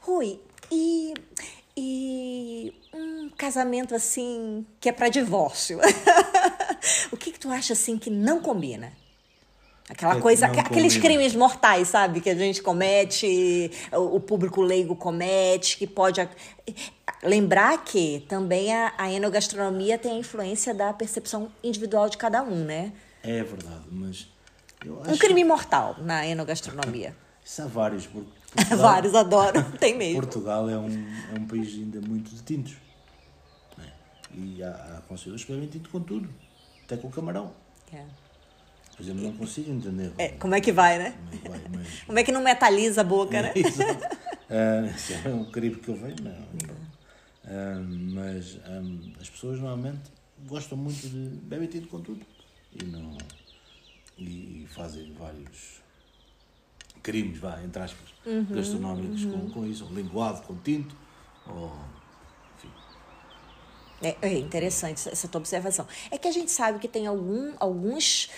Rui, 0.02 0.40
e. 0.72 1.14
E 1.78 2.74
um 2.94 3.30
casamento 3.32 3.94
assim 3.94 4.66
que 4.80 4.88
é 4.88 4.92
para 4.94 5.10
divórcio. 5.10 5.80
o 7.12 7.18
que, 7.18 7.34
que 7.34 7.40
tu 7.40 7.50
acha 7.50 7.74
assim 7.74 7.98
que 7.98 8.10
não 8.10 8.42
combina? 8.42 8.94
Aquela 9.88 10.18
é 10.18 10.20
coisa, 10.20 10.48
aqueles 10.48 10.98
crimes 10.98 11.36
mortais, 11.36 11.90
sabe? 11.90 12.20
Que 12.20 12.32
a 12.32 12.36
gente 12.36 12.62
comete, 12.62 13.72
o, 13.92 14.20
público 14.20 14.62
leigo 14.62 14.96
comete, 14.96 15.78
que 15.78 15.86
pode. 15.86 16.28
Lembrar 17.22 17.84
que 17.84 18.26
também 18.28 18.74
a, 18.74 18.94
a 18.98 19.12
enogastronomia 19.12 19.98
tem 19.98 20.14
a 20.14 20.16
influência 20.16 20.74
da 20.74 20.92
percepção 20.92 21.52
individual 21.64 22.10
de 22.10 22.18
cada 22.18 22.42
um, 22.42 22.66
né? 22.66 22.94
É 23.24 23.44
verdade, 23.44 23.86
mas. 23.92 24.28
Um 25.08 25.18
crime 25.18 25.44
mortal 25.44 25.96
na 26.00 26.26
enogastronomia. 26.26 27.16
Isso 27.44 27.62
há 27.62 27.68
vários. 27.68 28.08
Portugal, 28.56 28.78
vários, 28.78 29.14
adoro, 29.14 29.64
tem 29.80 29.96
mesmo. 29.98 30.22
Portugal 30.22 30.70
é 30.70 30.78
um, 30.78 31.08
é 31.36 31.40
um 31.40 31.46
país 31.46 31.74
ainda 31.76 32.00
muito 32.02 32.34
de 32.34 32.42
tintos. 32.42 32.76
Né? 33.78 33.92
E 34.34 34.64
há, 34.64 34.70
há 34.70 35.02
consumidores 35.02 35.46
que 35.46 35.52
bebem 35.52 35.68
tinto 35.68 35.90
com 35.90 36.00
tudo, 36.00 36.30
até 36.86 36.96
com 36.98 37.08
o 37.08 37.12
camarão. 37.12 37.54
É. 37.94 38.25
Por 38.96 39.04
exemplo, 39.04 39.24
não 39.24 39.34
consigo 39.34 39.72
entender. 39.72 40.12
É, 40.18 40.30
como 40.30 40.56
é 40.56 40.62
que 40.62 40.72
vai, 40.72 40.98
né? 40.98 41.16
Como 41.18 41.36
é 41.36 41.38
que, 41.38 41.50
vai, 41.50 41.62
mas... 41.76 42.00
como 42.08 42.20
é 42.20 42.24
que 42.24 42.32
não 42.32 42.42
metaliza 42.42 43.02
a 43.02 43.04
boca, 43.04 43.42
né? 43.42 43.54
uh, 44.50 45.28
é 45.28 45.30
um 45.30 45.46
crime 45.52 45.76
que 45.76 45.90
eu 45.90 45.96
vejo, 45.96 46.16
não. 46.24 46.32
Uh, 47.46 47.84
mas 48.14 48.58
um, 48.68 49.14
as 49.20 49.30
pessoas 49.30 49.60
normalmente 49.60 50.12
gostam 50.48 50.78
muito 50.78 51.08
de 51.08 51.30
bebem 51.44 51.68
tinto 51.68 51.88
com 51.88 52.02
tudo 52.02 52.26
e 52.74 52.84
não 52.86 53.18
e 54.18 54.66
fazem 54.70 55.14
vários 55.14 55.82
crimes, 57.04 57.38
vá, 57.38 57.62
entre 57.64 57.84
aspas, 57.84 58.14
uhum, 58.26 58.46
gastronómicos 58.50 59.26
uhum. 59.26 59.32
Com, 59.32 59.50
com 59.52 59.66
isso, 59.66 59.86
linguado 59.94 60.42
com 60.44 60.56
tinto, 60.56 60.96
ou 61.46 61.72
é, 64.02 64.16
é, 64.22 64.38
interessante 64.38 65.08
essa 65.10 65.28
tua 65.28 65.40
observação. 65.40 65.88
É 66.12 66.18
que 66.18 66.28
a 66.28 66.32
gente 66.32 66.52
sabe 66.52 66.80
que 66.80 66.88
tem 66.88 67.08
algum, 67.08 67.54
alguns, 67.60 68.30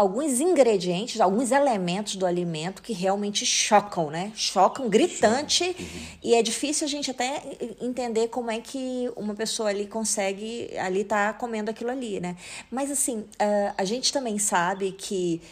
alguns 0.00 0.40
ingredientes, 0.40 1.20
alguns 1.20 1.52
elementos 1.52 2.16
do 2.16 2.24
alimento 2.24 2.80
que 2.80 2.94
realmente 2.94 3.44
chocam, 3.44 4.08
né? 4.08 4.32
Chocam 4.34 4.88
gritante 4.88 5.76
uhum. 5.78 6.00
e 6.22 6.34
é 6.34 6.42
difícil 6.42 6.86
a 6.86 6.88
gente 6.88 7.10
até 7.10 7.42
entender 7.78 8.28
como 8.28 8.50
é 8.50 8.60
que 8.60 9.12
uma 9.14 9.34
pessoa 9.34 9.68
ali 9.68 9.86
consegue 9.86 10.70
ali 10.78 11.02
estar 11.02 11.34
tá 11.34 11.38
comendo 11.38 11.70
aquilo 11.70 11.90
ali, 11.90 12.18
né? 12.18 12.34
Mas 12.70 12.90
assim, 12.90 13.18
uh, 13.18 13.74
a 13.76 13.84
gente 13.84 14.10
também 14.10 14.38
sabe 14.38 14.92
que 14.92 15.42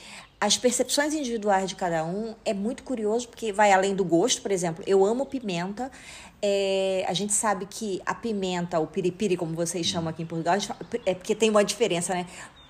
as 0.41 0.57
percepções 0.57 1.13
individuais 1.13 1.69
de 1.69 1.75
cada 1.75 2.03
um 2.07 2.35
é 2.43 2.55
muito 2.55 2.85
curioso 2.85 3.29
porque 3.29 3.53
vai 3.53 3.71
além 3.71 3.95
do 3.95 4.05
gosto, 4.05 4.41
por 4.41 4.51
exemplo, 4.51 4.83
eu 4.87 5.05
amo 5.05 5.27
pimenta, 5.27 5.91
é, 6.41 7.05
a 7.07 7.13
gente 7.13 7.35
sabe 7.35 7.67
que 7.67 8.01
a 8.07 8.15
pimenta, 8.15 8.79
o 8.79 8.87
piripiri, 8.87 9.37
como 9.37 9.55
vocês 9.55 9.85
chamam 9.85 10.09
aqui 10.09 10.23
em 10.23 10.27
Portugal, 10.27 10.57
é 11.05 11.13
porque 11.13 11.35
tem 11.35 11.51
uma 11.51 11.63
diferença, 11.63 12.15
né? 12.15 12.25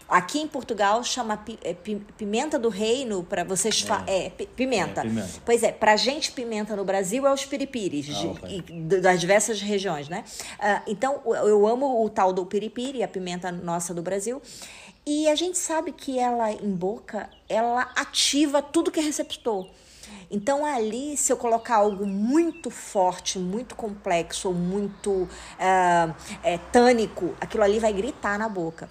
Aqui 0.09 0.41
em 0.41 0.49
Portugal 0.49 1.05
chama 1.05 1.39
é, 1.63 1.75
pimenta 2.17 2.59
do 2.59 2.71
reino 2.71 3.23
para 3.23 3.45
vocês 3.45 3.85
é. 4.07 4.27
é 4.27 4.31
pimenta. 4.31 5.03
É, 5.03 5.05
pimenta. 5.05 5.29
Pois 5.45 5.63
é, 5.63 5.71
para 5.71 5.97
gente 5.97 6.33
pimenta 6.33 6.75
no 6.75 6.85
Brasil 6.85 7.27
é 7.27 7.33
os 7.33 7.45
piripiris 7.45 8.09
ah, 8.17 8.27
okay. 8.29 8.63
das 9.03 9.21
diversas 9.21 9.61
regiões, 9.61 10.09
né? 10.09 10.25
Uh, 10.59 10.91
então 10.91 11.21
eu 11.27 11.67
amo 11.67 12.03
o 12.03 12.09
tal 12.09 12.33
do 12.33 12.47
piripiri, 12.47 13.03
a 13.03 13.09
pimenta 13.09 13.53
nossa 13.53 13.93
do 13.93 14.01
Brasil. 14.01 14.41
E 15.05 15.29
a 15.29 15.35
gente 15.35 15.59
sabe 15.59 15.93
que 15.93 16.19
ela 16.19 16.51
em 16.53 16.71
boca, 16.71 17.29
ela 17.49 17.83
ativa 17.97 18.63
tudo 18.63 18.91
que 18.91 19.01
é 19.01 19.03
receptor. 19.03 19.67
Então, 20.31 20.65
ali, 20.65 21.17
se 21.17 21.33
eu 21.33 21.37
colocar 21.37 21.77
algo 21.77 22.07
muito 22.07 22.71
forte, 22.71 23.39
muito 23.39 23.75
complexo, 23.75 24.53
muito 24.53 25.11
uh, 25.11 26.15
é, 26.43 26.59
tânico, 26.71 27.35
aquilo 27.41 27.65
ali 27.65 27.79
vai 27.79 27.93
gritar 27.93 28.39
na 28.39 28.49
boca. 28.49 28.89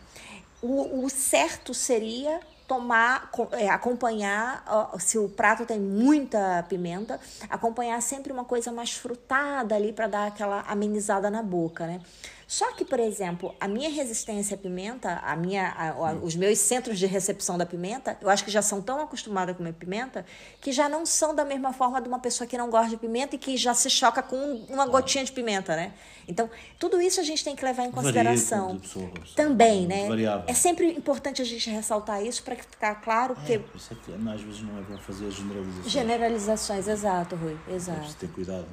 O, 0.62 1.06
o 1.06 1.10
certo 1.10 1.74
seria 1.74 2.40
tomar, 2.68 3.32
é, 3.52 3.70
acompanhar, 3.70 4.64
se 5.00 5.18
o 5.18 5.30
prato 5.30 5.66
tem 5.66 5.80
muita 5.80 6.66
pimenta, 6.68 7.20
acompanhar 7.50 8.02
sempre 8.02 8.34
uma 8.34 8.44
coisa 8.44 8.72
mais 8.72 8.92
frutada 8.92 9.74
ali 9.74 9.94
para 9.94 10.08
dar 10.08 10.28
aquela 10.28 10.62
amenizada 10.62 11.30
na 11.30 11.42
boca, 11.42 11.88
né? 11.88 12.02
Só 12.48 12.72
que, 12.72 12.86
por 12.86 12.98
exemplo, 12.98 13.54
a 13.60 13.68
minha 13.68 13.90
resistência 13.90 14.56
à 14.56 14.58
pimenta, 14.58 15.20
a 15.22 15.36
minha, 15.36 15.68
a, 15.68 15.90
a, 15.90 16.14
os 16.14 16.34
meus 16.34 16.58
centros 16.60 16.98
de 16.98 17.06
recepção 17.06 17.58
da 17.58 17.66
pimenta, 17.66 18.18
eu 18.22 18.30
acho 18.30 18.46
que 18.46 18.50
já 18.50 18.62
são 18.62 18.82
tão 18.82 19.02
acostumados 19.02 19.54
a 19.54 19.58
comer 19.58 19.74
pimenta 19.74 20.26
que 20.62 20.72
já 20.72 20.88
não 20.88 21.06
são 21.06 21.36
da 21.36 21.44
mesma 21.44 21.74
forma 21.74 22.02
de 22.02 22.08
uma 22.08 22.20
pessoa 22.20 22.48
que 22.48 22.58
não 22.58 22.70
gosta 22.70 22.92
de 22.92 22.96
pimenta 22.96 23.36
e 23.36 23.38
que 23.38 23.58
já 23.58 23.74
se 23.74 23.90
choca 23.90 24.24
com 24.24 24.38
uma 24.70 24.86
gotinha 24.86 25.26
de 25.26 25.32
pimenta, 25.34 25.76
né? 25.76 25.92
Então, 26.26 26.50
tudo 26.80 27.02
isso 27.02 27.20
a 27.20 27.24
gente 27.24 27.44
tem 27.44 27.54
que 27.54 27.66
levar 27.66 27.84
em 27.84 27.92
consideração. 27.92 28.80
Pessoa, 28.80 29.10
pessoa, 29.10 29.36
Também, 29.36 29.86
né? 29.86 30.08
Variável. 30.08 30.46
É 30.48 30.54
sempre 30.54 30.94
importante 30.94 31.42
a 31.42 31.46
gente 31.46 31.70
ressaltar 31.70 32.26
isso 32.26 32.42
para 32.44 32.56
ficar 32.56 32.96
claro 32.96 33.36
que. 33.46 33.56
É, 33.56 33.62
isso 33.76 33.92
é 33.92 33.96
que 34.06 34.14
às 34.14 34.42
vezes 34.42 34.62
não 34.62 34.80
é 34.80 34.82
bom 34.84 34.98
fazer 35.00 35.30
generalizações. 35.32 35.92
Generalizações, 35.92 36.88
exato, 36.88 37.36
Rui. 37.36 37.58
Exato. 37.68 38.16
ter 38.16 38.30
cuidado 38.30 38.68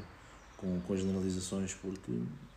com, 0.56 0.80
com 0.82 0.94
as 0.94 1.00
generalizações 1.00 1.74
porque 1.74 2.12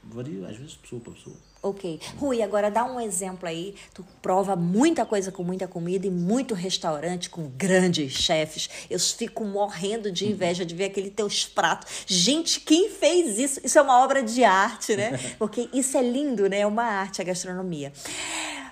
varia 0.10 0.48
às 0.48 0.58
vezes 0.58 0.76
pessoa 0.76 1.02
para 1.02 1.14
pessoa. 1.14 1.36
Ok. 1.62 2.00
Rui, 2.18 2.42
agora 2.42 2.70
dá 2.70 2.86
um 2.86 3.00
exemplo 3.00 3.48
aí. 3.48 3.76
Tu 3.94 4.06
prova 4.22 4.56
muita 4.56 5.06
coisa 5.06 5.32
com 5.32 5.44
muita 5.44 5.68
comida 5.68 6.08
e 6.08 6.10
muito 6.10 6.54
restaurante 6.54 7.30
com 7.30 7.50
grandes 7.50 8.14
chefes. 8.14 8.70
Eu 8.90 9.00
fico 9.00 9.44
morrendo 9.44 10.12
de 10.12 10.30
inveja 10.30 10.66
de 10.66 10.76
ver 10.76 10.86
aqueles 10.86 11.14
teus 11.14 11.46
pratos. 11.46 12.06
Gente, 12.06 12.60
quem 12.62 12.90
fez 12.90 13.38
isso? 13.38 13.60
Isso 13.64 13.78
é 13.78 13.82
uma 13.82 14.04
obra 14.04 14.24
de 14.24 14.44
arte, 14.44 14.96
né? 14.96 15.18
Porque 15.38 15.70
isso 15.74 15.98
é 15.98 16.02
lindo, 16.02 16.48
né? 16.48 16.60
É 16.60 16.68
uma 16.68 16.84
arte 16.84 17.22
a 17.22 17.26
gastronomia. 17.26 17.92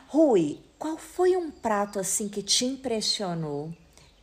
Rui, 0.08 0.60
qual 0.78 0.98
foi 0.98 1.36
um 1.36 1.50
prato 1.50 2.00
assim 2.00 2.30
que 2.30 2.42
te 2.42 2.66
impressionou 2.66 3.74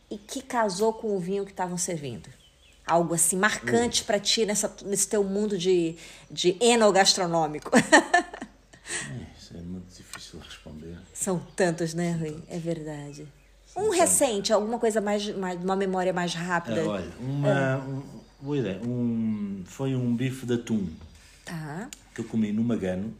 e 0.09 0.17
que 0.17 0.41
casou 0.41 0.93
com 0.93 1.15
o 1.15 1.19
vinho 1.19 1.45
que 1.45 1.51
estavam 1.51 1.77
servindo? 1.77 2.29
Algo 2.85 3.13
assim 3.13 3.37
marcante 3.37 4.03
para 4.03 4.19
ti 4.19 4.45
nessa, 4.45 4.73
nesse 4.85 5.07
teu 5.07 5.23
mundo 5.23 5.57
de, 5.57 5.95
de 6.29 6.57
enogastronômico. 6.59 7.71
É, 7.77 9.25
isso 9.39 9.55
é 9.55 9.61
muito 9.61 9.87
difícil 9.95 10.39
de 10.39 10.45
responder. 10.45 10.97
São 11.13 11.39
tantos, 11.55 11.93
né, 11.93 12.11
Rui? 12.11 12.37
É 12.49 12.57
verdade. 12.59 13.25
Um 13.75 13.89
recente, 13.89 14.51
alguma 14.53 14.77
coisa 14.77 14.99
mais, 15.01 15.27
mais 15.35 15.61
uma 15.63 15.75
memória 15.75 16.13
mais 16.13 16.33
rápida. 16.33 16.81
Ah, 16.81 16.87
olha, 16.87 17.11
uma, 17.19 17.77
um, 17.77 18.03
boa 18.41 18.57
ideia. 18.57 18.79
Um, 18.83 19.63
foi 19.65 19.95
um 19.95 20.15
bife 20.15 20.45
de 20.45 20.53
atum 20.55 20.87
Tá. 21.45 21.89
que 22.13 22.21
eu 22.21 22.25
comi 22.25 22.51
no 22.51 22.63
Magano. 22.63 23.15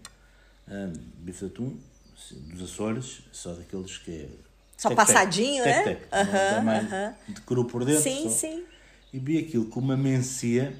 Ah, 0.68 0.92
bife 1.18 1.40
de 1.40 1.52
atum 1.52 1.76
sim, 2.18 2.36
dos 2.54 2.70
Açores, 2.72 3.22
só 3.32 3.54
daqueles 3.54 3.98
que 3.98 4.12
é. 4.12 4.28
Só 4.78 4.90
tec-tec, 4.90 4.96
passadinho, 5.08 5.64
né? 5.64 5.84
tec-tec, 5.84 6.08
não 6.12 6.58
é 6.58 6.62
mais 6.62 6.86
aham. 6.94 7.16
de 7.30 7.42
cru 7.42 7.66
por 7.66 7.86
dentro. 7.86 8.04
Sim, 8.04 8.24
só. 8.24 8.30
sim. 8.30 8.64
E 9.14 9.20
vi 9.20 9.38
aquilo 9.38 9.66
com 9.66 9.80
uma 9.80 9.96
mencia, 9.96 10.76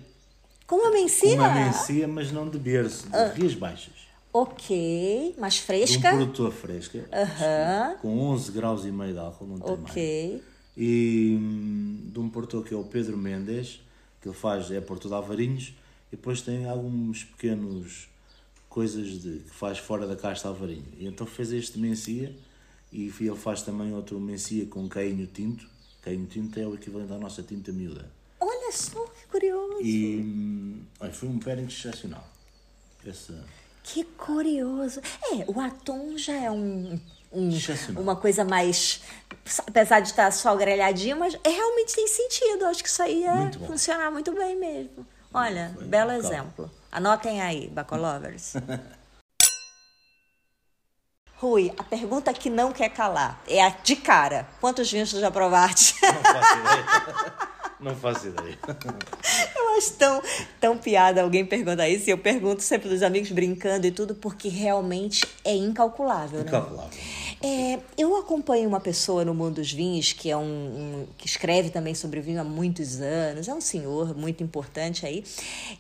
Com 0.66 0.76
uma 0.78 0.86
com 0.90 0.94
mencia? 0.94 1.36
uma 1.36 1.54
mencia, 1.54 2.08
mas 2.08 2.32
não 2.32 2.50
de 2.50 2.58
berço, 2.58 3.08
de 3.08 3.16
Ah. 3.16 3.32
Rias 3.34 3.54
Baixas. 3.54 3.94
Ok, 4.34 5.36
mais 5.38 5.54
De 5.56 5.62
um 5.62 5.64
fresca. 5.66 6.10
produtor 6.10 6.52
fresca, 6.52 7.06
Aham. 7.14 7.96
com 8.02 8.20
11 8.20 8.52
graus 8.52 8.84
e 8.84 8.92
meio 8.92 9.14
de 9.14 9.20
álcool, 9.20 9.46
não 9.46 9.60
tem 9.60 9.78
mais. 9.78 9.92
Ok. 9.92 10.44
E 10.76 11.38
hum, 11.40 12.10
de 12.12 12.20
um 12.20 12.28
produtor 12.30 12.64
que 12.66 12.74
é 12.74 12.78
o 12.78 12.84
Pedro 12.84 13.16
Mendes, 13.16 13.80
que 14.20 14.28
ele 14.28 14.36
faz, 14.36 14.72
é 14.72 14.82
Porto 14.82 15.08
de 15.08 15.14
Alvarinhos, 15.14 15.76
e 16.12 16.16
depois 16.16 16.42
tem 16.42 16.66
alguns 16.68 17.24
pequenos 17.24 18.08
coisas 18.68 19.22
de, 19.22 19.40
que 19.42 19.52
faz 19.52 19.78
fora 19.78 20.08
da 20.08 20.16
casta 20.16 20.48
Alvarinho. 20.48 20.86
E 20.98 21.06
então 21.06 21.28
fez 21.28 21.52
este 21.52 21.78
mencia, 21.78 22.36
e 22.92 23.14
ele 23.20 23.36
faz 23.36 23.62
também 23.62 23.94
outro 23.94 24.20
mencia 24.20 24.66
com 24.66 24.90
cainho 24.90 25.28
tinto. 25.28 25.68
Cainho 26.02 26.26
tinto 26.26 26.60
é 26.60 26.66
o 26.68 26.74
equivalente 26.74 27.14
à 27.14 27.18
nossa 27.20 27.44
tinta 27.44 27.72
miúda. 27.72 28.10
Só 28.74 29.00
que 29.06 29.28
curioso. 29.28 29.82
E 29.82 30.18
hum, 30.18 30.82
olha, 31.00 31.14
foi 31.14 31.30
um 31.30 31.40
pairing 31.40 31.66
excepcional. 31.66 32.28
Esse, 33.06 33.34
Que 33.84 34.04
curioso. 34.04 35.02
É, 35.32 35.46
o 35.48 35.60
atum 35.60 36.18
já 36.18 36.34
é 36.34 36.50
um, 36.52 37.00
um- 37.32 37.50
uma 37.98 38.16
coisa 38.16 38.44
mais. 38.46 39.02
Apesar 39.68 40.00
de 40.00 40.10
estar 40.10 40.32
só 40.32 40.56
grelhadinho, 40.56 41.18
mas 41.20 41.34
é, 41.44 41.50
realmente 41.50 41.94
tem 41.94 42.08
sentido. 42.08 42.66
Acho 42.66 42.82
que 42.82 42.90
isso 42.90 43.04
aí 43.04 43.22
ia 43.24 43.34
Muito 43.36 43.60
funcionar 43.66 44.10
muito 44.12 44.32
bem 44.34 44.56
mesmo. 44.58 45.06
Olha, 45.34 45.72
Foi 45.76 45.84
belo 45.86 46.12
exemplo. 46.12 46.72
Anotem 46.92 47.42
aí, 47.42 47.68
Bacolovers. 47.70 48.54
Rui, 51.38 51.74
a 51.78 51.84
pergunta 51.84 52.34
que 52.34 52.50
não 52.50 52.72
quer 52.72 52.88
calar 52.90 53.42
é 53.48 53.62
a 53.62 53.70
de 53.70 53.98
cara. 53.98 54.48
Quantos 54.62 54.90
vinhos 54.90 55.10
tu 55.12 55.20
já 55.20 55.30
provaste? 55.30 55.96
não 56.02 56.22
faço 56.24 56.58
ideia. 56.60 57.53
não 57.84 57.96
faço 57.96 58.28
ideia. 58.28 58.58
Eu 59.56 59.78
acho 59.78 59.94
tão, 59.94 60.22
tão 60.60 60.78
piada 60.78 61.22
alguém 61.24 61.44
perguntar 61.46 61.90
isso. 61.90 62.08
E 62.08 62.12
eu 62.12 62.18
pergunto 62.18 62.62
sempre 62.62 62.88
dos 62.90 63.02
amigos 63.02 63.32
brincando 63.32 63.88
e 63.88 63.92
tudo, 63.92 64.14
porque 64.14 64.48
realmente 64.48 65.26
é 65.44 65.56
incalculável, 65.56 66.40
né? 66.42 66.46
Incalculável. 66.48 66.92
É, 67.42 67.80
eu 67.98 68.16
acompanho 68.16 68.70
uma 68.70 68.80
pessoa 68.80 69.26
no 69.26 69.34
mundo 69.34 69.56
dos 69.56 69.72
vinhos 69.72 70.14
que 70.14 70.30
é 70.30 70.38
um, 70.38 70.44
um- 70.44 71.08
que 71.18 71.26
escreve 71.26 71.70
também 71.72 71.96
sobre 71.96 72.22
vinho 72.22 72.40
há 72.40 72.44
muitos 72.44 73.02
anos, 73.02 73.48
é 73.48 73.54
um 73.54 73.60
senhor 73.62 74.16
muito 74.16 74.44
importante 74.44 75.06
aí, 75.06 75.24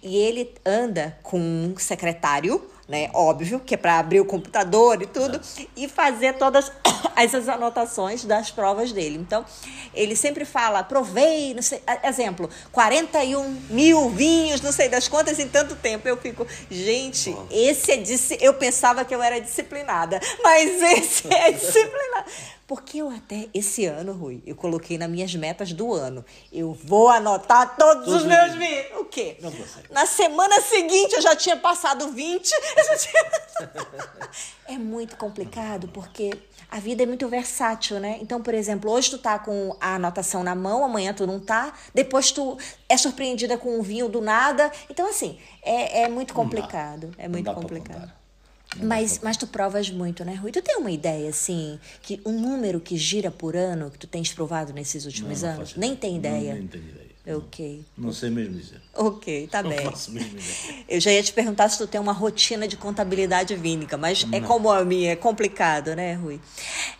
e 0.01 0.17
ele 0.17 0.51
anda 0.65 1.15
com 1.21 1.39
um 1.39 1.75
secretário, 1.77 2.67
né, 2.93 3.09
óbvio, 3.11 3.59
que 3.59 3.73
é 3.73 3.77
para 3.77 3.97
abrir 3.97 4.21
o 4.21 4.25
computador 4.25 5.01
e 5.01 5.07
tudo, 5.07 5.41
e 5.75 5.89
fazer 5.89 6.33
todas 6.33 6.71
essas 7.17 7.49
anotações 7.49 8.23
das 8.23 8.51
provas 8.51 8.91
dele. 8.91 9.17
Então, 9.17 9.43
ele 9.95 10.15
sempre 10.15 10.45
fala, 10.45 10.83
provei, 10.83 11.55
não 11.55 11.63
sei, 11.63 11.81
exemplo, 12.03 12.47
41 12.71 13.49
mil 13.71 14.11
vinhos, 14.11 14.61
não 14.61 14.71
sei 14.71 14.89
das 14.89 15.07
quantas 15.07 15.39
em 15.39 15.47
tanto 15.47 15.75
tempo. 15.75 16.07
Eu 16.07 16.17
fico, 16.17 16.45
gente, 16.69 17.35
esse 17.49 17.91
é 17.91 18.03
eu 18.39 18.53
pensava 18.53 19.03
que 19.03 19.15
eu 19.15 19.23
era 19.23 19.41
disciplinada, 19.41 20.19
mas 20.43 20.69
esse 20.93 21.33
é 21.33 21.51
disciplinado. 21.51 22.29
Porque 22.74 22.97
eu 23.03 23.09
até 23.11 23.49
esse 23.53 23.86
ano, 23.86 24.13
Rui, 24.13 24.41
eu 24.47 24.55
coloquei 24.55 24.97
nas 24.97 25.07
minhas 25.07 25.36
metas 25.36 25.71
do 25.74 25.93
ano. 25.93 26.26
Eu 26.51 26.74
vou 26.74 27.07
anotar 27.07 27.76
todos, 27.78 28.05
Todos 28.05 28.21
os 28.21 28.28
meus 28.28 28.53
vinhos. 28.55 28.86
vinhos. 28.88 28.99
O 29.01 29.05
quê? 29.05 29.38
Não 29.41 29.51
consegue. 29.51 29.93
Na 29.93 30.07
semana 30.07 30.59
seguinte 30.59 31.13
eu 31.13 31.21
já 31.21 31.36
tinha 31.36 31.55
passado 31.55 32.09
20. 32.09 32.51
eu 32.51 32.84
já 32.84 32.97
tinha- 32.97 33.32
é 34.69 34.78
muito 34.80 35.15
complicado 35.17 35.88
porque 35.89 36.32
a 36.71 36.80
vida 36.80 37.03
é 37.03 37.05
muito 37.05 37.28
versátil, 37.30 37.99
né? 37.99 38.17
Então, 38.19 38.41
por 38.41 38.55
exemplo, 38.55 38.89
hoje 38.91 39.11
tu 39.11 39.19
tá 39.19 39.38
com 39.38 39.78
a 39.80 39.93
anotação 39.93 40.43
na 40.43 40.55
mão, 40.55 40.84
amanhã 40.84 41.13
tu 41.13 41.28
não 41.28 41.39
tá, 41.39 41.74
depois 41.93 42.32
tu 42.32 42.57
é 42.89 42.97
surpreendida 42.97 43.55
com 43.55 43.78
um 43.78 43.84
vinho 43.84 44.09
do 44.09 44.19
nada. 44.19 44.71
Então, 44.89 45.07
assim, 45.07 45.38
é, 45.61 46.01
é 46.01 46.09
muito 46.09 46.34
complicado. 46.34 47.11
É 47.19 47.28
muito 47.28 47.53
complicado. 47.53 48.11
Mas, 48.82 49.19
mas 49.24 49.38
tu 49.38 49.45
provas 49.47 49.89
muito, 49.89 50.24
né, 50.26 50.34
Rui? 50.36 50.51
Tu 50.51 50.61
tem 50.61 50.78
uma 50.78 50.91
ideia, 50.91 51.30
assim, 51.30 51.80
que 52.01 52.19
um 52.26 52.32
número 52.39 52.80
que 52.80 52.97
gira 52.97 53.30
por 53.30 53.55
ano 53.55 53.91
que 53.91 53.97
tu 53.99 54.07
tens 54.07 54.34
provado 54.34 54.74
nesses 54.74 55.05
últimos 55.05 55.41
Não, 55.41 55.49
não 55.49 55.55
anos? 55.57 55.76
Nem 55.76 55.95
tem 55.95 56.15
ideia. 56.17 56.53
Não, 56.53 56.59
nem 56.59 56.67
tenho 56.67 56.84
ideia. 56.86 57.03
Ok. 57.38 57.86
Não 57.97 58.11
sei 58.11 58.30
mesmo 58.30 58.57
dizer. 58.59 58.82
Ok, 58.93 59.47
tá 59.47 59.63
Não 59.63 59.69
bem. 59.69 59.80
faço 59.86 60.11
mesmo 60.11 60.38
ideia. 60.38 60.84
Eu 60.89 60.99
já 60.99 61.09
ia 61.11 61.24
te 61.24 61.32
perguntar 61.32 61.69
se 61.69 61.78
tu 61.78 61.88
tem 61.88 62.01
uma 62.01 62.11
rotina 62.11 62.67
de 62.67 62.76
contabilidade 62.76 63.55
vínica, 63.55 63.95
mas 63.95 64.26
é 64.32 64.41
como 64.41 64.69
a 64.69 64.84
minha, 64.84 65.11
é 65.13 65.15
complicado, 65.15 65.95
né, 65.95 66.15
Rui? 66.15 66.41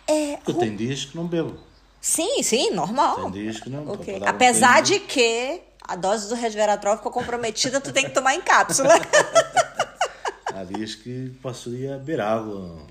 É, 0.06 0.36
Porque 0.38 0.50
eu 0.52 0.54
tenho 0.54 0.76
dias 0.76 1.04
que 1.04 1.14
não 1.16 1.26
bebo. 1.26 1.58
sim, 2.00 2.42
sim, 2.42 2.70
normal. 2.70 3.30
Tem 3.30 3.42
dias 3.42 3.60
que 3.60 3.68
não. 3.68 3.86
Ok. 3.86 4.14
para 4.14 4.18
dar 4.20 4.26
um 4.26 4.30
Apesar 4.30 4.80
de 4.82 4.98
que 5.00 5.60
a 5.86 5.94
dose 5.94 6.28
do 6.30 6.34
resveratrol 6.34 6.96
ficou 6.96 7.12
comprometida, 7.12 7.78
tu 7.78 7.92
tem 7.92 8.04
que 8.04 8.10
tomar 8.12 8.34
em 8.34 8.40
cápsula. 8.40 8.94
Dias 10.62 10.94
que 10.94 11.30
passo 11.42 11.70
o 11.70 11.76
dia 11.76 11.96
a 11.96 11.98
beber 11.98 12.20
água. 12.20 12.86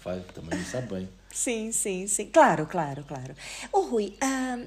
Faz, 0.00 0.22
também 0.34 0.62
sabe 0.64 0.94
bem. 0.94 1.08
Sim, 1.30 1.72
sim, 1.72 2.06
sim. 2.06 2.26
Claro, 2.26 2.66
claro, 2.66 3.04
claro. 3.04 3.34
Ô, 3.72 3.80
Rui, 3.82 4.14
ah, 4.20 4.58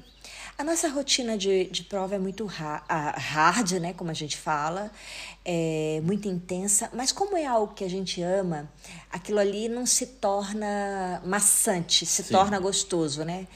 a 0.58 0.64
nossa 0.64 0.88
rotina 0.88 1.38
de, 1.38 1.64
de 1.66 1.84
prova 1.84 2.16
é 2.16 2.18
muito 2.18 2.44
ra- 2.44 2.84
ah, 2.88 3.14
hard, 3.16 3.72
né? 3.74 3.92
Como 3.92 4.10
a 4.10 4.14
gente 4.14 4.36
fala, 4.36 4.90
é 5.44 6.00
muito 6.02 6.26
intensa, 6.26 6.90
mas 6.92 7.12
como 7.12 7.36
é 7.36 7.46
algo 7.46 7.72
que 7.74 7.84
a 7.84 7.88
gente 7.90 8.20
ama, 8.22 8.68
aquilo 9.12 9.38
ali 9.38 9.68
não 9.68 9.86
se 9.86 10.06
torna 10.06 11.22
maçante, 11.24 12.04
se 12.04 12.24
Sim. 12.24 12.32
torna 12.32 12.58
gostoso, 12.58 13.24
né? 13.24 13.46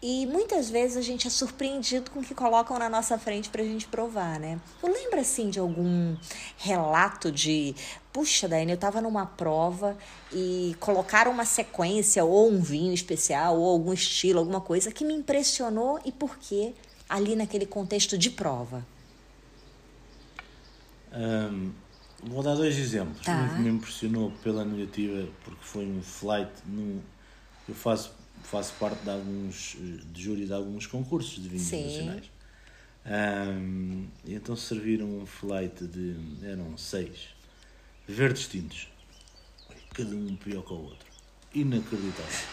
E 0.00 0.26
muitas 0.26 0.70
vezes 0.70 0.96
a 0.96 1.02
gente 1.02 1.26
é 1.26 1.30
surpreendido 1.30 2.10
com 2.12 2.20
o 2.20 2.22
que 2.22 2.32
colocam 2.34 2.78
na 2.78 2.88
nossa 2.88 3.18
frente 3.18 3.48
pra 3.48 3.62
gente 3.64 3.86
provar, 3.88 4.38
né? 4.38 4.60
Tu 4.80 4.86
lembra, 4.86 5.20
assim, 5.20 5.50
de 5.50 5.58
algum 5.58 6.16
relato 6.56 7.30
de... 7.32 7.74
Puxa, 8.18 8.48
Daiane, 8.48 8.72
eu 8.72 8.76
tava 8.76 9.00
numa 9.00 9.24
prova 9.24 9.96
e 10.32 10.74
colocaram 10.80 11.30
uma 11.30 11.44
sequência 11.44 12.24
ou 12.24 12.50
um 12.50 12.60
vinho 12.60 12.92
especial 12.92 13.56
ou 13.56 13.70
algum 13.70 13.92
estilo, 13.92 14.40
alguma 14.40 14.60
coisa 14.60 14.90
que 14.90 15.04
me 15.04 15.14
impressionou 15.14 16.00
e 16.04 16.10
por 16.10 16.36
quê 16.36 16.74
ali 17.08 17.36
naquele 17.36 17.64
contexto 17.64 18.18
de 18.18 18.28
prova? 18.28 18.84
Ahm, 21.12 21.70
vou 22.24 22.42
dar 22.42 22.56
dois 22.56 22.76
exemplos. 22.76 23.24
Tá. 23.24 23.40
Um 23.40 23.54
que 23.54 23.60
me 23.60 23.70
impressionou 23.70 24.32
pela 24.42 24.64
negativa, 24.64 25.28
porque 25.44 25.62
foi 25.62 25.86
um 25.86 26.02
flight. 26.02 26.50
Num, 26.66 27.00
eu 27.68 27.74
faço, 27.76 28.10
faço 28.42 28.72
parte 28.80 29.00
de 29.00 29.10
alguns 29.10 29.76
de 30.12 30.20
júri 30.20 30.44
de 30.44 30.52
alguns 30.52 30.88
concursos 30.88 31.40
de 31.40 31.48
vinhos 31.48 31.68
Sim. 31.68 31.84
nacionais. 31.84 32.24
E 34.24 34.34
então 34.34 34.56
serviram 34.56 35.06
um 35.06 35.24
flight 35.24 35.86
de. 35.86 36.16
eram 36.42 36.76
seis. 36.76 37.37
Verdes 38.08 38.48
tintos. 38.48 38.88
Cada 39.92 40.14
um 40.14 40.34
pior 40.36 40.62
que 40.62 40.72
o 40.72 40.76
outro. 40.76 41.06
Inacreditável. 41.54 42.48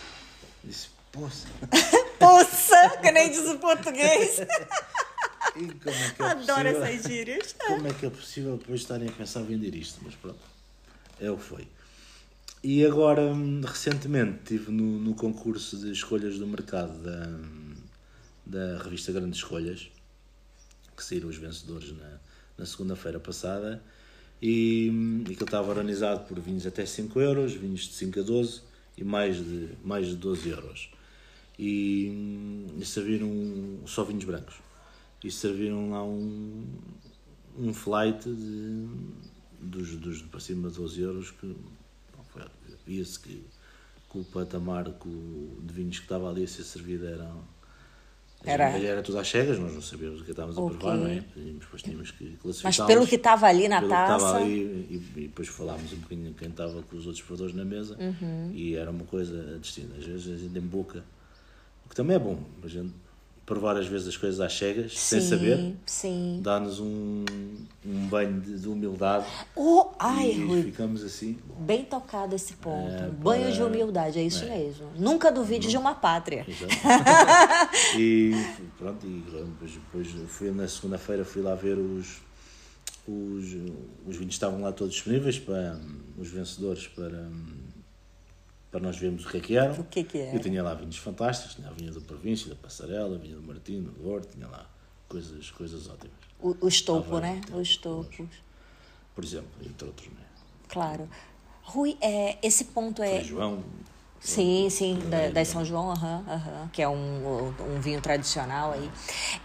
Disse, 0.63 0.89
poça. 1.11 1.47
Poça, 2.19 2.97
que 3.01 3.11
nem 3.11 3.29
diz 3.29 3.47
o 3.47 3.59
português. 3.59 4.39
E 5.55 5.67
como 5.67 5.95
é 5.95 6.09
que 6.11 6.21
é 6.21 6.25
Adoro 6.25 6.45
possível? 6.45 6.83
essas 6.83 7.03
gírias. 7.03 7.55
Como 7.67 7.87
é 7.87 7.93
que 7.93 8.05
é 8.05 8.09
possível 8.09 8.57
depois 8.57 8.81
estarem 8.81 9.07
a 9.07 9.11
pensar 9.11 9.41
em 9.41 9.45
vender 9.45 9.75
isto? 9.75 9.99
Mas 10.03 10.15
pronto, 10.15 10.39
é 11.19 11.29
o 11.29 11.37
que 11.37 11.43
foi. 11.43 11.67
E 12.63 12.85
agora, 12.85 13.21
hum, 13.21 13.61
recentemente, 13.61 14.39
estive 14.39 14.71
no, 14.71 14.99
no 14.99 15.13
concurso 15.13 15.77
de 15.77 15.91
escolhas 15.91 16.39
do 16.39 16.47
mercado 16.47 16.97
da, 17.03 17.39
da 18.45 18.83
revista 18.83 19.11
Grandes 19.11 19.37
Escolhas, 19.37 19.91
que 20.97 21.03
saíram 21.03 21.29
os 21.29 21.37
vencedores 21.37 21.91
na, 21.91 22.17
na 22.57 22.65
segunda-feira 22.65 23.19
passada, 23.19 23.83
E, 24.41 24.91
e 25.29 25.35
que 25.35 25.43
estava 25.43 25.69
organizado 25.69 26.25
por 26.27 26.39
vinhos 26.39 26.67
até 26.67 26.85
5 26.85 27.19
euros, 27.19 27.53
vinhos 27.53 27.81
de 27.81 27.93
5 27.93 28.19
a 28.19 28.23
12 28.23 28.61
e 28.97 29.03
mais 29.03 29.37
de, 29.37 29.69
mais 29.83 30.07
de 30.07 30.15
12 30.15 30.49
euros. 30.49 30.89
E, 31.57 32.67
e 32.77 32.85
serviram 32.85 33.79
só 33.85 34.03
vinhos 34.03 34.25
brancos. 34.25 34.55
E 35.23 35.31
serviram 35.31 35.89
lá 35.89 36.03
um, 36.03 36.65
um 37.57 37.73
flight 37.73 38.23
de, 38.29 38.87
dos, 39.59 39.95
dos 39.95 40.21
para 40.21 40.39
cima 40.39 40.69
de 40.69 40.75
12 40.75 41.01
euros 41.01 41.31
que 41.31 41.55
via-se 42.85 43.19
que, 43.19 43.43
que, 44.09 44.17
o 44.19 44.23
patamar 44.23 44.85
de 44.85 45.73
vinhos 45.73 45.97
que 45.97 46.05
estava 46.05 46.29
ali 46.29 46.43
a 46.43 46.47
ser 46.47 46.63
servido 46.63 47.07
era 47.07 47.33
era, 48.45 48.69
era 48.77 49.01
tudo 49.01 49.19
às 49.19 49.27
cegas, 49.27 49.59
nós 49.59 49.73
não 49.73 49.81
sabíamos 49.81 50.21
o 50.21 50.23
que 50.23 50.31
estávamos 50.31 50.57
okay. 50.57 50.75
a 50.75 50.79
provar, 50.79 50.97
não 50.97 51.07
é? 51.07 51.23
Depois 51.35 51.81
tínhamos 51.81 52.11
que 52.11 52.37
classificar. 52.37 52.73
Mas 52.77 52.87
pelo 52.87 53.07
que 53.07 53.15
estava 53.15 53.47
ali 53.47 53.67
na 53.67 53.81
taça. 53.81 54.15
Estava 54.15 54.37
ali, 54.37 54.59
e, 54.89 55.03
e, 55.15 55.27
depois 55.27 55.47
falámos 55.47 55.91
um 55.93 55.97
bocadinho 55.97 56.33
quem 56.33 56.49
estava 56.49 56.81
com 56.83 56.95
os 56.95 57.05
outros 57.05 57.23
provadores 57.23 57.55
na 57.55 57.65
mesa 57.65 57.97
uhum. 57.99 58.51
e 58.53 58.75
era 58.75 58.91
uma 58.91 59.05
coisa 59.05 59.59
distinta. 59.59 59.95
Às 59.97 60.05
vezes 60.05 60.33
a 60.33 60.37
gente 60.37 60.57
em 60.57 60.61
boca, 60.61 61.03
o 61.85 61.89
que 61.89 61.95
também 61.95 62.15
é 62.15 62.19
bom, 62.19 62.39
a 62.63 62.67
gente 62.67 62.93
provar 63.45 63.77
às 63.77 63.85
vezes 63.85 64.07
as 64.07 64.17
coisas 64.17 64.39
às 64.39 64.57
cegas, 64.57 64.91
sim, 64.93 65.19
sem 65.19 65.21
saber, 65.21 65.75
sim. 65.85 66.39
dá-nos 66.41 66.79
um, 66.79 67.23
um 67.85 68.07
banho 68.07 68.41
de, 68.41 68.59
de 68.59 68.67
humildade. 68.67 69.27
Oh, 69.55 69.89
ai, 69.99 70.31
e 70.31 70.43
Rui, 70.43 70.63
ficamos 70.63 71.03
assim. 71.03 71.37
Bem 71.59 71.83
tocado 71.83 72.33
esse 72.35 72.53
ponto. 72.53 72.91
É, 72.91 73.07
banho 73.09 73.51
de 73.51 73.61
humildade, 73.61 74.17
é 74.17 74.23
isso 74.23 74.43
é. 74.45 74.49
mesmo. 74.49 74.87
Nunca 74.97 75.31
duvide 75.31 75.65
Não. 75.65 75.71
de 75.71 75.77
uma 75.77 75.93
pátria. 75.93 76.45
e 77.97 78.31
pronto, 78.77 79.05
e 79.05 79.23
depois, 79.29 79.71
depois 79.71 80.07
fui 80.27 80.51
na 80.51 80.67
segunda-feira 80.67 81.23
fui 81.23 81.43
lá 81.43 81.53
ver 81.53 81.77
os, 81.77 82.17
os, 83.07 83.43
os 84.07 84.15
vinhos 84.15 84.33
estavam 84.33 84.61
lá 84.61 84.71
todos 84.71 84.95
disponíveis 84.95 85.37
para 85.37 85.79
os 86.17 86.29
vencedores 86.29 86.87
para 86.87 87.29
para 88.75 88.83
nós 88.83 88.97
vermos 88.97 89.25
o 89.25 89.29
que 89.29 89.37
é 89.37 89.39
que 89.39 89.57
eram. 89.57 89.73
O 89.75 89.83
que 89.85 90.01
é 90.01 90.03
que 90.03 90.17
é? 90.17 90.35
Eu 90.35 90.39
tinha 90.41 90.61
lá 90.61 90.73
vinhos 90.73 90.97
fantásticos, 90.97 91.55
tinha 91.55 91.69
a 91.69 91.71
vinha 91.71 91.93
da 91.93 92.01
Província, 92.01 92.49
da 92.49 92.55
Passarela, 92.57 93.15
a 93.15 93.17
vinha 93.17 93.35
do 93.35 93.41
Martino, 93.41 93.89
do 93.89 94.09
Horto, 94.09 94.27
tinha 94.33 94.47
lá 94.49 94.69
coisas, 95.07 95.49
coisas 95.51 95.87
ótimas. 95.87 96.11
O, 96.41 96.57
o 96.59 96.67
estopo, 96.67 97.19
né? 97.19 97.39
Os 97.53 97.77
topos. 97.77 98.27
Por 99.15 99.23
exemplo, 99.23 99.47
entre 99.65 99.87
outros, 99.87 100.09
né? 100.09 100.25
Claro. 100.67 101.09
Rui, 101.61 101.97
é, 102.01 102.37
esse 102.45 102.65
ponto 102.65 103.01
é... 103.01 103.23
João. 103.23 103.63
Sim, 104.19 104.67
sim, 104.71 104.99
da, 105.07 105.29
da 105.29 105.45
São 105.45 105.63
João, 105.63 105.89
uhum, 105.89 106.17
uhum, 106.17 106.67
que 106.73 106.81
é 106.81 106.89
um, 106.89 107.53
um 107.59 107.79
vinho 107.79 108.01
tradicional 108.01 108.71
aí. 108.73 108.89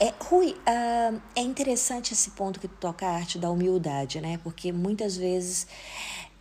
É, 0.01 0.15
Rui, 0.19 0.53
uh, 0.53 1.21
é 1.37 1.43
interessante 1.43 2.15
esse 2.15 2.31
ponto 2.31 2.59
que 2.59 2.67
tu 2.67 2.77
toca 2.81 3.07
a 3.07 3.11
arte 3.11 3.39
da 3.39 3.51
humildade, 3.51 4.23
né? 4.23 4.41
Porque 4.43 4.73
muitas 4.73 5.17
vezes 5.19 5.67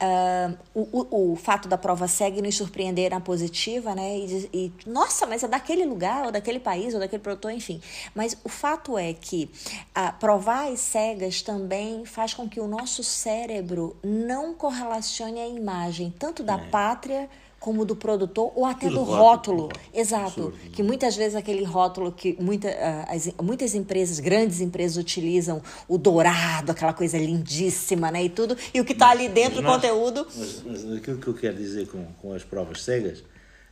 Uh, 0.02 0.58
o, 0.74 1.00
o, 1.00 1.34
o, 1.34 1.36
fato 1.36 1.68
da 1.68 1.78
prova 1.78 2.08
segue 2.08 2.41
nos 2.41 2.56
surpreender 2.56 3.12
na 3.12 3.20
positiva, 3.20 3.93
né? 3.93 4.18
E, 4.18 4.50
e, 4.54 4.74
nossa, 4.86 5.28
mas 5.28 5.43
é 5.43 5.47
daquele 5.47 5.86
lugar, 5.86 6.26
ou 6.26 6.32
daquele 6.32 6.60
país, 6.60 6.93
ou 6.93 7.02
daquele 7.02 7.22
produtor, 7.22 7.52
enfim. 7.52 7.82
Mas 8.16 8.38
o 8.45 8.47
fato 8.47 8.97
é 8.97 9.12
que 9.12 9.50
uh, 9.97 10.18
provar 10.18 10.72
as 10.72 10.80
cegas 10.80 11.41
também 11.41 12.06
faz 12.06 12.34
com 12.34 12.47
que 12.47 12.62
o 12.62 12.68
nosso 12.68 13.04
cérebro 13.04 13.95
não 14.02 14.54
correlacione 14.54 15.39
a 15.41 15.47
imagem 15.47 16.14
tanto 16.18 16.43
da 16.43 16.56
é. 16.56 16.70
pátria 16.70 17.30
como 17.60 17.84
do 17.84 17.95
produtor 17.95 18.51
ou 18.55 18.66
até 18.66 18.89
do 18.89 19.03
rótulo. 19.03 19.64
rótulo. 19.64 19.70
Exato. 19.93 20.53
Que 20.72 20.82
muitas 20.82 21.16
vezes 21.16 21.36
aquele 21.36 21.64
rótulo 21.64 22.12
que 22.12 22.38
muita, 22.39 22.70
uh, 22.70 23.16
as, 23.16 23.30
muitas 23.41 23.76
empresas, 23.76 24.20
grandes 24.20 24.62
empresas, 24.62 24.97
utilizam 24.97 25.62
o 25.88 25.97
dourado, 25.97 26.72
aquela 26.72 26.93
coisa 26.93 27.18
lindíssima, 27.18 28.10
né? 28.12 28.24
E 28.24 28.30
tudo. 28.30 28.55
E 28.74 28.80
o 28.80 28.86
que 28.86 28.93
está 28.93 29.10
ali 29.10 29.28
dentro 29.28 29.62
do 29.62 29.68
conteúdo. 29.68 30.26
Mas, 30.36 30.64
mas, 30.66 30.91
aquilo 30.93 31.18
que 31.18 31.28
eu 31.28 31.34
quero 31.34 31.57
dizer 31.57 31.88
com, 31.88 32.05
com 32.22 32.34
as 32.34 32.43
provas 32.43 32.82
cegas 32.82 33.24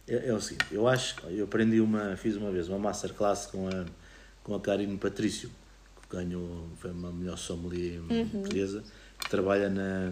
é, 0.07 0.29
é, 0.29 0.33
o 0.33 0.41
seguinte: 0.41 0.65
eu 0.71 0.87
acho, 0.87 1.15
eu 1.27 1.45
aprendi 1.45 1.79
uma, 1.79 2.15
fiz 2.17 2.35
uma 2.35 2.51
vez 2.51 2.67
uma 2.67 2.79
masterclass 2.79 3.45
com 3.45 3.67
a, 3.67 3.85
com 4.43 4.55
a 4.55 4.59
Karine 4.59 4.97
Patrício, 4.97 5.49
que 6.01 6.15
ganhou, 6.15 6.67
foi 6.79 6.91
uma 6.91 7.11
melhor 7.11 7.37
sommelier 7.37 7.99
uhum. 8.01 8.27
portuguesa, 8.29 8.83
que 9.19 9.29
trabalha 9.29 9.69
na, 9.69 10.11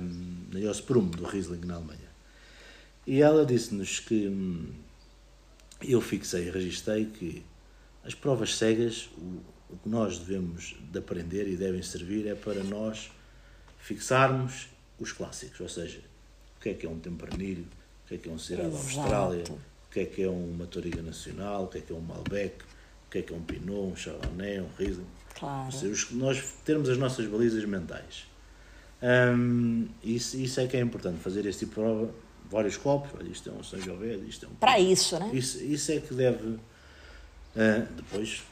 na 0.52 0.60
Josprum, 0.60 1.08
do 1.08 1.26
Riesling, 1.26 1.66
na 1.66 1.76
Alemanha. 1.76 2.15
E 3.08 3.22
ela 3.22 3.46
disse-nos 3.46 4.00
que 4.00 4.28
hum, 4.28 4.68
eu 5.82 6.02
fixei 6.02 6.48
e 6.48 6.52
registrei 6.52 7.06
que 7.06 7.44
as 8.04 8.14
provas 8.14 8.58
cegas, 8.58 9.10
o, 9.18 9.74
o 9.74 9.78
que 9.78 9.90
nós 9.90 10.18
devemos 10.18 10.76
de 10.92 11.00
aprender 11.00 11.48
e 11.48 11.56
devem 11.56 11.82
servir 11.82 12.28
é 12.28 12.36
para 12.36 12.64
nós 12.64 13.12
fixarmos 13.80 14.68
os 15.00 15.12
clássicos, 15.12 15.60
ou 15.60 15.70
seja, 15.70 16.00
o 16.58 16.62
que 16.62 16.70
é 16.70 16.74
que 16.74 16.86
é 16.86 16.90
um 16.90 17.00
tempranilho, 17.00 17.68
o 18.06 18.08
que 18.08 18.16
é 18.16 18.18
que 18.18 18.30
é 18.30 18.32
um 18.32 18.40
Cerrado 18.40 18.72
da 18.72 18.78
Austrália, 18.78 19.44
o 19.50 19.92
que 19.92 20.00
é 20.00 20.06
que 20.06 20.24
é 20.24 20.30
uma 20.30 20.66
Toriga 20.66 21.02
Nacional, 21.02 21.66
o 21.66 21.68
que 21.68 21.80
é 21.80 21.82
que 21.82 21.94
é 21.94 21.96
um 21.96 22.02
Malbec, 22.02 22.64
o 23.08 23.12
que 23.12 23.20
é 23.20 23.22
que 23.22 23.34
é 23.34 23.36
um 23.36 23.42
Pinot, 23.42 23.92
um 23.92 23.96
Chardonnay, 23.96 24.62
um 24.62 24.70
Riesling. 24.78 25.06
Claro. 25.36 25.66
Ou 25.66 25.72
seja, 25.72 26.08
nós 26.12 26.44
termos 26.64 26.90
as 26.90 26.98
nossas 26.98 27.28
balizas 27.28 27.64
mentais. 27.66 28.26
Hum, 29.04 29.88
isso, 30.04 30.38
isso 30.38 30.60
é 30.60 30.68
que 30.68 30.78
é 30.78 30.80
importante, 30.80 31.20
fazer 31.20 31.46
este 31.46 31.66
tipo 31.66 31.76
de 31.76 31.82
prova 31.82 32.25
vários 32.50 32.78
copos, 32.78 33.12
olha, 33.18 33.30
isto 33.30 33.50
é 33.50 33.54
um 33.54 33.64
Sangiovese, 33.64 34.28
isto 34.28 34.46
é 34.46 34.50
um... 34.50 34.56
Para 34.56 34.80
isso, 34.80 35.20
né? 35.20 35.30
Isso, 35.34 35.64
isso 35.64 35.92
é 35.92 36.00
que 36.00 36.14
deve... 36.14 36.48
Uh, 36.48 36.60
depois... 37.96 38.44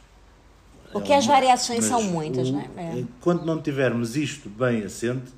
Porque 0.91 1.11
é 1.11 1.17
as 1.17 1.25
variações 1.25 1.85
são 1.85 2.03
muitas, 2.03 2.49
o, 2.49 2.53
né? 2.53 2.69
É. 2.77 2.99
Enquanto 2.99 3.43
não 3.43 3.59
tivermos 3.59 4.15
isto 4.15 4.47
bem 4.47 4.83
assente, 4.83 5.33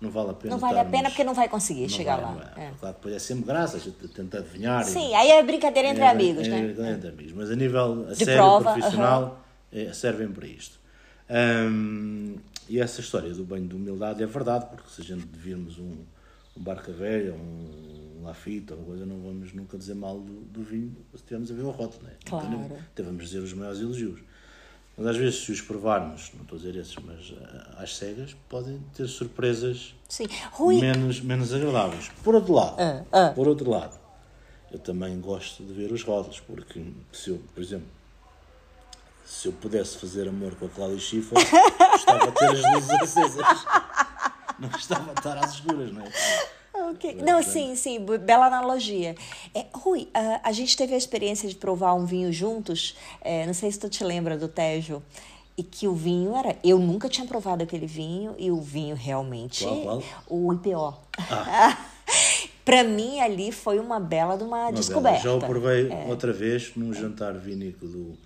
não 0.00 0.10
vale 0.10 0.30
a 0.30 0.34
pena. 0.34 0.54
Não 0.54 0.58
vale 0.58 0.78
a 0.78 0.84
pena 0.84 1.08
porque 1.08 1.24
não 1.24 1.32
vai 1.32 1.48
conseguir 1.48 1.82
não 1.82 1.88
chegar 1.88 2.20
vai, 2.20 2.34
lá. 2.34 2.52
É. 2.56 2.70
Claro, 2.78 2.96
depois 2.96 3.14
é 3.14 3.18
sempre 3.18 3.44
graça, 3.44 3.76
a 3.76 3.80
gente 3.80 4.08
tenta 4.08 4.38
adivinhar. 4.38 4.84
Sim, 4.84 5.10
e, 5.10 5.14
aí 5.14 5.30
é 5.30 5.42
brincadeira 5.42 5.88
entre 5.88 6.02
é, 6.02 6.08
amigos, 6.08 6.46
é, 6.46 6.50
né? 6.50 6.74
É, 6.76 6.92
entre 6.92 7.08
amigos, 7.08 7.32
mas 7.32 7.50
a 7.50 7.56
nível 7.56 8.06
a 8.08 8.12
De 8.12 8.24
sério, 8.24 8.34
prova, 8.34 8.72
profissional, 8.72 9.46
uh-huh. 9.72 9.94
servem 9.94 10.28
para 10.28 10.46
isto. 10.46 10.78
Um, 11.30 12.36
e 12.68 12.80
essa 12.80 13.00
história 13.00 13.30
do 13.30 13.44
banho 13.44 13.66
de 13.66 13.74
humildade 13.74 14.22
é 14.22 14.26
verdade, 14.26 14.66
porque 14.66 14.90
se 14.90 15.00
a 15.00 15.04
gente 15.04 15.26
virmos 15.32 15.78
um, 15.78 15.96
um 16.56 16.62
barca 16.62 16.92
velha, 16.92 17.34
um 17.34 17.96
Lafite 18.26 18.72
ou 18.72 18.78
coisa, 18.80 19.06
não 19.06 19.20
vamos 19.20 19.52
nunca 19.52 19.78
dizer 19.78 19.94
mal 19.94 20.18
do, 20.18 20.40
do 20.46 20.62
vinho 20.62 20.94
se 21.12 21.16
estivermos 21.16 21.50
a 21.50 21.54
ver 21.54 21.62
o 21.62 21.70
rótulo, 21.70 22.02
né? 22.02 22.12
Claro. 22.24 22.46
Então, 22.46 22.76
até 22.92 23.02
vamos 23.02 23.24
dizer 23.24 23.38
os 23.38 23.52
maiores 23.52 23.80
elogios. 23.80 24.20
Mas 24.96 25.06
às 25.08 25.16
vezes, 25.16 25.44
se 25.44 25.52
os 25.52 25.60
provarmos, 25.60 26.32
não 26.34 26.42
estou 26.42 26.56
a 26.56 26.60
dizer 26.60 26.76
esses, 26.80 26.96
mas 26.96 27.34
eh, 27.38 27.66
às 27.76 27.96
cegas, 27.96 28.34
podem 28.48 28.80
ter 28.94 29.06
surpresas 29.06 29.94
menos, 30.80 31.20
menos 31.20 31.52
agradáveis. 31.52 32.10
Por 32.24 32.34
outro 32.34 32.54
lado, 32.54 32.76
uh, 32.80 33.02
uh. 33.02 33.34
por 33.34 33.46
outro 33.46 33.70
lado, 33.70 33.96
eu 34.72 34.78
também 34.78 35.20
gosto 35.20 35.62
de 35.62 35.72
ver 35.72 35.92
os 35.92 36.02
rótulos, 36.02 36.40
porque 36.40 36.82
se 37.12 37.30
eu, 37.30 37.40
por 37.54 37.62
exemplo, 37.62 37.86
se 39.24 39.48
eu 39.48 39.52
pudesse 39.52 39.98
fazer 39.98 40.28
amor 40.28 40.54
com 40.54 40.66
a 40.66 40.68
Cláudia 40.68 40.98
Schiffer, 40.98 41.36
gostava 41.92 42.26
de 42.26 42.38
ter 42.38 42.46
as 42.46 42.74
luzes 42.74 42.90
acesas. 42.90 43.66
Não 44.60 44.68
gostava 44.68 45.12
de 45.12 45.20
estar 45.20 45.36
às 45.38 45.54
escuras, 45.54 45.92
não 45.92 46.02
é? 46.02 46.90
Okay. 46.90 47.14
Não, 47.16 47.42
sim, 47.42 47.74
sim, 47.74 47.98
bela 48.20 48.46
analogia. 48.46 49.14
É, 49.54 49.66
Rui, 49.72 50.08
a, 50.12 50.48
a, 50.48 50.52
gente 50.52 50.76
teve 50.76 50.94
a 50.94 50.96
experiência 50.96 51.48
de 51.48 51.54
provar 51.54 51.94
um 51.94 52.04
vinho 52.04 52.32
juntos, 52.32 52.96
é, 53.22 53.46
não 53.46 53.54
sei 53.54 53.72
se 53.72 53.78
tu 53.78 53.88
te 53.88 54.04
lembra 54.04 54.36
do 54.36 54.46
Tejo, 54.46 55.02
e 55.56 55.62
que 55.62 55.88
o 55.88 55.94
vinho 55.94 56.36
era. 56.36 56.56
Eu 56.62 56.78
nunca 56.78 57.08
tinha 57.08 57.26
provado 57.26 57.62
aquele 57.62 57.86
vinho, 57.86 58.34
e 58.38 58.50
o 58.50 58.60
vinho 58.60 58.94
realmente. 58.94 59.64
Qual, 59.64 59.80
qual? 59.82 60.02
O 60.28 60.52
IPO. 60.52 60.98
Ah. 61.30 61.76
Para 62.64 62.82
mim, 62.82 63.20
ali 63.20 63.52
foi 63.52 63.78
uma 63.78 64.00
bela 64.00 64.36
de 64.36 64.42
uma, 64.42 64.64
uma 64.64 64.72
descoberta. 64.72 65.22
Bela. 65.22 65.40
Já 65.40 65.46
o 65.46 65.48
provei 65.48 65.88
é. 65.88 66.06
outra 66.08 66.32
vez 66.32 66.72
num 66.74 66.92
jantar 66.92 67.34
vínico 67.34 67.86
do 67.86 68.18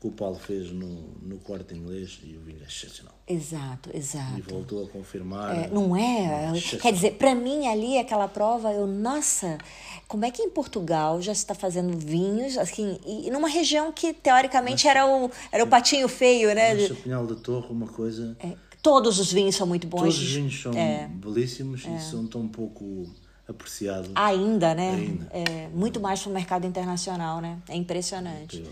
que 0.00 0.06
o 0.06 0.12
Paulo 0.12 0.36
fez 0.38 0.70
no, 0.70 0.86
no 1.20 1.38
quarto 1.38 1.74
inglês 1.74 2.20
e 2.22 2.36
o 2.36 2.40
vinho 2.40 2.60
é 2.62 2.66
excepcional. 2.66 3.14
Exato, 3.26 3.90
exato. 3.92 4.38
E 4.38 4.42
voltou 4.42 4.84
a 4.84 4.88
confirmar. 4.88 5.64
É, 5.64 5.68
não 5.68 5.96
é? 5.96 6.52
Quer 6.80 6.92
dizer, 6.92 7.14
para 7.14 7.34
mim 7.34 7.66
ali, 7.66 7.98
aquela 7.98 8.28
prova, 8.28 8.72
eu, 8.72 8.86
nossa, 8.86 9.58
como 10.06 10.24
é 10.24 10.30
que 10.30 10.40
em 10.40 10.50
Portugal 10.50 11.20
já 11.20 11.34
se 11.34 11.40
está 11.40 11.54
fazendo 11.54 11.98
vinhos, 11.98 12.56
assim, 12.56 12.98
e 13.04 13.28
numa 13.30 13.48
região 13.48 13.92
que 13.92 14.14
teoricamente 14.14 14.86
era 14.86 15.04
o, 15.04 15.30
era 15.50 15.64
o 15.64 15.66
patinho 15.66 16.08
feio, 16.08 16.54
né? 16.54 16.74
Mas 16.74 16.98
Pinhal 17.00 17.26
da 17.26 17.34
Torre, 17.34 17.66
uma 17.70 17.88
coisa. 17.88 18.36
É, 18.38 18.52
todos 18.80 19.18
os 19.18 19.32
vinhos 19.32 19.56
são 19.56 19.66
muito 19.66 19.88
bons. 19.88 20.00
Todos 20.00 20.18
os 20.18 20.32
vinhos 20.32 20.62
são 20.62 20.72
é. 20.74 21.08
belíssimos 21.08 21.84
e 21.84 21.90
é. 21.90 21.98
são 21.98 22.24
tão 22.24 22.46
pouco 22.46 23.12
apreciado. 23.48 24.10
Ainda, 24.14 24.74
né? 24.74 24.90
Ainda. 24.90 25.26
É, 25.32 25.68
muito 25.68 25.98
mais 25.98 26.20
para 26.20 26.30
o 26.30 26.32
mercado 26.34 26.66
internacional, 26.66 27.40
né? 27.40 27.58
É 27.68 27.74
impressionante. 27.74 28.62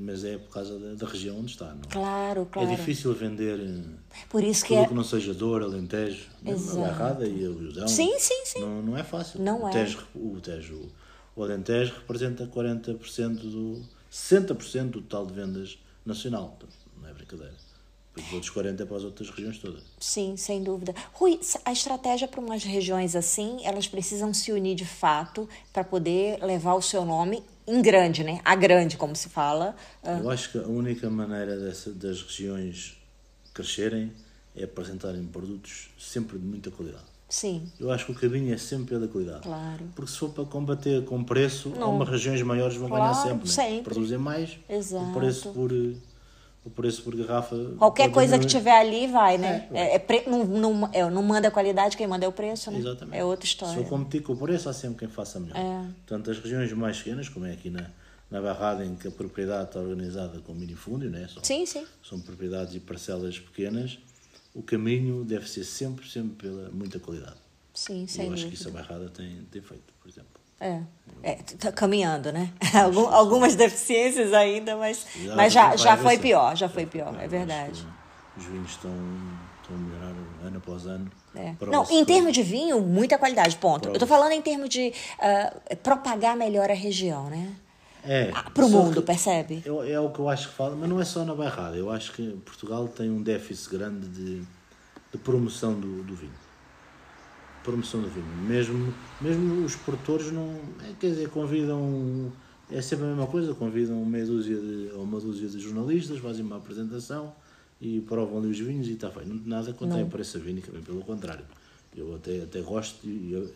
Mas 0.00 0.24
é 0.24 0.36
por 0.36 0.50
causa 0.50 0.78
da, 0.78 0.94
da 0.94 1.10
região 1.10 1.38
onde 1.38 1.52
está, 1.52 1.66
não 1.66 1.80
é? 1.82 1.92
Claro, 1.92 2.46
claro. 2.50 2.70
É 2.70 2.76
difícil 2.76 3.14
vender 3.14 3.58
eh, 3.58 3.82
por 4.28 4.44
isso 4.44 4.66
tudo 4.66 4.68
que, 4.68 4.74
é... 4.74 4.86
que 4.88 4.94
não 4.94 5.04
seja 5.04 5.32
dor, 5.32 5.62
Alentejo, 5.62 6.28
Exato. 6.44 6.78
a 6.78 6.88
Barrada 6.88 7.26
e 7.26 7.38
a 7.38 7.48
Ilusão. 7.48 7.88
Sim, 7.88 8.18
sim, 8.18 8.44
sim. 8.44 8.60
Não, 8.60 8.82
não 8.82 8.98
é 8.98 9.02
fácil. 9.02 9.40
Não 9.40 9.64
o 9.64 9.68
é. 9.68 9.72
Tejo, 9.72 10.06
o 10.14 10.38
Tejo, 10.40 10.82
o 11.34 11.42
Alentejo 11.42 11.94
representa 11.94 12.46
40% 12.46 13.36
do... 13.36 13.82
60% 14.12 14.90
do 14.90 15.02
total 15.02 15.26
de 15.26 15.32
vendas 15.32 15.78
nacional. 16.04 16.58
Não 17.00 17.08
é 17.08 17.12
brincadeira 17.12 17.65
Depois 18.16 18.28
os 18.28 18.32
outros 18.32 18.50
40 18.50 18.82
é 18.82 18.86
para 18.86 18.96
as 18.96 19.04
outras 19.04 19.30
regiões 19.30 19.58
todas. 19.58 19.82
Sim, 20.00 20.36
sem 20.38 20.62
dúvida. 20.62 20.94
Rui, 21.12 21.38
a 21.64 21.72
estratégia 21.72 22.26
para 22.26 22.40
umas 22.40 22.64
regiões 22.64 23.14
assim, 23.14 23.58
elas 23.62 23.86
precisam 23.86 24.32
se 24.32 24.50
unir 24.52 24.74
de 24.74 24.86
fato 24.86 25.46
para 25.72 25.84
poder 25.84 26.42
levar 26.42 26.74
o 26.74 26.82
seu 26.82 27.04
nome 27.04 27.42
em 27.66 27.82
grande, 27.82 28.24
né? 28.24 28.40
A 28.42 28.54
grande, 28.54 28.96
como 28.96 29.14
se 29.14 29.28
fala. 29.28 29.76
Ah. 30.02 30.18
Eu 30.18 30.30
acho 30.30 30.50
que 30.50 30.58
a 30.58 30.66
única 30.66 31.10
maneira 31.10 31.58
dessa, 31.58 31.90
das 31.90 32.22
regiões 32.22 32.96
crescerem 33.52 34.10
é 34.54 34.64
apresentarem 34.64 35.22
produtos 35.26 35.90
sempre 35.98 36.38
de 36.38 36.44
muita 36.46 36.70
qualidade. 36.70 37.04
Sim. 37.28 37.70
Eu 37.78 37.90
acho 37.90 38.06
que 38.06 38.12
o 38.12 38.14
caminho 38.14 38.54
é 38.54 38.56
sempre 38.56 38.94
pela 38.94 39.08
qualidade. 39.08 39.42
Claro. 39.42 39.84
Porque 39.94 40.10
se 40.10 40.16
for 40.18 40.30
para 40.30 40.44
combater 40.44 41.04
com 41.04 41.22
preço, 41.22 41.74
algumas 41.80 42.08
regiões 42.08 42.40
maiores 42.42 42.76
vão 42.76 42.88
claro, 42.88 43.02
ganhar 43.02 43.14
sempre. 43.14 43.46
Né? 43.46 43.52
sempre. 43.52 43.82
Produzem 43.82 44.18
mais, 44.18 44.58
Exato. 44.68 45.10
o 45.10 45.12
preço 45.12 45.52
por 45.52 45.72
o 46.66 46.70
preço 46.70 47.02
por 47.04 47.14
garrafa. 47.14 47.56
Qualquer 47.78 48.10
coisa 48.10 48.38
que 48.38 48.46
tiver 48.46 48.76
ali 48.76 49.06
vai, 49.06 49.38
né? 49.38 49.68
É, 49.72 49.80
é, 49.80 49.94
é 49.94 49.98
pre... 50.00 50.24
não, 50.26 50.44
não, 50.44 50.90
é, 50.92 51.08
não 51.08 51.22
manda 51.22 51.46
a 51.46 51.50
qualidade, 51.50 51.96
quem 51.96 52.08
manda 52.08 52.24
é 52.24 52.28
o 52.28 52.32
preço, 52.32 52.72
né? 52.72 52.78
Exatamente. 52.78 53.16
É 53.16 53.24
outra 53.24 53.46
história. 53.46 53.74
Se 53.74 53.80
eu 53.80 53.84
competir 53.84 54.22
com 54.22 54.32
o 54.32 54.36
preço, 54.36 54.68
há 54.68 54.72
sempre 54.72 54.98
quem 54.98 55.08
faça 55.08 55.38
melhor. 55.38 55.56
É. 55.56 55.86
Portanto, 56.06 56.28
as 56.28 56.38
regiões 56.38 56.72
mais 56.72 56.98
pequenas, 56.98 57.28
como 57.28 57.46
é 57.46 57.52
aqui 57.52 57.70
na, 57.70 57.88
na 58.28 58.42
Barrada, 58.42 58.84
em 58.84 58.96
que 58.96 59.06
a 59.06 59.12
propriedade 59.12 59.68
está 59.68 59.78
organizada 59.78 60.40
com 60.40 60.52
minifúndio, 60.52 61.08
né? 61.08 61.28
São, 61.32 61.44
sim, 61.44 61.64
sim. 61.64 61.86
São 62.02 62.18
propriedades 62.18 62.74
e 62.74 62.80
parcelas 62.80 63.38
pequenas, 63.38 64.00
o 64.52 64.60
caminho 64.60 65.24
deve 65.24 65.48
ser 65.48 65.62
sempre, 65.62 66.08
sempre 66.08 66.48
pela 66.48 66.68
muita 66.70 66.98
qualidade. 66.98 67.36
Sim, 67.72 68.06
sem 68.08 68.26
Eu 68.26 68.32
acho 68.32 68.42
dúvida. 68.42 68.48
que 68.48 68.60
isso 68.60 68.68
a 68.68 68.72
Barrada 68.72 69.08
tem, 69.08 69.42
tem 69.52 69.62
feito. 69.62 69.94
É, 70.60 70.80
é 71.22 71.34
tá 71.58 71.70
caminhando, 71.70 72.32
né? 72.32 72.50
Algum, 72.74 73.06
algumas 73.08 73.54
deficiências 73.54 74.32
ainda, 74.32 74.76
mas 74.76 75.06
já, 75.16 75.36
mas 75.36 75.52
já, 75.52 75.76
já 75.76 75.96
foi 75.96 76.18
pior, 76.18 76.56
já 76.56 76.68
foi 76.68 76.86
pior, 76.86 77.14
é 77.20 77.28
verdade. 77.28 77.86
Os 78.36 78.44
vinhos 78.44 78.70
estão, 78.70 78.90
estão 79.62 79.76
a 79.76 79.78
melhorar 79.78 80.14
ano 80.44 80.58
após 80.58 80.86
ano. 80.86 81.10
É. 81.34 81.54
Não, 81.66 81.84
em 81.90 82.04
termos 82.04 82.32
de 82.32 82.42
vinho, 82.42 82.80
muita 82.80 83.18
qualidade, 83.18 83.56
ponto. 83.56 83.88
Eu 83.88 83.94
estou 83.94 84.08
falando 84.08 84.32
em 84.32 84.42
termos 84.42 84.68
de 84.68 84.92
uh, 85.18 85.76
propagar 85.76 86.36
melhor 86.36 86.70
a 86.70 86.74
região, 86.74 87.28
né? 87.28 87.54
É. 88.04 88.30
Ah, 88.32 88.50
Para 88.50 88.64
o 88.64 88.70
mundo, 88.70 89.02
percebe? 89.02 89.62
É, 89.66 89.92
é 89.92 90.00
o 90.00 90.10
que 90.10 90.20
eu 90.20 90.28
acho 90.28 90.48
que 90.48 90.54
fala, 90.54 90.76
mas 90.76 90.88
não 90.88 91.00
é 91.00 91.04
só 91.04 91.24
na 91.24 91.34
Bairrada. 91.34 91.76
Eu 91.76 91.90
acho 91.90 92.12
que 92.12 92.30
Portugal 92.44 92.86
tem 92.88 93.10
um 93.10 93.22
déficit 93.22 93.70
grande 93.70 94.06
de, 94.08 94.42
de 95.12 95.18
promoção 95.18 95.74
do, 95.74 96.02
do 96.02 96.14
vinho 96.14 96.45
promoção 97.66 98.00
do 98.00 98.08
vinho. 98.08 98.26
Mesmo, 98.48 98.94
mesmo 99.20 99.64
os 99.64 99.74
produtores 99.74 100.30
não. 100.30 100.48
É, 100.88 100.92
quer 100.98 101.10
dizer, 101.10 101.28
convidam. 101.28 102.32
É 102.70 102.80
sempre 102.80 103.04
a 103.04 103.08
mesma 103.08 103.26
coisa, 103.26 103.54
convidam 103.54 104.04
meia 104.04 104.24
dúzia 104.24 104.56
de, 104.56 104.90
ou 104.94 105.02
uma 105.02 105.20
dúzia 105.20 105.48
de 105.48 105.58
jornalistas, 105.58 106.18
fazem 106.18 106.44
uma 106.44 106.56
apresentação 106.56 107.32
e 107.80 108.00
provam 108.00 108.38
ali 108.38 108.48
os 108.48 108.58
vinhos 108.58 108.88
e 108.88 108.92
está 108.92 109.10
feito. 109.10 109.40
Nada 109.44 109.72
contra 109.72 109.98
a 109.98 110.00
imprensa 110.00 110.38
vínica, 110.38 110.72
bem 110.72 110.82
pelo 110.82 111.00
contrário. 111.02 111.44
Eu 111.96 112.16
até, 112.16 112.42
até 112.42 112.60
gosto 112.62 113.06
e, 113.06 113.50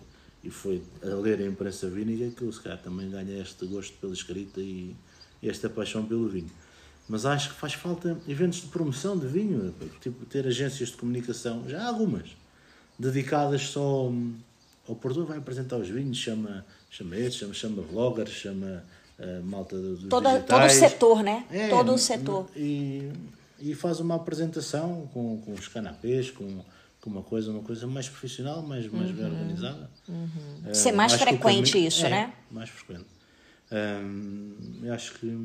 e 0.44 0.50
foi 0.50 0.82
a 1.02 1.14
ler 1.14 1.40
a 1.40 1.46
imprensa 1.46 1.88
vínica 1.88 2.30
que 2.30 2.42
eu 2.42 2.52
se 2.52 2.60
calhar 2.60 2.78
também 2.78 3.10
ganha 3.10 3.42
este 3.42 3.66
gosto 3.66 3.94
pela 3.98 4.12
escrita 4.12 4.60
e 4.60 4.94
esta 5.42 5.68
paixão 5.68 6.04
pelo 6.04 6.28
vinho. 6.28 6.50
Mas 7.08 7.26
acho 7.26 7.50
que 7.50 7.56
faz 7.56 7.74
falta 7.74 8.16
eventos 8.28 8.60
de 8.60 8.68
promoção 8.68 9.18
de 9.18 9.26
vinho, 9.26 9.74
tipo 10.00 10.24
ter 10.26 10.46
agências 10.46 10.90
de 10.90 10.96
comunicação, 10.96 11.68
já 11.68 11.82
há 11.82 11.88
algumas, 11.88 12.36
dedicadas 13.00 13.62
só 13.62 14.12
ao 14.86 14.94
produtor, 14.94 15.26
vai 15.26 15.38
apresentar 15.38 15.76
os 15.76 15.88
vinhos, 15.88 16.18
chama, 16.18 16.64
chama 16.90 17.16
este, 17.16 17.40
chama, 17.40 17.54
chama 17.54 17.82
vloggers, 17.82 18.30
chama 18.30 18.84
uh, 19.18 19.42
malta 19.44 19.76
dos 19.76 20.04
Toda, 20.04 20.40
Todo 20.40 20.66
o 20.66 20.70
setor, 20.70 21.22
né? 21.22 21.46
É, 21.50 21.68
todo 21.68 21.94
o 21.94 21.98
setor. 21.98 22.46
E, 22.54 23.10
e 23.58 23.74
faz 23.74 24.00
uma 24.00 24.16
apresentação 24.16 25.08
com, 25.14 25.40
com 25.40 25.52
os 25.54 25.66
canapés, 25.66 26.30
com, 26.30 26.62
com 27.00 27.10
uma 27.10 27.22
coisa, 27.22 27.50
uma 27.50 27.62
coisa 27.62 27.86
mais 27.86 28.08
profissional, 28.08 28.62
mais, 28.62 28.86
mais 28.90 29.08
uhum. 29.10 29.16
bem 29.16 29.24
organizada. 29.24 29.90
Uhum. 30.06 30.28
Uh, 30.66 30.74
Ser 30.74 30.92
mais 30.92 31.14
frequente 31.14 31.72
caminho, 31.72 31.88
isso, 31.88 32.04
é, 32.04 32.10
né? 32.10 32.34
Mais 32.50 32.68
frequente. 32.68 33.06
Um, 33.72 34.80
eu 34.82 34.92
acho 34.92 35.14
que, 35.14 35.38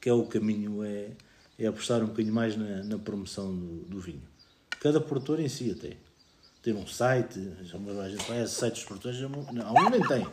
que 0.00 0.08
é 0.08 0.12
o 0.12 0.24
caminho, 0.24 0.82
é, 0.82 1.10
é 1.58 1.66
apostar 1.66 2.02
um 2.02 2.06
bocadinho 2.06 2.34
mais 2.34 2.56
na, 2.56 2.82
na 2.82 2.98
promoção 2.98 3.54
do, 3.54 3.84
do 3.84 4.00
vinho. 4.00 4.31
Cada 4.82 5.00
produtor 5.00 5.38
em 5.38 5.48
si 5.48 5.76
até. 5.78 5.96
Tem 6.60 6.74
um 6.74 6.86
site, 6.86 7.38
a 7.60 8.08
gente 8.08 8.24
conhece 8.24 8.54
sites 8.54 8.80
dos 8.80 8.84
produtores, 8.84 9.20
não, 9.20 9.74
um 9.74 9.90
nem 9.90 10.00
tem. 10.00 10.26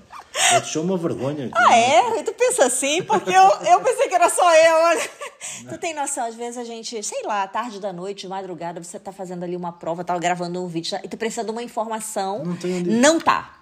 Outros 0.54 0.72
são 0.72 0.84
uma 0.84 0.98
vergonha. 0.98 1.50
Ah, 1.54 1.76
é? 1.76 2.24
Tu 2.24 2.34
pensa 2.34 2.66
assim? 2.66 3.02
Porque 3.04 3.30
eu, 3.30 3.44
eu 3.44 3.82
pensei 3.82 4.08
que 4.08 4.14
era 4.14 4.30
só 4.30 4.56
eu. 4.56 4.76
Olha. 4.76 5.10
Tu 5.70 5.78
tem 5.80 5.94
noção, 5.94 6.26
às 6.26 6.36
vezes 6.36 6.58
a 6.58 6.64
gente, 6.64 7.02
sei 7.04 7.24
lá, 7.24 7.48
tarde 7.48 7.80
da 7.80 7.92
noite, 7.92 8.28
madrugada, 8.28 8.84
você 8.84 9.00
tá 9.00 9.12
fazendo 9.12 9.44
ali 9.44 9.56
uma 9.56 9.72
prova, 9.72 10.04
tá 10.04 10.18
gravando 10.18 10.64
um 10.64 10.68
vídeo, 10.68 11.00
e 11.04 11.08
tu 11.08 11.18
precisa 11.18 11.44
de 11.44 11.52
uma 11.52 11.64
informação. 11.64 12.44
Não 12.44 12.56
tem 12.56 12.80
onde... 12.80 12.90
Não 12.90 13.20
tá. 13.20 13.59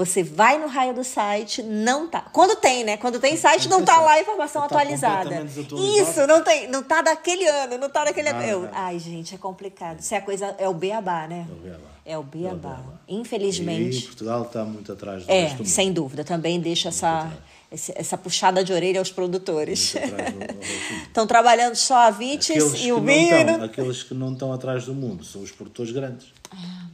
Você 0.00 0.22
vai 0.22 0.58
no 0.58 0.66
raio 0.66 0.94
do 0.94 1.04
site, 1.04 1.62
não 1.62 2.08
tá. 2.08 2.22
Quando 2.32 2.56
tem, 2.56 2.84
né? 2.84 2.96
Quando 2.96 3.20
tem 3.20 3.36
site, 3.36 3.68
não 3.68 3.84
tá 3.84 4.00
lá 4.00 4.12
a 4.12 4.20
informação 4.22 4.62
tá 4.62 4.66
atualizada. 4.66 5.44
Isso, 5.44 6.26
não 6.26 6.42
tem, 6.42 6.68
não 6.68 6.82
tá 6.82 7.02
daquele 7.02 7.46
ano, 7.46 7.76
não 7.76 7.90
tá 7.90 8.06
daquele 8.06 8.30
ano. 8.30 8.42
Eu, 8.42 8.68
ai, 8.72 8.98
gente, 8.98 9.34
é 9.34 9.38
complicado. 9.38 10.00
Isso 10.00 10.14
é 10.14 10.16
a 10.16 10.22
coisa, 10.22 10.54
é 10.56 10.66
o 10.66 10.72
beabá, 10.72 11.26
né? 11.28 11.46
É 11.46 11.52
o 11.52 11.56
beabá. 11.56 11.90
É 12.06 12.18
o 12.18 12.22
beabá. 12.22 12.80
É 13.06 13.12
Infelizmente. 13.12 13.98
E 13.98 14.02
Portugal 14.04 14.44
está 14.44 14.64
muito 14.64 14.90
atrás 14.90 15.26
do 15.26 15.30
É, 15.30 15.54
sem 15.66 15.92
dúvida. 15.92 16.24
Também 16.24 16.58
deixa 16.58 16.88
essa 16.88 17.30
essa 17.70 18.16
puxada 18.18 18.64
de 18.64 18.72
orelha 18.72 18.98
aos 19.00 19.12
produtores. 19.12 19.94
estão 21.04 21.24
trabalhando 21.28 21.76
só 21.76 22.06
a 22.06 22.10
vites 22.10 22.48
e 22.80 22.90
o 22.90 23.00
vinho. 23.02 23.62
Aqueles 23.62 24.02
que 24.02 24.14
não 24.14 24.32
estão 24.32 24.50
atrás 24.50 24.86
do 24.86 24.94
mundo 24.94 25.22
são 25.24 25.42
os 25.42 25.52
produtores 25.52 25.92
grandes. 25.92 26.32
Ah, 26.50 26.86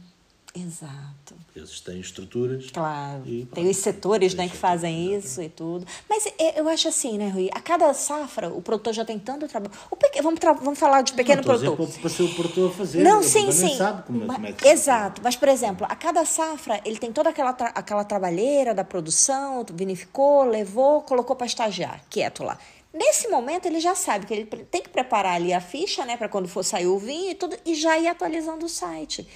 exato. 0.55 1.35
Eles 1.55 1.79
têm 1.81 1.99
estruturas. 1.99 2.69
Claro. 2.71 3.23
E, 3.25 3.45
tem 3.45 3.69
os 3.69 3.77
setores 3.77 4.33
né, 4.33 4.47
que 4.47 4.57
fazem 4.57 5.15
isso 5.15 5.41
e 5.41 5.49
tudo. 5.49 5.85
Mas 6.09 6.25
é, 6.37 6.59
eu 6.59 6.67
acho 6.67 6.87
assim, 6.87 7.17
né, 7.17 7.29
Rui? 7.29 7.49
A 7.53 7.59
cada 7.59 7.93
safra, 7.93 8.49
o 8.49 8.61
produtor 8.61 8.93
já 8.93 9.05
tem 9.05 9.17
tanto 9.17 9.47
trabalho. 9.47 9.73
Pequeno, 9.99 10.23
vamos, 10.23 10.39
vamos 10.61 10.79
falar 10.79 11.01
de 11.01 11.13
pequeno 11.13 11.37
não, 11.37 11.43
produtor. 11.43 11.99
Para 11.99 12.09
ser 12.09 12.23
o 12.23 12.33
produtor 12.33 12.73
fazer. 12.73 13.03
Não, 13.03 13.23
sim, 13.23 13.51
sim. 13.51 13.75
sabe 13.75 14.03
como, 14.03 14.25
mas, 14.25 14.35
como 14.35 14.47
é 14.47 14.51
que 14.51 14.67
Exato. 14.67 15.21
Mas, 15.23 15.35
por 15.35 15.47
exemplo, 15.47 15.85
a 15.89 15.95
cada 15.95 16.23
safra, 16.25 16.81
ele 16.85 16.97
tem 16.97 17.11
toda 17.11 17.29
aquela, 17.29 17.53
tra 17.53 17.67
aquela 17.69 18.03
trabalheira 18.03 18.73
da 18.73 18.83
produção, 18.83 19.65
vinificou, 19.73 20.43
levou, 20.45 21.01
colocou 21.01 21.35
para 21.35 21.47
estagiar, 21.47 22.01
quieto 22.09 22.43
lá. 22.43 22.57
Nesse 22.97 23.27
momento 23.27 23.67
ele 23.67 23.79
já 23.79 23.93
sabe 23.93 24.25
que 24.25 24.33
ele 24.33 24.45
tem 24.45 24.81
que 24.81 24.89
preparar 24.89 25.35
ali 25.35 25.53
a 25.53 25.61
ficha, 25.61 26.03
né, 26.03 26.17
para 26.17 26.27
quando 26.27 26.47
for 26.47 26.63
sair 26.63 26.87
o 26.87 26.97
vinho 26.97 27.31
e 27.31 27.35
tudo, 27.35 27.55
e 27.63 27.75
já 27.75 27.97
ir 27.99 28.07
atualizando 28.07 28.65
o 28.65 28.69
site. 28.69 29.27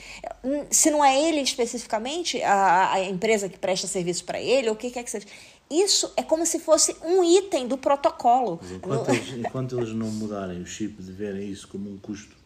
Hum, 0.43 0.66
se 0.72 0.89
não 0.89 1.05
é 1.05 1.22
ele 1.22 1.41
especificamente, 1.41 2.41
a, 2.41 2.93
a 2.93 3.03
empresa 3.03 3.47
que 3.47 3.59
presta 3.59 3.86
serviço 3.86 4.26
para 4.26 4.41
ele, 4.41 4.68
ou 4.68 4.74
o 4.74 4.78
que 4.78 4.89
quer 4.89 5.03
que 5.03 5.12
seja. 5.12 5.28
Isso 5.70 6.12
é 6.18 6.24
como 6.24 6.43
se 6.45 6.59
fosse 6.59 6.95
um 7.05 7.24
item 7.24 7.68
do 7.68 7.78
protocolo. 7.78 8.59
Enquanto, 8.74 9.07
no... 9.07 9.14
eles, 9.14 9.30
enquanto 9.38 9.80
eles 9.80 9.93
não 9.93 10.07
mudarem 10.07 10.59
o 10.59 10.66
chip 10.66 11.01
de 11.01 11.12
verem 11.12 11.47
isso 11.47 11.68
como 11.68 11.88
um 11.88 11.97
custo 11.97 12.41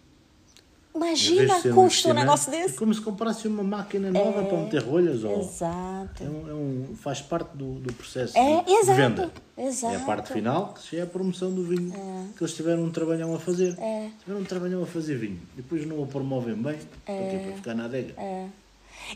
Imagina 0.95 1.61
custo 1.73 2.09
um 2.09 2.13
negócio 2.13 2.49
desse. 2.49 2.75
É 2.75 2.77
como 2.77 2.93
se 2.93 3.01
comprasse 3.01 3.47
uma 3.47 3.63
máquina 3.63 4.09
nova 4.09 4.41
é, 4.41 4.45
para 4.45 4.57
meter 4.57 4.81
rolhas. 4.81 5.23
Ou, 5.25 5.41
exato. 5.41 6.23
É 6.23 6.27
um, 6.27 6.49
é 6.49 6.53
um, 6.53 6.95
faz 6.95 7.21
parte 7.21 7.49
do, 7.55 7.73
do 7.79 7.93
processo 7.93 8.37
é, 8.37 8.63
de, 8.63 8.71
exato, 8.71 8.85
de 8.85 8.93
venda. 8.93 9.31
Exato. 9.57 9.93
É 9.93 9.97
a 9.97 9.99
parte 9.99 10.31
final, 10.31 10.73
que 10.73 10.97
é 10.97 11.01
a 11.01 11.05
promoção 11.05 11.53
do 11.53 11.63
vinho. 11.63 11.93
É. 11.93 12.37
Que 12.37 12.43
eles 12.43 12.55
tiveram 12.55 12.83
um 12.83 12.91
trabalhão 12.91 13.35
a 13.35 13.39
fazer. 13.39 13.77
É. 13.77 14.09
Tiveram 14.19 14.39
um 14.39 14.45
trabalhão 14.45 14.83
a 14.83 14.87
fazer 14.87 15.17
vinho. 15.17 15.41
Depois 15.53 15.85
não 15.85 16.01
o 16.01 16.07
promovem 16.07 16.55
bem, 16.55 16.79
é. 17.05 17.45
para 17.45 17.55
ficar 17.57 17.75
na 17.75 17.85
adega. 17.85 18.13
É. 18.17 18.47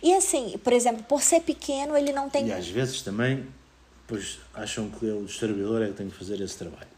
E 0.03 0.13
assim, 0.13 0.59
por 0.61 0.73
exemplo, 0.73 1.03
por 1.03 1.21
ser 1.21 1.39
pequeno, 1.41 1.95
ele 1.95 2.11
não 2.11 2.29
tem. 2.29 2.47
E 2.47 2.51
às 2.51 2.67
vezes 2.67 3.01
também, 3.01 3.45
pois 4.05 4.39
acham 4.53 4.89
que 4.89 5.05
o 5.05 5.23
distribuidor 5.23 5.81
é 5.81 5.87
que 5.87 5.93
tem 5.93 6.09
que 6.09 6.17
fazer 6.17 6.41
esse 6.41 6.57
trabalho. 6.57 6.88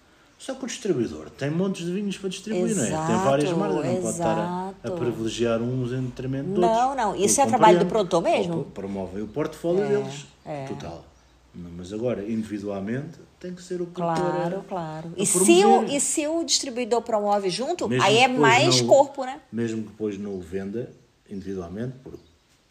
Só 0.41 0.55
que 0.55 0.63
o 0.63 0.67
distribuidor 0.67 1.29
tem 1.29 1.51
montes 1.51 1.85
de 1.85 1.91
vinhos 1.91 2.17
para 2.17 2.27
distribuir, 2.27 2.71
exato, 2.71 2.89
não 2.89 3.03
é? 3.03 3.07
Tem 3.07 3.15
várias 3.17 3.51
marcas, 3.51 3.75
não 3.75 3.83
exato. 3.83 4.01
pode 4.01 4.13
estar 4.15 4.37
a, 4.39 4.73
a, 4.83 4.91
privilegiar 4.91 5.61
uns 5.61 5.91
em 5.91 6.01
detrimento 6.01 6.45
de 6.45 6.59
outros. 6.59 6.71
Não, 6.71 6.95
não, 6.95 7.15
isso 7.15 7.39
é 7.41 7.45
trabalho 7.45 7.77
do 7.77 7.85
produtor 7.85 8.23
mesmo. 8.23 8.63
Promovem 8.73 9.21
o 9.21 9.27
portfólio 9.27 9.83
é, 9.83 9.87
deles, 9.87 10.25
é. 10.43 10.65
total. 10.65 11.05
Mas 11.53 11.93
agora, 11.93 12.27
individualmente, 12.27 13.19
tem 13.39 13.53
que 13.53 13.61
ser 13.61 13.83
o 13.83 13.85
produtor. 13.85 14.15
Claro, 14.15 14.57
a, 14.57 14.63
claro. 14.63 15.09
A 15.15 15.21
e, 15.21 15.27
se 15.27 15.63
o, 15.63 15.83
e 15.83 15.99
se 15.99 16.27
o 16.27 16.43
distribuidor 16.43 17.03
promove 17.03 17.51
junto, 17.51 17.87
mesmo 17.87 18.03
aí 18.03 18.17
é 18.17 18.27
mais 18.27 18.81
não, 18.81 18.87
corpo, 18.87 19.23
né? 19.23 19.39
Mesmo 19.51 19.83
que 19.83 19.89
depois 19.89 20.17
não 20.17 20.33
o 20.33 20.41
venda 20.41 20.91
individualmente, 21.29 21.97
porque 22.03 22.17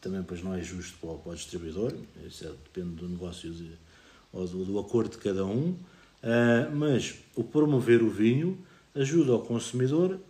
também 0.01 0.21
depois 0.23 0.43
não 0.43 0.55
é 0.55 0.61
justo 0.61 0.99
para 1.01 1.11
o, 1.11 1.19
para 1.19 1.33
o 1.33 1.37
distribuidor, 1.37 1.93
isso 2.27 2.45
é, 2.45 2.49
depende 2.49 2.97
do 2.97 3.09
negócio 3.09 3.49
de, 3.49 3.71
ou 4.33 4.45
do, 4.45 4.65
do 4.65 4.77
acordo 4.81 5.11
de 5.11 5.19
cada 5.19 5.45
um 5.45 5.77
Uh, 6.21 6.77
mas 6.77 7.15
o 7.41 7.45
promover 7.45 8.03
o 8.03 8.11
vinho 8.11 8.59
ajuda 8.95 9.35
o 9.35 9.41
consumidor 9.41 10.21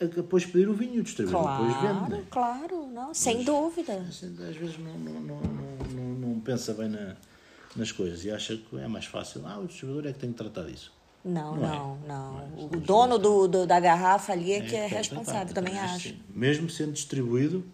a 0.00 0.04
depois 0.04 0.44
pedir 0.44 0.68
o 0.68 0.74
vinho 0.74 0.96
e 0.96 1.00
o 1.00 1.02
distribuidor 1.02 1.42
claro, 1.42 1.64
depois 1.66 1.82
vende. 2.00 2.10
Né? 2.10 2.26
Claro, 2.30 2.86
não, 2.86 3.14
sem 3.14 3.36
mas, 3.38 3.46
dúvida. 3.46 3.94
Assim, 4.08 4.26
às 4.48 4.56
vezes 4.56 4.78
não, 4.78 4.92
não, 4.98 5.20
não, 5.20 5.40
não, 5.40 6.28
não 6.34 6.40
pensa 6.40 6.72
bem 6.74 6.88
na, 6.88 7.16
nas 7.74 7.90
coisas 7.90 8.24
e 8.24 8.30
acha 8.30 8.56
que 8.56 8.78
é 8.78 8.86
mais 8.86 9.06
fácil. 9.06 9.42
Ah, 9.44 9.58
o 9.58 9.66
distribuidor 9.66 10.06
é 10.08 10.12
que 10.12 10.18
tem 10.20 10.30
que 10.30 10.38
tratar 10.38 10.64
disso. 10.64 10.92
Não, 11.24 11.56
Não 11.56 11.64
é. 11.66 12.06
não, 12.08 12.38
é. 12.40 12.44
O 12.76 12.80
dono 12.80 13.18
do, 13.18 13.48
do- 13.48 13.66
da 13.66 13.80
garrafa 13.80 14.32
ali 14.32 14.52
é 14.52 14.60
que 14.60 14.76
é, 14.76 14.84
tá, 14.84 14.88
tá, 14.90 14.96
responsável, 14.98 15.52
também 15.54 15.76
acho. 15.78 16.10
sim. 16.10 16.18
Mesmo 16.32 16.70
sendo 16.70 16.92
distribuído, 16.92 17.64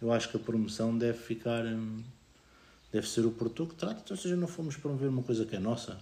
eu 0.00 0.10
acho 0.10 0.30
que 0.30 0.36
a 0.36 0.40
promoção 0.40 0.96
deve 0.96 1.18
ficar. 1.18 1.64
hum, 1.66 2.02
Deve 2.90 3.08
ser 3.08 3.26
o 3.26 3.30
produtor 3.32 3.66
que 3.68 3.74
trata. 3.74 4.00
Então, 4.04 4.16
ou 4.16 4.22
seja, 4.22 4.36
não 4.36 4.46
fomos 4.46 4.76
promover 4.76 5.08
uma 5.08 5.22
coisa 5.22 5.44
que 5.44 5.56
é 5.56 5.58
nossa. 5.58 5.98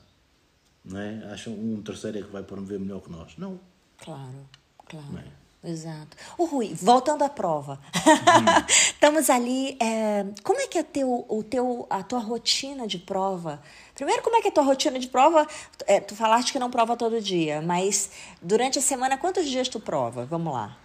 Não 0.85 1.01
é? 1.01 1.33
Acham 1.33 1.53
um 1.53 1.80
terceiro 1.83 2.18
é 2.18 2.22
que 2.22 2.30
vai 2.30 2.43
promover 2.43 2.78
melhor 2.78 3.01
que 3.01 3.11
nós. 3.11 3.37
Não. 3.37 3.61
Claro, 3.99 4.49
claro. 4.89 5.18
é? 5.18 5.43
Exato. 5.64 6.16
O 6.37 6.45
Rui, 6.45 6.74
voltando 6.74 7.22
à 7.22 7.28
prova. 7.28 7.78
Uhum. 7.95 8.64
Estamos 8.66 9.30
ali. 9.30 9.76
é, 9.80 10.26
como 10.43 10.61
é 10.61 10.66
que 10.66 10.76
é 10.76 10.83
teu, 10.83 11.24
o 11.28 11.45
teu, 11.45 11.87
a 11.89 12.03
tua 12.03 12.18
rotina 12.18 12.85
de 12.85 12.99
prova? 12.99 13.62
Primeiro, 13.95 14.22
como 14.22 14.35
é 14.37 14.41
que 14.41 14.49
é 14.49 14.51
a 14.51 14.55
tua 14.55 14.64
rotina 14.64 14.99
de 14.99 15.07
prova? 15.07 15.47
É, 15.87 16.01
tu 16.01 16.16
falaste 16.16 16.53
que 16.53 16.59
não 16.59 16.68
prova 16.68 16.97
todo 16.97 17.20
dia, 17.20 17.62
mas 17.62 18.11
durante 18.41 18.80
a 18.80 18.83
semana, 18.83 19.16
quantos 19.16 19.49
dias 19.49 19.68
tu 19.68 19.78
prova? 19.78 20.26
Vamos 20.26 20.53
lá. 20.53 20.76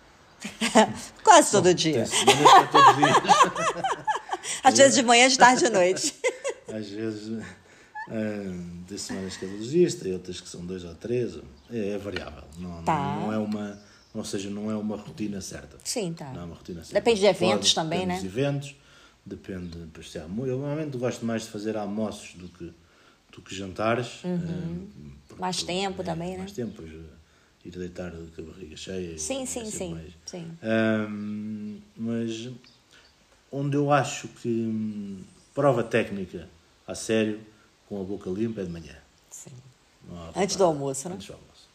Quase 1.24 1.50
todo 1.52 1.74
dia. 1.74 2.04
É. 2.04 2.08
Às 4.68 4.78
vezes 4.78 4.94
de 4.96 5.02
manhã, 5.04 5.28
de 5.28 5.40
tarde 5.40 5.66
e 5.66 5.68
de 5.68 5.74
noite. 5.74 6.14
Às 6.68 6.88
vezes 6.88 7.44
hum, 8.10 8.84
tem 8.88 8.98
semanas 8.98 9.38
que 9.38 9.46
é 9.46 9.48
dias, 9.48 9.96
tem 9.96 10.14
outras 10.14 10.40
que 10.42 10.50
são 10.50 10.66
dois 10.66 10.84
ou 10.84 10.96
três. 10.96 11.38
É, 11.70 11.90
é 11.90 11.98
variável. 11.98 12.44
Não, 12.58 12.84
Tá. 12.84 12.98
não, 12.98 13.22
não 13.26 13.34
é 13.34 13.38
uma, 13.38 13.80
ou 14.14 14.24
seja, 14.26 14.50
não 14.50 14.72
é 14.72 14.76
uma 14.76 14.96
rotina 14.98 15.42
certa. 15.42 15.78
Sim, 15.84 16.14
tá. 16.14 16.32
Não 16.34 16.42
é 16.42 16.46
uma 16.46 16.56
rotina 16.56 16.80
certa. 16.84 16.94
Depende 16.96 17.20
de 17.20 17.26
eventos 17.28 17.74
Pode, 17.74 17.76
também, 17.76 18.08
depende 18.08 18.22
né? 18.22 18.28
eventos, 18.28 18.76
depende. 19.26 19.78
pois, 19.94 20.12
se 20.12 20.18
há 20.20 20.24
Eu 20.24 20.28
normalmente 20.58 20.98
gosto 20.98 21.26
mais 21.26 21.44
de 21.44 21.50
fazer 21.50 21.76
almoços 21.78 22.34
do 22.36 22.48
que, 22.50 22.72
do 23.32 23.42
que 23.42 23.54
jantares. 23.56 24.08
porque- 24.22 24.28
Uhum. 24.28 24.88
Mais 25.40 25.62
tempo 25.64 26.02
é, 26.02 26.06
também, 26.06 26.32
né? 26.32 26.38
Mais 26.40 26.52
tempo, 26.54 26.82
ir 27.66 27.72
deitar 27.72 28.12
com 28.12 28.42
a 28.42 28.46
barriga 28.46 28.78
cheia. 28.78 29.18
Sim, 29.18 29.44
é 29.44 29.46
sim, 29.46 29.66
sim, 29.66 29.94
mais- 29.94 30.14
sim. 30.26 30.58
Hum, 30.64 31.80
mas 31.98 32.50
onde 33.52 33.76
eu 33.76 33.92
acho 33.92 34.28
que 34.30 34.48
hum, 34.48 35.22
prova 35.54 35.84
técnica 35.84 36.48
a 36.88 36.96
sério, 36.96 37.40
com 37.88 38.02
a 38.02 38.04
boca 38.04 38.30
limpa, 38.30 38.62
é 38.62 38.66
de 38.66 38.72
manhã. 38.72 38.96
Sim. 39.30 39.52
Não 40.10 40.32
Antes 40.36 40.56
do 40.56 40.64
almoço, 40.64 41.10
né? 41.10 41.16
Antes 41.16 41.28
do 41.28 41.34
almoço. 41.34 41.68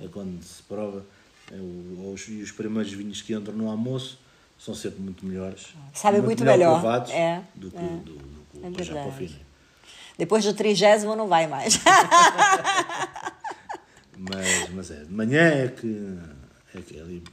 É, 0.00 0.08
quando 0.08 0.42
se 0.42 0.62
prova, 0.62 1.04
é 1.50 1.56
os, 1.56 2.28
e 2.28 2.42
os 2.42 2.52
primeiros 2.52 2.92
vinhos 2.92 3.22
que 3.22 3.34
entram 3.34 3.54
no 3.54 3.68
almoço 3.68 4.18
são 4.58 4.74
sempre 4.74 5.00
muito 5.00 5.24
melhores. 5.26 5.74
Sabem 5.94 6.20
muito 6.22 6.44
melhor. 6.44 6.80
provados 6.80 7.10
É, 7.10 7.42
do 7.54 7.70
que, 7.70 7.76
é. 7.76 7.80
do, 7.80 8.14
do, 8.14 8.46
que 8.52 8.64
É 8.64 8.68
o 8.68 8.84
já 8.84 8.92
para 8.94 9.08
o 9.08 9.10
verdade. 9.10 9.28
fim. 9.34 9.40
Depois 10.18 10.44
do 10.44 10.52
trigésimo 10.54 11.16
não 11.16 11.26
vai 11.28 11.46
mais. 11.46 11.78
Mas, 14.22 14.68
mas 14.74 14.90
é, 14.90 15.04
de 15.04 15.10
manhã 15.12 15.40
é 15.40 15.68
que, 15.68 16.18
é 16.74 16.80
que 16.82 17.00
ali, 17.00 17.24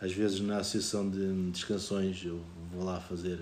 às 0.00 0.10
vezes 0.12 0.40
na 0.40 0.56
associação 0.58 1.08
de 1.08 1.50
descansões 1.52 2.20
eu 2.24 2.42
vou 2.72 2.84
lá 2.84 3.00
fazer 3.00 3.38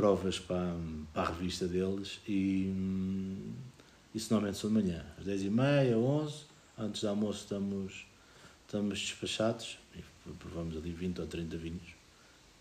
provas 0.00 0.38
para, 0.38 0.76
para 1.14 1.22
a 1.22 1.32
revista 1.32 1.66
deles 1.66 2.20
e 2.28 2.70
hum, 2.76 3.52
isso 4.14 4.30
normalmente 4.32 4.58
são 4.60 4.68
de 4.68 4.74
manhã, 4.76 5.02
às 5.18 5.24
10h30, 5.26 5.96
11 5.96 6.34
antes 6.78 7.00
do 7.00 7.08
almoço 7.08 7.40
estamos, 7.40 8.06
estamos 8.66 8.98
despachados 9.00 9.78
e 9.96 10.02
provamos 10.38 10.76
ali 10.76 10.90
20 10.92 11.18
ou 11.22 11.26
30 11.26 11.56
vinhos 11.56 11.96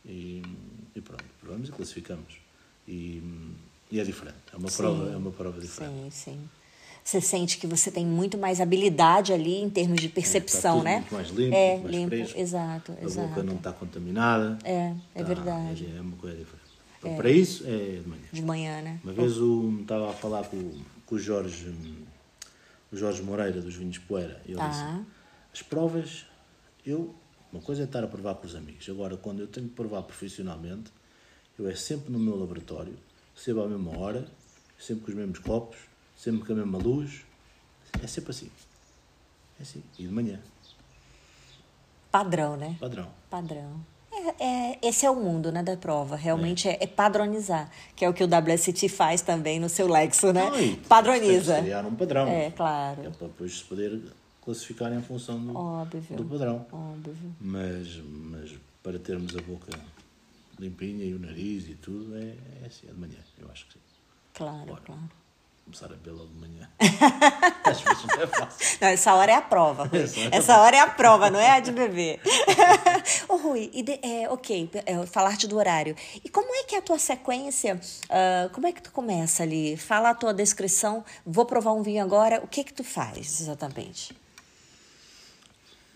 e, 0.05 0.41
e 0.95 1.01
pronto, 1.01 1.25
provamos 1.41 1.67
e 1.67 1.71
classificamos. 1.73 2.35
E, 2.87 3.21
e 3.91 3.99
é 3.99 4.03
diferente, 4.03 4.37
é 4.53 4.57
uma, 4.57 4.69
Sim. 4.69 4.77
prova, 4.77 5.11
é 5.11 5.17
uma 5.17 5.31
prova 5.31 5.59
diferente. 5.59 6.13
Sim, 6.13 6.31
sim. 6.31 6.49
Você 7.03 7.19
sente 7.21 7.57
que 7.57 7.67
você 7.67 7.91
tem 7.91 8.05
muito 8.05 8.37
mais 8.37 8.59
habilidade 8.61 9.31
ali 9.33 9.57
em 9.61 9.69
termos 9.69 9.99
de 10.01 10.07
percepção, 10.09 10.77
Está 10.77 10.79
tudo 10.79 10.83
né? 10.85 10.95
Muito 10.99 11.13
mais 11.13 11.29
limpo, 11.29 11.55
é, 11.55 11.77
mais 11.77 11.91
limpo, 11.95 12.09
fresco. 12.09 12.39
exato, 12.39 12.91
A 12.93 13.03
exato. 13.03 13.27
boca 13.27 13.43
não 13.43 13.55
está 13.55 13.73
contaminada. 13.73 14.57
É, 14.63 14.93
é 15.13 15.19
Tá, 15.21 15.23
verdade. 15.23 15.85
É, 15.93 15.97
é 15.97 16.01
uma 16.01 16.15
coisa 16.17 16.35
diferente. 16.37 16.64
Então, 17.05 17.17
Para 17.17 17.29
isso 17.29 17.63
é 17.67 17.99
de 18.01 18.07
manhã. 18.09 18.23
De 18.33 18.41
manhã, 18.41 18.81
né? 18.81 18.99
Uma 19.03 19.13
vez 19.13 19.37
o, 19.37 19.77
estava 19.81 20.09
a 20.09 20.13
falar 20.13 20.43
com, 20.45 20.81
com 21.05 21.15
o 21.15 21.19
Jorge, 21.19 21.69
hum, 21.69 22.03
o 22.91 22.97
Jorge 22.97 23.21
Moreira 23.21 23.61
dos 23.61 23.75
Vinhos 23.75 23.97
Poeira. 23.99 24.41
Ele 24.45 24.59
Ah. 24.59 24.67
disse: 24.69 25.05
As 25.53 25.61
provas, 25.61 26.25
eu, 26.85 27.13
uma 27.53 27.61
coisa 27.61 27.83
é 27.83 27.85
estar 27.85 28.03
a 28.03 28.07
provar 28.07 28.35
com 28.35 28.47
os 28.47 28.55
amigos. 28.55 28.89
Agora, 28.89 29.15
quando 29.17 29.39
eu 29.39 29.47
tenho 29.47 29.67
que 29.69 29.75
provar 29.75 30.01
profissionalmente, 30.03 30.91
eu 31.57 31.69
é 31.69 31.75
sempre 31.75 32.11
no 32.11 32.19
meu 32.19 32.35
laboratório, 32.37 32.97
sempre 33.35 33.61
à 33.63 33.67
mesma 33.67 33.97
hora, 33.97 34.27
sempre 34.79 35.05
com 35.05 35.11
os 35.11 35.17
mesmos 35.17 35.39
copos, 35.39 35.77
sempre 36.17 36.45
com 36.45 36.53
a 36.53 36.55
mesma 36.55 36.77
luz. 36.77 37.21
É 38.03 38.07
sempre 38.07 38.31
assim. 38.31 38.49
É 39.59 39.61
assim. 39.63 39.81
E 39.97 40.03
de 40.03 40.09
manhã, 40.11 40.39
Padrão, 42.11 42.55
né? 42.57 42.75
padrão. 42.79 43.09
Padrão. 43.29 43.85
É, 44.39 44.79
esse 44.87 45.05
é 45.05 45.09
o 45.09 45.15
mundo, 45.15 45.51
né, 45.51 45.61
da 45.63 45.75
prova. 45.77 46.15
Realmente 46.15 46.67
é, 46.67 46.77
é 46.81 46.87
padronizar, 46.87 47.69
que 47.95 48.03
é 48.05 48.09
o 48.09 48.13
que 48.13 48.23
o 48.23 48.27
WST 48.27 48.89
faz 48.89 49.21
também 49.21 49.59
no 49.59 49.69
seu 49.69 49.87
Lexo, 49.87 50.31
né? 50.33 50.49
Não, 50.49 50.75
Padroniza. 50.87 51.61
criar 51.61 51.85
um 51.85 51.95
padrão. 51.95 52.27
É, 52.27 52.51
claro. 52.51 53.01
É 53.03 53.09
para 53.09 53.27
depois 53.27 53.57
se 53.59 53.63
poder 53.63 54.01
classificar 54.41 54.93
em 54.93 55.01
função 55.01 55.39
do, 55.39 55.57
Óbvio. 55.57 56.17
do 56.17 56.25
padrão. 56.25 56.65
Óbvio. 56.71 57.35
Mas, 57.41 57.97
mas 58.07 58.51
para 58.83 58.99
termos 58.99 59.35
a 59.35 59.41
boca 59.41 59.71
limpinha 60.59 61.03
e 61.05 61.13
o 61.13 61.19
nariz 61.19 61.67
e 61.67 61.75
tudo, 61.75 62.15
é, 62.17 62.35
é 62.63 62.67
assim, 62.67 62.87
é 62.87 62.91
de 62.91 62.99
manhã, 62.99 63.17
eu 63.39 63.49
acho 63.51 63.65
que 63.67 63.73
sim. 63.73 63.79
Claro, 64.33 64.65
Bora. 64.65 64.81
claro. 64.85 65.01
Começar 65.65 65.91
a 65.91 65.95
bê-la 65.95 66.23
de 66.25 66.33
manhã. 66.35 66.69
Às 67.63 67.81
vezes 67.81 68.03
não 68.05 68.21
é 68.21 68.27
fácil. 68.27 68.77
Não, 68.79 68.87
essa 68.87 69.13
hora 69.15 69.31
é 69.31 69.35
a 69.35 69.41
prova, 69.41 69.85
Rui. 69.89 69.99
Essa 69.99 70.19
hora 70.19 70.27
é 70.27 70.29
a 70.29 70.37
Essa 70.37 70.57
hora 70.61 70.75
é 70.77 70.79
a 70.79 70.87
prova, 70.87 71.29
não 71.31 71.39
é 71.39 71.49
a 71.51 71.59
de 71.59 71.71
beber. 71.71 72.21
Ô, 73.27 73.37
Rui, 73.37 73.71
e 73.73 73.81
de- 73.81 73.99
é, 74.03 74.29
ok, 74.29 74.69
é, 74.85 75.05
falar-te 75.07 75.47
do 75.47 75.57
horário. 75.57 75.95
E 76.23 76.29
como 76.29 76.53
é 76.53 76.63
que 76.65 76.75
é 76.75 76.77
a 76.77 76.81
tua 76.83 76.99
sequência? 76.99 77.81
ah, 78.11 78.47
como 78.53 78.67
é 78.67 78.71
que 78.71 78.81
tu 78.81 78.91
começa 78.91 79.41
ali? 79.41 79.75
Fala 79.75 80.11
a 80.11 80.13
tua 80.15 80.35
descrição. 80.35 81.03
Vou 81.25 81.45
provar 81.45 81.73
um 81.73 81.81
vinho 81.81 82.03
agora. 82.03 82.39
O 82.43 82.47
que 82.47 82.63
que 82.63 82.71
tu 82.73 82.83
faz, 82.83 83.41
exatamente? 83.41 84.15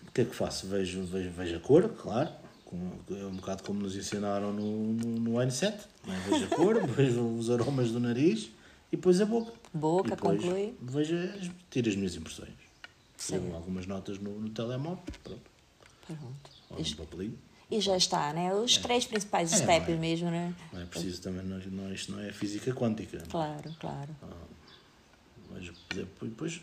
O 0.08 0.10
que 0.12 0.22
é 0.22 0.24
que 0.24 0.34
faço? 0.34 0.66
Vejo, 0.66 1.04
vejo, 1.04 1.30
vejo 1.30 1.56
a 1.56 1.60
cor, 1.60 1.88
claro. 1.90 2.28
É 2.72 3.24
um 3.24 3.36
bocado 3.36 3.62
como 3.62 3.78
nos 3.80 3.94
ensinaram 3.94 4.52
no, 4.52 4.62
no, 4.94 5.20
no 5.20 5.30
N7. 5.38 5.74
Não 6.04 6.12
é? 6.14 6.18
Vejo 6.28 6.44
a 6.44 6.48
cor, 6.56 6.86
vejo 6.88 7.20
os 7.36 7.48
aromas 7.50 7.92
do 7.92 8.00
nariz 8.00 8.50
e 8.92 8.96
depois 8.96 9.20
a 9.20 9.24
boca. 9.24 9.52
Boca, 9.72 10.16
conclui. 10.16 10.74
Vejo, 10.80 11.16
as- 11.16 11.50
tiro 11.70 11.88
as 11.88 11.96
minhas 11.96 12.16
impressões. 12.16 12.50
Escrevo 13.18 13.54
algumas 13.54 13.86
notas 13.86 14.18
no, 14.18 14.30
no 14.40 14.48
telemóvel, 14.50 15.02
pronto. 15.22 15.40
Pronto. 16.06 16.50
Ou 16.70 16.78
no 16.78 16.96
papelinho. 16.96 17.38
E 17.70 17.80
já 17.80 17.96
está, 17.96 18.32
né? 18.32 18.52
Os 18.52 18.76
três 18.78 19.04
principais 19.06 19.52
É, 19.52 19.56
steps 19.58 19.88
é? 19.90 19.96
mesmo, 19.96 20.28
né? 20.30 20.52
Não 20.72 20.80
é 20.80 20.84
preciso 20.86 21.22
também, 21.22 21.44
não, 21.44 21.58
não, 21.58 21.92
isto 21.92 22.10
não 22.10 22.18
é 22.20 22.32
física 22.32 22.72
quântica. 22.74 23.18
Claro, 23.30 23.72
claro. 23.78 24.08
Mas 25.50 25.70
depois 25.94 26.60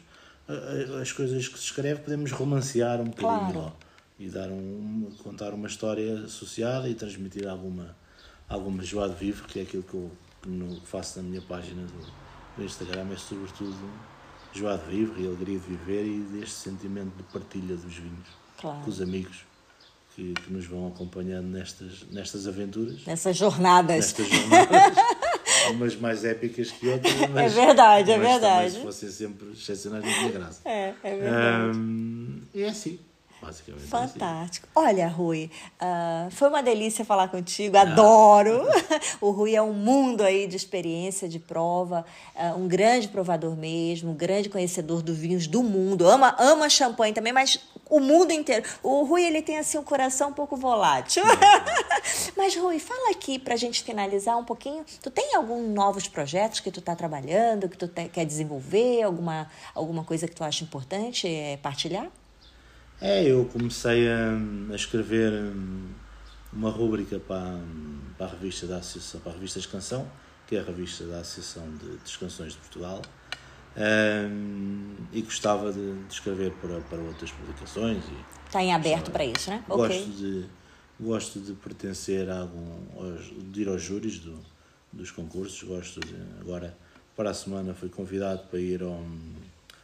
as 1.01 1.11
coisas 1.11 1.47
que 1.47 1.57
se 1.57 1.65
escreve 1.65 2.01
podemos 2.01 2.31
romancear 2.31 2.99
um 3.01 3.05
bocadinho 3.05 3.53
Claro. 3.53 3.73
e 4.19 4.29
dar 4.29 4.49
um, 4.49 5.11
contar 5.23 5.53
uma 5.53 5.67
história 5.67 6.21
associada 6.25 6.89
e 6.89 6.95
transmitir 6.95 7.47
alguma, 7.47 7.95
alguma 8.49 8.83
joie 8.83 9.09
de 9.09 9.15
vivre, 9.15 9.43
que 9.47 9.59
é 9.59 9.63
aquilo 9.63 9.83
que 9.83 9.93
eu 9.93 10.11
que 10.41 10.49
no- 10.49 10.79
faço 10.81 11.21
na 11.21 11.27
minha 11.29 11.41
página 11.41 11.83
do, 11.83 12.57
do 12.57 12.63
Instagram, 12.63 13.07
é 13.11 13.17
sobretudo 13.17 13.75
joie 14.53 14.77
de 14.77 14.85
vivre 14.89 15.23
e 15.23 15.27
alegria 15.27 15.59
de 15.59 15.65
viver 15.67 16.05
e 16.05 16.19
deste 16.19 16.55
sentimento 16.55 17.15
de 17.15 17.23
partilha 17.23 17.75
dos 17.75 17.93
vinhos 17.95 18.27
Claro. 18.59 18.79
com 18.83 18.89
os 18.89 19.01
amigos 19.01 19.45
que, 20.15 20.33
que 20.33 20.51
nos 20.51 20.65
vão 20.65 20.87
acompanhando 20.87 21.45
nestas, 21.47 22.05
nestas 22.11 22.47
aventuras, 22.47 23.05
Nessas 23.05 23.37
jornadas. 23.37 23.95
nestas 23.97 24.27
jornadas. 24.27 24.93
Umas 25.71 25.95
mais 25.97 26.23
épicas 26.23 26.71
que 26.71 26.87
outras, 26.87 27.13
mas, 27.29 27.53
verdade, 27.53 28.11
é 28.11 28.17
mas 28.17 28.27
verdade. 28.27 28.65
Também, 28.67 28.69
se 28.71 28.81
fossem 28.81 29.09
sempre 29.11 29.51
excepcionais, 29.51 30.03
não 30.05 30.13
tinha 30.13 30.31
graça. 30.31 30.61
É, 30.65 30.93
é 31.03 31.15
verdade. 31.17 31.77
Hum, 31.77 32.41
e 32.53 32.61
é 32.63 32.69
assim, 32.69 32.97
basicamente. 33.41 33.83
é 33.83 33.97
assim. 33.97 34.19
Fantástico. 34.19 34.67
Olha, 34.75 35.07
Rui, 35.07 35.49
ah, 35.79 36.27
foi 36.31 36.49
uma 36.49 36.61
delícia 36.63 37.03
falar 37.05 37.27
contigo, 37.29 37.77
adoro. 37.77 38.61
o 39.21 39.31
Rui 39.31 39.55
é 39.55 39.61
um 39.61 39.73
mundo 39.73 40.21
aí 40.23 40.47
de 40.47 40.55
experiência, 40.55 41.27
de 41.27 41.39
prova, 41.39 42.05
ah, 42.35 42.53
um 42.57 42.67
grande 42.67 43.07
provador 43.07 43.55
mesmo, 43.55 44.11
um 44.11 44.15
grande 44.15 44.49
conhecedor 44.49 45.01
dos 45.01 45.17
vinhos 45.17 45.47
do 45.47 45.63
mundo, 45.63 46.07
ama, 46.07 46.35
ama 46.39 46.69
champanhe 46.69 47.13
também, 47.13 47.33
mas 47.33 47.59
o 47.89 47.99
mundo 47.99 48.31
inteiro. 48.31 48.63
O 48.83 49.03
Rui, 49.03 49.23
ele 49.23 49.41
tem 49.41 49.57
assim 49.57 49.77
um 49.77 49.83
coração 49.83 50.29
um 50.29 50.33
pouco 50.33 50.55
volátil. 50.55 51.23
mas, 52.35 52.55
Rui, 52.55 52.79
fala 52.79 53.11
aqui 53.11 53.39
pra 53.39 53.55
gente 53.55 53.83
finalizar 53.83 54.37
um 54.37 54.43
pouquinho. 54.43 54.85
Tu 55.01 55.09
tem 55.09 55.35
alguns 55.35 55.67
novos 55.69 56.07
projetos 56.07 56.59
que 56.59 56.71
tu 56.71 56.81
tá 56.81 56.95
trabalhando, 56.95 57.69
que 57.69 57.77
tu 57.77 57.87
te- 57.87 58.09
quer 58.09 58.25
desenvolver, 58.25 59.03
alguma, 59.03 59.49
alguma 59.73 60.03
coisa 60.03 60.27
que 60.27 60.35
tu 60.35 60.43
acha 60.43 60.63
importante 60.63 61.27
é, 61.27 61.57
partilhar? 61.57 62.07
É, 62.99 63.23
eu 63.23 63.45
comecei 63.45 64.09
a, 64.09 64.31
a 64.71 64.75
escrever 64.75 65.31
hum, 65.31 65.89
uma 66.51 66.69
rúbrica 66.69 67.19
para, 67.19 67.59
para 68.17 68.27
a 68.27 68.29
revista 68.29 68.65
da 68.65 68.77
Associação, 68.77 69.19
para 69.21 69.31
a 69.31 69.35
revista 69.35 69.59
Descansão, 69.59 70.07
que 70.47 70.55
é 70.55 70.59
a 70.59 70.63
revista 70.63 71.05
da 71.05 71.19
Associação 71.19 71.69
de 71.77 71.97
Descansões 71.97 72.53
de 72.53 72.59
Portugal. 72.59 73.01
Um, 73.77 74.95
e 75.13 75.21
gostava 75.21 75.71
de, 75.71 76.03
de 76.05 76.13
escrever 76.13 76.51
para, 76.53 76.81
para 76.81 76.97
outras 76.97 77.29
publicações. 77.31 78.03
E, 78.05 78.47
Está 78.47 78.63
em 78.63 78.73
aberto 78.73 79.11
para 79.11 79.23
isso, 79.23 79.51
né? 79.51 79.63
Gosto, 79.67 79.83
ok. 79.83 80.05
de, 80.05 80.45
gosto 80.99 81.39
de 81.39 81.53
pertencer 81.53 82.27
a 82.29 82.39
algum. 82.39 82.77
Aos, 82.97 83.31
de 83.51 83.61
ir 83.61 83.67
aos 83.67 83.83
júris 83.83 84.17
do, 84.17 84.39
dos 84.91 85.11
concursos. 85.11 85.61
Gosto 85.61 85.99
de. 85.99 86.15
Agora, 86.41 86.75
para 87.15 87.29
a 87.29 87.33
semana, 87.33 87.75
fui 87.75 87.89
convidado 87.89 88.47
para 88.49 88.59
ir 88.59 88.81
ao, 88.81 89.05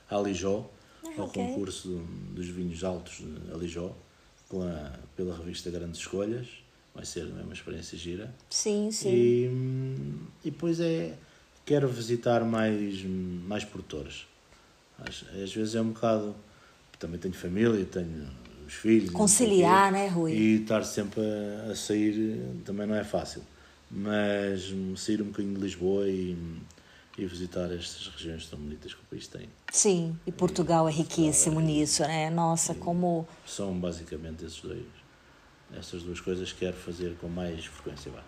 a 0.09 0.15
Alijó, 0.15 0.67
ao 1.17 1.27
concurso 1.29 1.87
do- 1.89 2.33
dos 2.35 2.47
vinhos 2.47 2.83
altos 2.83 3.17
de 3.17 3.51
Alijó, 3.53 3.95
com 4.49 4.61
a, 4.63 4.91
pela 5.15 5.35
revista 5.37 5.69
Grandes 5.69 5.99
Escolhas. 5.99 6.47
Vai 6.95 7.05
ser 7.05 7.23
uma 7.25 7.53
experiência 7.53 7.97
gira. 7.97 8.33
Sim, 8.49 8.91
sim. 8.91 9.09
E, 9.09 10.47
e 10.47 10.51
depois 10.51 10.79
é. 10.79 11.15
Quero 11.65 11.87
visitar 11.87 12.43
mais, 12.45 13.03
mais 13.03 13.63
produtores. 13.63 14.27
Às, 14.99 15.23
às 15.41 15.51
vezes 15.53 15.73
é 15.75 15.81
um 15.81 15.89
bocado. 15.89 16.35
Também 16.99 17.19
tenho 17.19 17.33
família, 17.33 17.83
tenho 17.85 18.27
os 18.67 18.73
filhos. 18.73 19.09
não 19.11 19.17
Conciliar, 19.19 19.91
né, 19.91 20.07
Rui? 20.07 20.33
E 20.33 20.55
estar 20.61 20.83
sempre 20.83 21.21
a, 21.21 21.71
a 21.71 21.75
sair 21.75 22.39
também 22.63 22.85
não 22.85 22.95
é 22.95 23.03
fácil. 23.03 23.41
Mas 23.89 24.71
sair 24.97 25.21
um 25.21 25.25
bocadinho 25.25 25.55
de 25.55 25.61
Lisboa 25.61 26.07
e, 26.07 26.35
e 27.17 27.25
visitar 27.25 27.71
estas 27.71 28.07
regiões 28.07 28.47
tão 28.47 28.57
bonitas 28.59 28.93
que 28.93 28.99
o 29.01 29.05
país 29.09 29.27
tem. 29.27 29.47
Sim, 29.71 30.17
e 30.25 30.31
Portugal 30.31 30.87
é 30.87 30.91
riquíssimo 30.91 31.59
nisso, 31.59 32.01
né? 32.03 32.29
Nossa, 32.29 32.73
como. 32.73 33.27
São 33.45 33.77
basicamente 33.79 34.43
esses 34.45 34.61
dois. 34.61 34.85
Essas 35.77 36.03
duas 36.03 36.19
coisas 36.19 36.51
que 36.51 36.59
quero 36.59 36.77
fazer 36.77 37.15
com 37.17 37.27
mais 37.27 37.65
frequência. 37.65 38.11
Vá. 38.11 38.21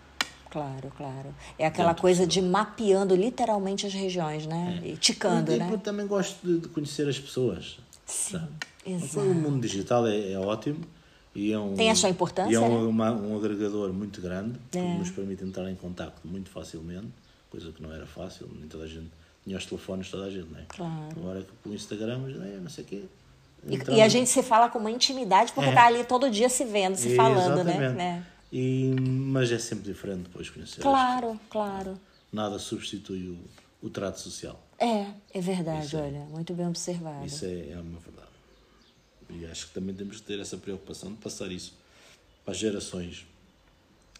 Claro, 0.50 0.92
claro. 0.96 1.34
É 1.58 1.66
aquela 1.66 1.90
Dentro 1.90 2.02
coisa 2.02 2.26
de 2.26 2.40
mapeando 2.40 3.14
literalmente 3.14 3.86
as 3.86 3.92
regiões, 3.92 4.46
né? 4.46 4.80
E 4.84 4.96
ticando, 4.96 5.52
e, 5.52 5.56
né? 5.58 5.68
eu 5.72 5.78
também 5.78 6.06
gosto 6.06 6.44
de, 6.46 6.60
de 6.60 6.68
conhecer 6.68 7.08
as 7.08 7.18
pessoas. 7.18 7.78
Sim, 8.06 8.40
O 8.86 8.90
exato. 8.90 9.26
mundo 9.26 9.60
digital 9.60 10.06
é, 10.06 10.32
é 10.32 10.38
ótimo 10.38 10.80
e 11.34 11.52
é 11.52 11.58
um, 11.58 11.74
Tem 11.74 11.90
a 11.90 11.94
sua 11.94 12.08
importância, 12.08 12.50
e 12.52 12.54
é 12.54 12.60
um, 12.60 12.82
né? 12.84 12.88
uma- 12.88 13.12
um 13.12 13.36
agregador 13.36 13.92
muito 13.92 14.20
grande 14.20 14.58
que 14.70 14.78
É. 14.78 14.96
nos 14.98 15.10
permite 15.10 15.44
entrar 15.44 15.68
em 15.70 15.74
contacto 15.74 16.26
muito 16.26 16.48
facilmente, 16.48 17.08
coisa 17.56 17.72
que 17.72 17.82
não 17.82 17.92
era 17.92 18.06
fácil, 18.06 18.48
nem 18.54 18.68
toda 18.68 18.84
a 18.84 18.86
gente 18.86 19.10
tinha 19.44 19.56
os 19.56 19.64
telefones, 19.66 20.10
toda 20.10 20.24
a 20.26 20.30
gente, 20.30 20.48
não 20.50 20.58
é? 20.58 20.64
Claro. 20.68 21.08
Agora 21.16 21.42
que 21.42 21.52
pelo 21.62 21.74
Instagram, 21.74 22.20
é, 22.42 22.58
não 22.60 22.68
sei 22.68 22.84
o 22.84 22.86
quê. 22.86 23.04
E, 23.68 23.94
e 23.96 24.02
a 24.02 24.08
gente 24.08 24.28
se 24.28 24.42
fala 24.42 24.68
com 24.68 24.78
uma 24.78 24.90
intimidade 24.90 25.52
porque 25.52 25.70
É. 25.70 25.74
tá 25.74 25.86
ali 25.86 26.04
todo 26.04 26.30
dia 26.30 26.48
se 26.48 26.64
vendo, 26.64 26.96
se 26.96 27.12
É, 27.12 27.16
falando, 27.16 27.64
né? 27.64 27.72
exatamente. 27.72 27.96
né? 27.96 28.26
E, 28.52 28.94
mas 29.00 29.50
é 29.50 29.58
sempre 29.58 29.84
diferente 29.92 30.24
depois 30.24 30.50
conhecer. 30.50 30.80
Claro, 30.82 31.40
claro. 31.50 31.98
Nada 32.32 32.58
substitui 32.58 33.28
o, 33.82 33.86
o 33.86 33.90
trato 33.90 34.20
social. 34.20 34.60
É, 34.78 35.06
é 35.32 35.40
verdade, 35.40 35.96
olha, 35.96 36.20
muito 36.26 36.52
bem 36.52 36.66
observado. 36.68 37.24
Isso 37.26 37.44
é, 37.46 37.70
é 37.70 37.78
uma 37.80 37.98
verdade. 37.98 38.26
E 39.30 39.46
acho 39.46 39.68
que 39.68 39.72
também 39.74 39.94
temos 39.94 40.16
de 40.16 40.22
ter 40.22 40.38
essa 40.38 40.56
preocupação 40.56 41.10
de 41.10 41.16
passar 41.16 41.50
isso 41.50 41.74
para 42.44 42.52
as 42.52 42.58
gerações 42.58 43.26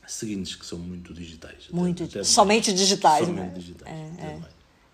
seguintes, 0.06 0.54
que 0.56 0.64
são 0.66 0.78
muito 0.78 1.12
digitais. 1.14 1.64
até- 1.68 1.76
Muito, 1.76 2.04
até 2.04 2.22
somente 2.24 2.68
mais. 2.70 2.80
digitais, 2.80 3.26
Somente 3.26 3.46
né? 3.46 3.52
digitais. 3.54 3.94
É, 3.94 4.10
até 4.12 4.26
é. 4.26 4.40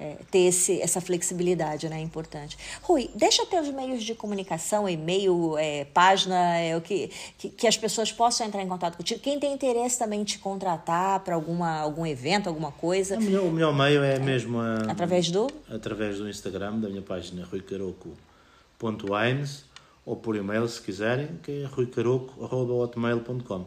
É, 0.00 0.16
ter 0.32 0.38
esse, 0.48 0.80
essa 0.82 1.00
flexibilidade, 1.00 1.88
né? 1.88 1.98
É 1.98 2.00
importante. 2.02 2.58
Rui, 2.82 3.08
deixa 3.14 3.46
teus 3.46 3.68
meios 3.68 4.02
de 4.02 4.16
comunicação, 4.16 4.88
e-mail, 4.88 5.56
é, 5.56 5.84
página, 5.84 6.58
é, 6.58 6.76
o 6.76 6.80
que, 6.80 7.08
que, 7.38 7.48
que 7.50 7.66
as 7.68 7.76
pessoas 7.76 8.10
possam 8.10 8.44
entrar 8.44 8.60
em 8.62 8.68
contato 8.68 8.96
contigo. 8.96 9.20
Quem 9.20 9.38
tem 9.38 9.52
interesse 9.52 9.96
também 10.00 10.24
te 10.24 10.40
contratar 10.40 11.20
para 11.20 11.36
algum 11.36 12.04
evento, 12.04 12.48
alguma 12.48 12.72
coisa, 12.72 13.16
O 13.16 13.22
melhor, 13.22 13.44
o 13.44 13.52
melhor 13.52 13.72
meio 13.72 14.02
é 14.02 14.18
mesmo 14.18 14.58
a, 14.58 14.78
através 14.90 15.30
do. 15.30 15.46
através 15.70 16.18
do 16.18 16.28
Instagram, 16.28 16.80
da 16.80 16.88
minha 16.88 17.02
página 17.02 17.44
ruicaroco.wines 17.44 19.64
ou 20.04 20.16
por 20.16 20.34
e-mail, 20.34 20.66
se 20.68 20.80
quiserem, 20.82 21.28
que 21.44 21.62
é 21.62 21.66
ruicaroco.hotmail.com. 21.66 23.66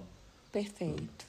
Perfeito. 0.52 1.25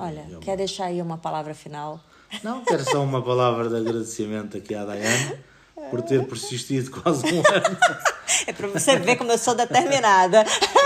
Olha, 0.00 0.20
É 0.20 0.32
uma- 0.32 0.40
quer 0.40 0.56
deixar 0.56 0.86
aí 0.86 1.00
uma 1.02 1.18
palavra 1.18 1.54
final? 1.54 2.00
Não, 2.42 2.64
quero 2.64 2.84
só 2.84 3.02
uma 3.02 3.22
palavra 3.22 3.68
de 3.68 3.76
agradecimento 3.76 4.56
aqui 4.56 4.74
à 4.74 4.84
Daiane 4.84 5.34
por 5.90 6.00
ter 6.02 6.24
persistido 6.26 6.90
quase 6.90 7.26
um 7.26 7.38
ano. 7.38 7.76
É 8.46 8.52
para 8.52 8.68
você 8.68 8.96
ver 8.96 9.16
como 9.16 9.32
eu 9.32 9.36
sou 9.38 9.56
determinada. 9.56 10.44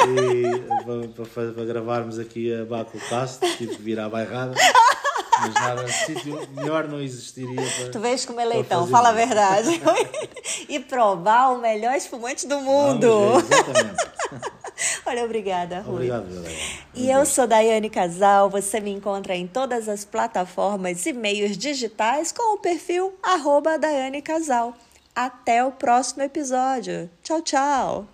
E 0.08 0.60
para, 0.82 1.24
para- 1.26 1.52
para 1.52 1.64
gravarmos 1.66 2.18
aqui 2.18 2.52
a 2.54 2.64
Baculcast, 2.64 3.38
tive 3.58 3.76
que 3.76 3.82
vir 3.82 4.00
à 4.00 4.08
bairrada. 4.08 4.54
Mas 5.40 5.54
nada, 5.54 5.88
sítio 5.88 6.48
melhor 6.54 6.88
não 6.88 7.00
existiria 7.00 7.62
para. 7.78 7.90
Tu 7.90 8.00
vês 8.00 8.24
como 8.24 8.40
é 8.40 8.44
leitão, 8.44 8.86
fala 8.86 9.10
a 9.10 9.12
verdade. 9.12 9.80
e 10.68 10.80
provar 10.80 11.52
o 11.52 11.60
melhor 11.60 11.94
espumante 11.94 12.46
do 12.46 12.60
mundo. 12.60 13.08
Vamos 13.08 13.42
ver, 13.42 13.54
exatamente. 13.54 14.06
Olha, 15.06 15.24
obrigada, 15.24 15.80
Rui. 15.80 16.10
Obrigado. 16.10 16.26
E 16.94 17.10
eu 17.10 17.24
sou 17.24 17.46
Daiane 17.46 17.90
Casal, 17.90 18.50
você 18.50 18.80
me 18.80 18.90
encontra 18.90 19.34
em 19.34 19.46
todas 19.46 19.88
as 19.88 20.04
plataformas 20.04 21.04
e 21.06 21.12
meios 21.12 21.56
digitais 21.56 22.32
com 22.32 22.54
o 22.54 22.58
perfil 22.58 23.14
arroba 23.22 23.78
Daiane 23.78 24.22
Casal. 24.22 24.74
Até 25.14 25.64
o 25.64 25.70
próximo 25.70 26.22
episódio. 26.22 27.08
Tchau, 27.22 27.40
tchau! 27.40 28.13